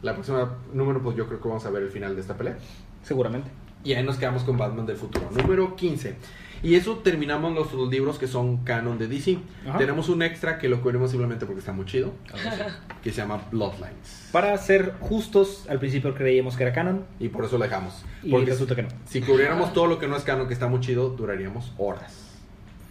[0.02, 2.56] La próxima número, pues yo creo que vamos a ver el final de esta pelea.
[3.02, 3.50] Seguramente.
[3.84, 5.28] Y ahí nos quedamos con Batman del futuro.
[5.30, 6.14] Número 15.
[6.62, 9.38] Y eso terminamos los, los libros que son canon de DC.
[9.66, 9.78] Ajá.
[9.78, 12.12] Tenemos un extra que lo cubrimos simplemente porque está muy chido,
[13.02, 14.28] que se llama Bloodlines.
[14.32, 18.04] Para ser justos, al principio creíamos que era canon Y por eso lo dejamos.
[18.22, 18.88] y Porque resulta que no.
[19.06, 22.38] si cubriéramos todo lo que no es canon, que está muy chido, duraríamos horas.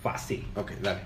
[0.01, 0.47] Fácil.
[0.55, 1.01] Ok, dale.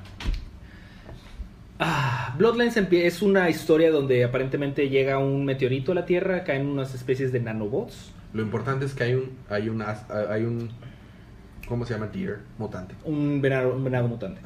[1.80, 6.94] Ah, Bloodlines es una historia donde aparentemente llega un meteorito a la Tierra, caen unas
[6.94, 10.70] especies de nanobots, Lo importante es que hay un, hay un, hay un,
[11.68, 12.08] ¿cómo se llama?
[12.08, 12.96] Deer, mutante.
[13.06, 14.42] un venado, un venado mutante.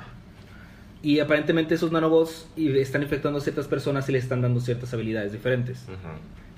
[1.02, 5.32] Y aparentemente esos nanobots están infectando a ciertas personas y le están dando ciertas habilidades
[5.32, 5.86] diferentes.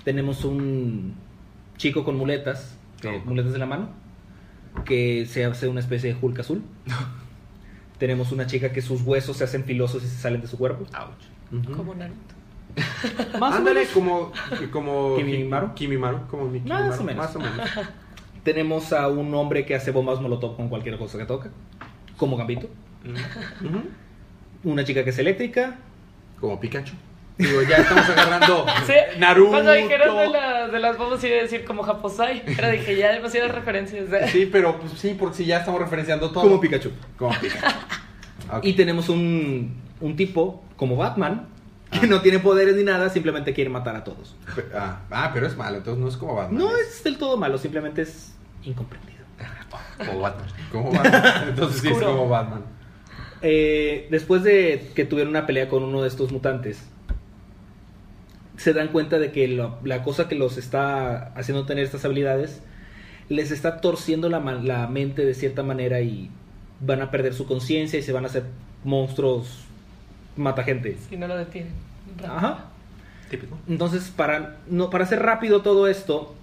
[0.04, 1.16] Tenemos un
[1.78, 3.20] chico con muletas, que- Oh.
[3.26, 3.90] muletas de la mano,
[4.86, 6.62] que se hace una especie de Hulk azul.
[8.00, 10.86] Tenemos una chica que sus huesos se hacen filosos y se salen de su cuerpo.
[10.98, 11.66] Ouch.
[11.76, 12.36] Como Naruto.
[13.40, 13.94] Más o Ándale, menos.
[13.94, 14.32] como,
[14.72, 15.76] como ¿Kimimaro?
[15.76, 17.26] Kimimaro, como mi Más o menos.
[17.26, 17.70] Más o menos.
[18.44, 21.50] Tenemos a un hombre que hace bombas molotov con cualquier cosa que toca,
[22.18, 22.68] como Gambito.
[23.64, 23.82] Ujú.
[24.64, 25.78] Una chica que es eléctrica.
[26.40, 26.94] Como Pikachu.
[27.38, 29.52] Digo, ya estamos agarrando Sí, Naruto.
[29.52, 33.14] Cuando dijeron de, la- de las bombas iba a decir como Japosai, pero dije ya
[33.14, 34.10] demasiadas referencias.
[34.10, 36.44] de- Sí, pero pues sí, porque si ya estamos referenciando todo.
[36.44, 36.92] Como Pikachu.
[37.18, 37.66] Como Pikachu.
[38.64, 41.48] Y tenemos un, un tipo como Batman,
[42.02, 44.36] que no tiene poderes ni nada, simplemente quiere matar a todos.
[44.74, 46.60] Ah, ah, pero es malo, entonces no es como Batman.
[46.60, 48.34] No es del todo malo, simplemente es
[48.64, 49.20] incomprendido.
[50.06, 50.48] Como Batman.
[50.72, 51.50] como Batman.
[51.50, 52.62] Entonces sí es como Batman.
[53.42, 56.84] Eh, después de que tuvieron una pelea con uno de estos mutantes,
[58.58, 62.62] se dan cuenta de que lo- la cosa que los está haciendo tener estas habilidades
[63.30, 66.30] les está torciendo la, la mente de cierta manera y
[66.82, 68.44] van a perder su conciencia y se van a hacer
[68.84, 69.66] monstruos
[70.36, 70.98] mata gente.
[71.10, 71.74] Si no lo detienen.
[72.28, 72.66] Ajá.
[73.30, 73.58] Típico.
[73.68, 76.36] Entonces, para, no, para hacer rápido todo esto,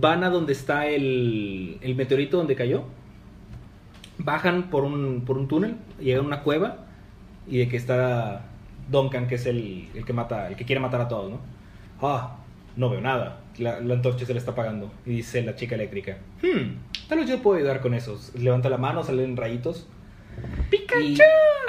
[0.00, 2.84] van a donde está el, el meteorito donde cayó.
[4.18, 6.86] Bajan por un, por un túnel, llegan a una cueva
[7.46, 8.46] y de que está
[8.90, 11.40] Duncan, que es el, el que mata, el que quiere matar a todos, ¿no?
[12.00, 12.36] Ah,
[12.76, 13.40] no veo nada.
[13.58, 14.90] La, la antorcha se le está apagando.
[15.04, 18.18] Y dice la chica eléctrica, hmm, tal vez yo puedo ayudar con eso.
[18.36, 19.86] Levanta la mano, salen rayitos.
[20.70, 21.22] ¡Pikachu!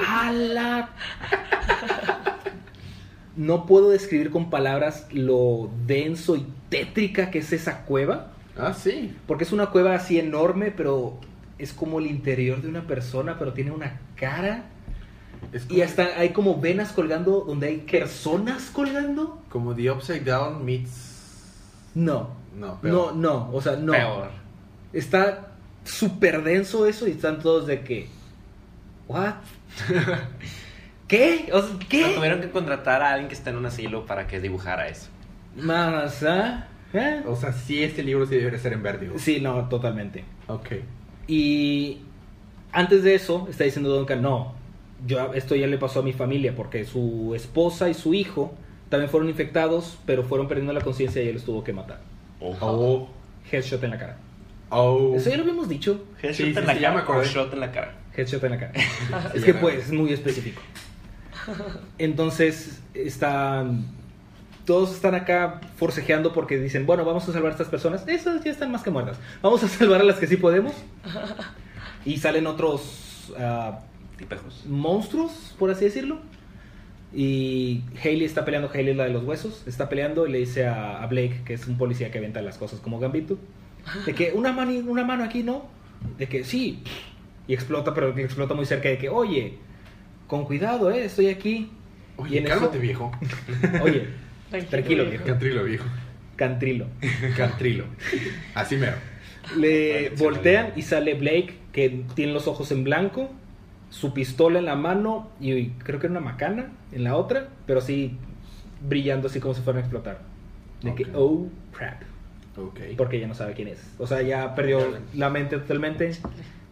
[0.05, 0.89] ¡A la
[3.38, 8.32] no puedo describir con palabras lo denso y tétrica que es esa cueva.
[8.57, 9.15] Ah, sí.
[9.28, 11.20] Porque es una cueva así enorme, pero
[11.59, 14.65] es como el interior de una persona, pero tiene una cara.
[15.53, 19.41] Es como, Y hasta hay como venas colgando donde hay personas colgando.
[19.49, 21.13] como The Upside Down meets.
[21.93, 22.36] No.
[22.57, 23.91] No, No, no, o sea, no.
[23.91, 24.32] Peor.
[24.91, 25.51] Está
[25.84, 28.09] súper denso eso y están todos de que...
[29.08, 29.36] ¿What?
[31.08, 31.49] ¿Qué?
[31.53, 32.14] O sea, No, ¿Qué?
[32.16, 35.08] tuvieron que contratar a alguien que está en un asilo para que dibujara eso.
[35.55, 36.68] Más, ¿ah?
[36.93, 37.22] ¿Eh?
[37.26, 39.18] O sea, sí, este libro sí debería ser en vértigo.
[39.18, 40.24] Sí, no, totalmente.
[40.47, 40.70] Ok.
[41.28, 41.99] Y
[42.72, 44.53] antes de eso, está diciendo Duncan, no,
[45.05, 48.53] yo, esto ya le pasó a mi familia, porque su esposa y su hijo
[48.89, 51.99] también fueron infectados, pero fueron perdiendo la conciencia y él los tuvo que matar.
[52.39, 53.10] Oh.
[53.51, 54.18] Headshot en la cara.
[54.70, 55.14] Oh.
[55.16, 56.05] Eso ya lo habíamos dicho.
[56.22, 57.95] Headshot Sí, sí, en la sí, ya me cara shot en la cara.
[58.18, 58.74] Headshot en la cara.
[59.34, 60.61] Es que pues, es muy específico.
[61.97, 63.86] Entonces, están...
[64.65, 68.05] Todos están acá forcejeando porque dicen, bueno, vamos a salvar a estas personas.
[68.05, 69.18] Esas ya están más que muertas.
[69.41, 70.74] Vamos a salvar a las que sí podemos.
[72.03, 73.32] Y salen otros
[74.18, 74.65] Tipejos.
[74.65, 76.20] monstruos, por así decirlo.
[77.13, 80.68] Y Hailey está peleando, Hailey es la de los huesos, está peleando y le dice
[80.68, 83.39] a, a Blake, que es un policía que avienta las cosas como Gambito,
[84.06, 85.65] de que una mano, una mano aquí, ¿no?
[86.18, 86.84] De que sí.
[87.48, 89.53] Y explota, pero explota muy cerca de que, oye,
[90.28, 91.06] con cuidado, ¿eh?
[91.06, 91.72] Estoy aquí.
[92.18, 93.11] Oye, cálmate, eso- viejo.
[93.82, 94.07] Oye,
[94.69, 95.26] Tranquilo, viejo.
[95.26, 95.86] Cantrilo, viejo.
[96.36, 96.86] Cantrilo.
[97.38, 97.86] Cantrilo.
[98.56, 98.95] Así mero.
[99.57, 103.30] Le voltean y sale Blake, que tiene los ojos en blanco,
[103.90, 108.18] su pistola en la mano y creo que una macana en la otra, pero así
[108.82, 110.22] brillando así como si fueran a explotar.
[110.82, 112.02] De que, oh, crap.
[112.57, 112.80] Ok.
[112.98, 113.80] Porque ya no sabe quién es.
[113.98, 114.80] O sea, ya perdió
[115.14, 116.11] la mente totalmente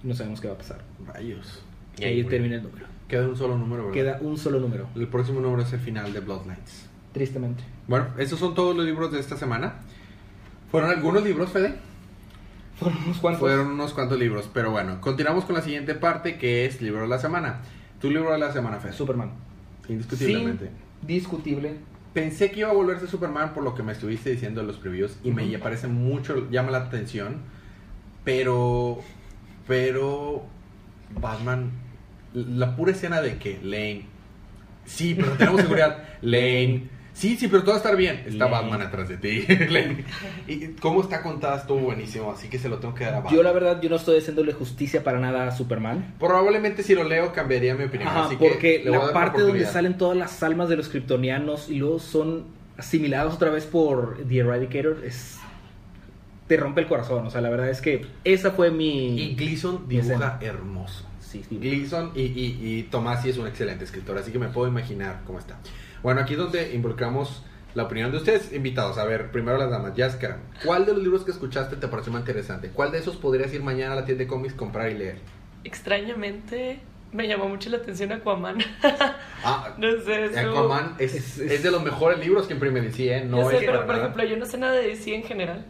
[0.06, 0.82] no sabemos qué va a pasar.
[1.06, 1.62] Rayos.
[1.98, 2.86] Y ahí termina el número.
[3.08, 3.94] Queda un solo número, ¿verdad?
[3.94, 6.88] Queda un solo número, El próximo número es el final de Bloodlines.
[7.14, 7.64] tristemente.
[7.88, 9.76] Bueno, esos son todos los libros de esta semana.
[10.72, 11.76] ¿Fueron algunos libros, Fede?
[12.80, 13.40] Fueron unos cuantos.
[13.40, 17.08] Fueron unos cuantos libros, pero bueno, continuamos con la siguiente parte que es libro de
[17.08, 17.62] la semana.
[18.02, 18.94] Tu libro de la semana, Fede.
[18.94, 19.32] Superman.
[19.88, 20.66] Indiscutiblemente.
[20.66, 21.76] Sí, discutible.
[22.14, 25.18] Pensé que iba a volverse Superman por lo que me estuviste diciendo en los previews
[25.24, 25.60] y me Ujú.
[25.64, 27.38] parece mucho, llama la atención,
[28.24, 29.00] pero,
[29.68, 30.44] pero
[31.20, 31.72] Batman,
[32.34, 34.06] la pura escena de que Lane,
[34.86, 38.24] sí, pero tenemos seguridad, Lane, Sí, sí, pero todo va a estar bien.
[38.28, 38.48] Está.
[38.48, 39.42] Batman atrás de ti.
[39.70, 40.04] Len.
[40.48, 43.36] y cómo está contada estuvo buenísimo, así que se lo tengo que dar a Batman.
[43.36, 46.14] Yo la verdad, yo no estoy haciéndole justicia para nada a Superman.
[46.20, 48.10] Probablemente si lo leo cambiaría mi opinión.
[48.10, 52.00] Ajá, así porque la parte donde salen todas las almas de los kryptonianos y luego
[52.00, 52.48] son
[52.78, 55.40] asimilados otra vez por The Eradicator es
[56.48, 59.88] te rompe el corazón, o sea, la verdad es que esa fue mi Y Gleason
[59.88, 60.38] dibuja escena.
[60.42, 61.06] hermoso.
[61.20, 61.58] Sí, sí.
[61.58, 65.40] Gleason y, y, y Tomasi es un excelente escritor, así que me puedo imaginar cómo
[65.40, 65.58] está.
[66.04, 67.44] Bueno, aquí es donde involucramos
[67.74, 68.98] la opinión de ustedes, invitados.
[68.98, 69.96] A ver, primero las damas.
[69.96, 72.70] Yaskara, ¿cuál de los libros que escuchaste te pareció más interesante?
[72.70, 75.18] ¿Cuál de esos podrías ir mañana a la tienda de cómics, comprar y leer?
[75.64, 76.80] Extrañamente
[77.16, 78.58] me llamó mucho la atención Aquaman.
[79.44, 80.40] Ah, no sé, eso...
[80.52, 83.24] Aquaman es, Es- es, es- de los mejores libros que imprime DC, ¿eh?
[83.26, 85.66] No Yo sé, es pero por ejemplo, yo no sé nada de DC en general.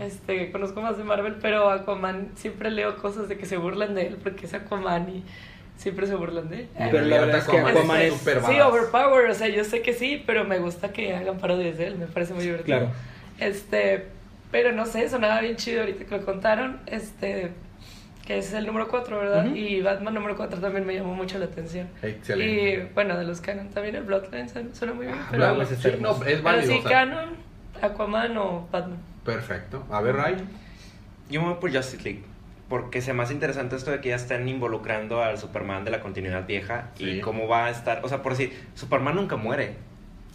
[0.00, 4.08] Este, conozco más de Marvel, pero Aquaman siempre leo cosas de que se burlan de
[4.08, 5.24] él porque es Aquaman y
[5.76, 6.68] siempre se burlan de él.
[6.76, 9.92] Pero la verdad es que Aquaman es- súper Sí, overpower, o sea, yo sé que
[9.94, 12.78] sí, pero me gusta que hagan parodias de él, me parece muy divertido.
[12.78, 12.92] Claro.
[13.38, 14.06] Este,
[14.50, 17.52] pero no sé, sonaba bien chido ahorita que lo contaron, este,
[18.26, 19.46] que es el número 4, ¿verdad?
[19.54, 21.88] Y Batman número 4 también me llamó mucho la atención.
[22.02, 22.74] Excelente.
[22.88, 25.72] Y bueno, de los canon también el Bloodline suena- suena muy bien, Ah, pero, Bloodline
[25.74, 26.72] está sí, no, es pero válido.
[26.72, 27.30] sí, o sea, canon,
[27.80, 28.98] Aquaman o Batman.
[29.24, 29.84] Perfecto.
[29.90, 30.36] A ver, Ray.
[31.30, 32.22] Yo me voy por Justice League.
[32.68, 36.00] Porque se me hace interesante esto de que ya están involucrando al Superman de la
[36.00, 37.04] continuidad vieja Sí.
[37.04, 38.00] y cómo va a estar.
[38.02, 39.74] O sea, por decir, Superman nunca muere.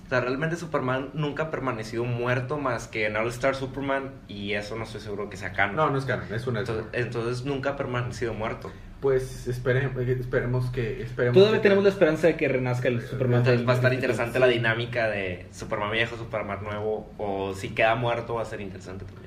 [0.07, 4.53] O sea, realmente Superman nunca ha permanecido muerto más que en All Star Superman y
[4.53, 5.75] eso no estoy seguro que sea canon.
[5.75, 8.71] No, no es canon, es un entonces, entonces nunca ha permanecido muerto.
[9.01, 11.03] Pues espere- esperemos que.
[11.03, 13.39] Esperemos Todavía que- tenemos la esperanza de que renazca el Superman.
[13.39, 17.93] Entonces va a estar interesante la dinámica de Superman viejo, Superman nuevo o si queda
[17.95, 19.26] muerto va a ser interesante también.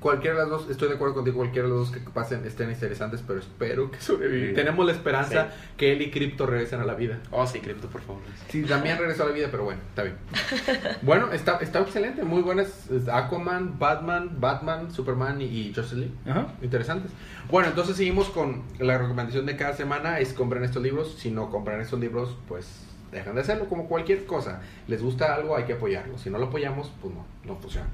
[0.00, 2.70] Cualquiera de las dos, estoy de acuerdo contigo, cualquiera de las dos que pasen estén
[2.70, 4.48] interesantes, pero espero que sobrevivan.
[4.48, 4.54] Sí.
[4.54, 5.56] Tenemos la esperanza Sí.
[5.76, 7.20] que él y Crypto regresen a la vida.
[7.30, 8.20] Oh, sí, Crypto, por favor.
[8.48, 10.16] Sí, también regresó a la vida, pero bueno, está bien.
[11.02, 12.88] Bueno, está, está excelente, muy buenas.
[13.12, 16.14] Aquaman, Batman, Batman, Superman y, y Justice League.
[16.26, 16.48] Ajá.
[16.62, 17.12] Interesantes.
[17.50, 21.14] Bueno, entonces seguimos con la recomendación de cada semana, es compren estos libros.
[21.18, 24.62] Si no compran estos libros, pues dejan de hacerlo como cualquier cosa.
[24.88, 26.16] Les gusta algo, hay que apoyarlo.
[26.18, 27.86] Si no lo apoyamos, pues no, no funciona.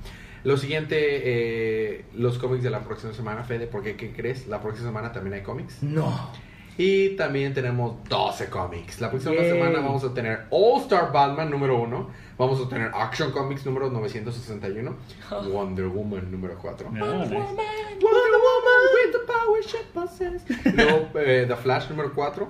[0.45, 4.47] Lo siguiente, eh, los cómics de la próxima semana, Fede, porque ¿qué crees?
[4.47, 5.83] La próxima semana también hay cómics.
[5.83, 6.31] No.
[6.81, 9.01] Y también tenemos 12 cómics.
[9.01, 9.51] La próxima Yay.
[9.51, 12.11] semana vamos a tener All Star Batman número 1.
[12.39, 14.95] Vamos a tener Action Comics número 961.
[15.53, 16.91] Wonder Woman número 4.
[16.93, 17.41] No, Wonder nice.
[18.01, 20.75] Woman with the power she possesses.
[20.77, 22.49] Luego eh, The Flash número 4.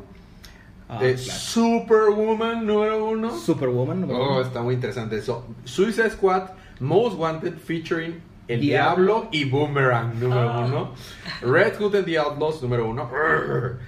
[0.90, 1.16] Ah, Eh.
[1.16, 3.30] Superwoman número 1.
[3.38, 4.02] Superwoman.
[4.02, 4.40] número Oh, uno.
[4.42, 5.46] está muy interesante eso.
[5.64, 6.50] Suicide Squad
[6.80, 9.04] Most Wanted featuring El Diablo.
[9.22, 10.66] Diablo, y Boomerang número Ah.
[10.66, 10.94] 1.
[11.42, 13.78] Red Hood and the Outlaws número 1.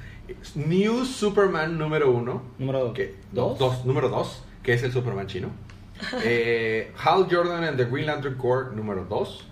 [0.55, 2.43] New Superman número 1.
[2.59, 3.59] Número Que, dos.
[3.59, 5.49] dos, número 2, que es el Superman chino.
[6.25, 9.47] Eh, Hal Jordan and the Green Lantern Corps número 2.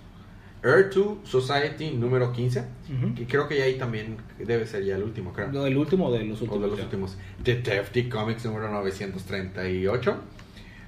[0.64, 2.60] Earth 2 Society número 15.
[2.60, 3.14] Ujú.
[3.14, 5.66] Que creo que ya ahí también debe ser ya el último, creo.
[5.66, 6.62] El último de los O últimos.
[6.62, 7.16] de los últimos.
[7.44, 10.16] Detective Comics número 938.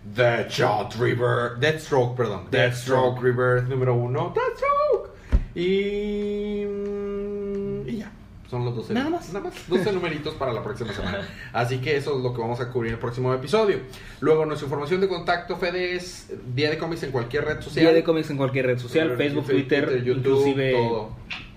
[0.05, 1.59] Deathshot River.
[1.59, 2.47] Deathstroke, perdón.
[2.51, 4.35] Deathstroke River número 1.
[4.35, 5.11] Deathstroke.
[5.55, 6.65] Y.
[6.67, 8.11] mm, Y ya.
[8.49, 8.95] Son los 12.
[8.95, 9.33] Nada más.
[9.33, 9.69] Nada más.
[9.69, 11.21] 12 numeritos para la próxima semana.
[11.53, 13.79] Así que eso es lo que vamos a cubrir en el próximo episodio.
[14.21, 17.85] Luego, nuestra información de contacto, Fede, es Día de Cómics en cualquier red social.
[17.87, 21.11] Día de cómics en cualquier red social, Facebook, Twitter, inclusive todo.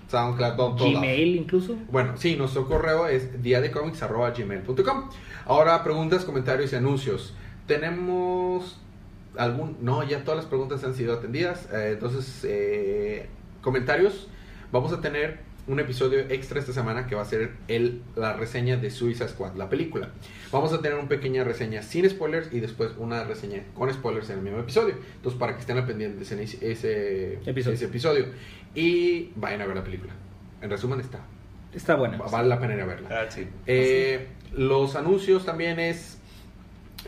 [0.08, 0.76] SoundCloud, todo.
[0.76, 0.90] todo.
[0.92, 1.74] Gmail incluso.
[1.90, 5.10] Bueno, sí, nuestro correo es diadecomics.gmail.com.
[5.46, 7.34] Ahora, preguntas, comentarios y anuncios.
[7.66, 8.78] Tenemos
[9.36, 9.78] algún...
[9.80, 11.68] No, ya todas las preguntas han sido atendidas.
[11.72, 13.28] Eh, entonces, eh,
[13.62, 14.28] comentarios.
[14.72, 18.76] Vamos a tener un episodio extra esta semana que va a ser el, la reseña
[18.76, 20.10] de Suiza Squad, la película.
[20.52, 24.38] Vamos a tener una pequeña reseña sin spoilers y después una reseña con spoilers en
[24.38, 24.94] el mismo episodio.
[25.16, 27.76] Entonces, para que estén al pendientes en ese, ese, Episodio.
[27.76, 28.26] ese episodio.
[28.74, 30.12] Y vayan a ver la película.
[30.60, 31.20] En resumen, está.
[31.72, 32.18] Está buena.
[32.18, 33.08] Vale la pena ir a verla.
[33.10, 33.46] Ah, sí.
[33.66, 36.18] Eh, los anuncios también es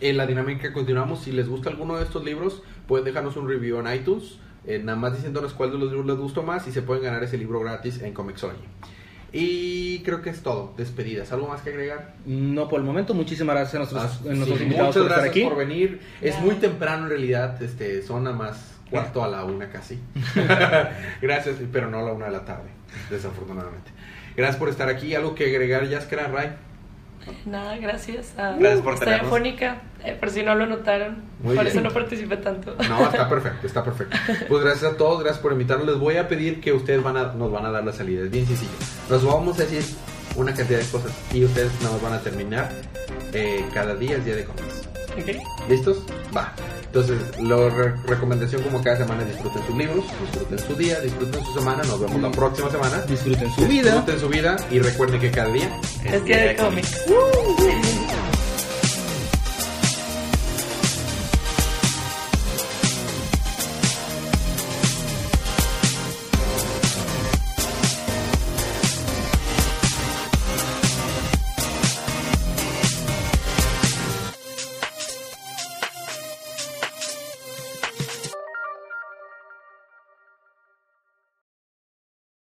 [0.00, 1.22] en la dinámica que continuamos.
[1.22, 4.38] Si les gusta alguno de estos libros, pueden dejarnos un review en iTunes.
[4.66, 7.22] eh, nada más diciéndonos cuál de los libros les gustó más y se pueden ganar
[7.22, 8.58] ese libro gratis en Comixology.
[9.32, 10.72] Y creo que es todo.
[10.76, 11.30] Despedidas.
[11.32, 12.14] ¿Algo más que agregar?
[12.24, 13.12] No por el momento.
[13.14, 15.44] Muchísimas gracias a nuestros, Ah, a nuestros sí, invitados muchas por estar gracias aquí.
[15.44, 16.00] por venir.
[16.22, 17.62] Es muy temprano en realidad.
[17.62, 19.98] Este, son nada más cuarto a la una casi.
[21.22, 22.68] gracias, pero no a la una de la tarde,
[23.10, 23.90] desafortunadamente.
[24.36, 25.14] Gracias por estar aquí.
[25.14, 26.52] ¿Algo que agregar, Yaskara, Ray?
[27.44, 31.24] Nada, gracias a Gracias por afónica, eh, por si no lo notaron.
[31.40, 31.76] Muy por bien.
[31.76, 32.76] eso no participé tanto.
[32.88, 34.16] No, está perfecto, está perfecto.
[34.48, 35.86] Pues gracias a todos, gracias por invitarnos.
[35.86, 38.22] Les voy a pedir que ustedes van a, nos van a dar la salida.
[38.24, 38.70] Es bien sencillo.
[39.10, 39.82] Nos vamos a decir
[40.36, 42.70] una cantidad de cosas y ustedes nos van a terminar
[43.32, 44.85] eh, cada día el día de cómics.
[45.68, 45.98] ¿Listos?
[46.36, 46.52] Va.
[46.86, 51.52] Entonces, la re- recomendación como cada semana, disfruten sus libros, disfruten su día, disfruten su
[51.54, 51.82] semana.
[51.84, 53.02] Nos vemos la próxima semana.
[53.02, 53.92] Disfruten su vida.
[53.92, 55.70] Disfruten su vida y recuerden que cada día
[56.04, 57.04] Es día de cómics.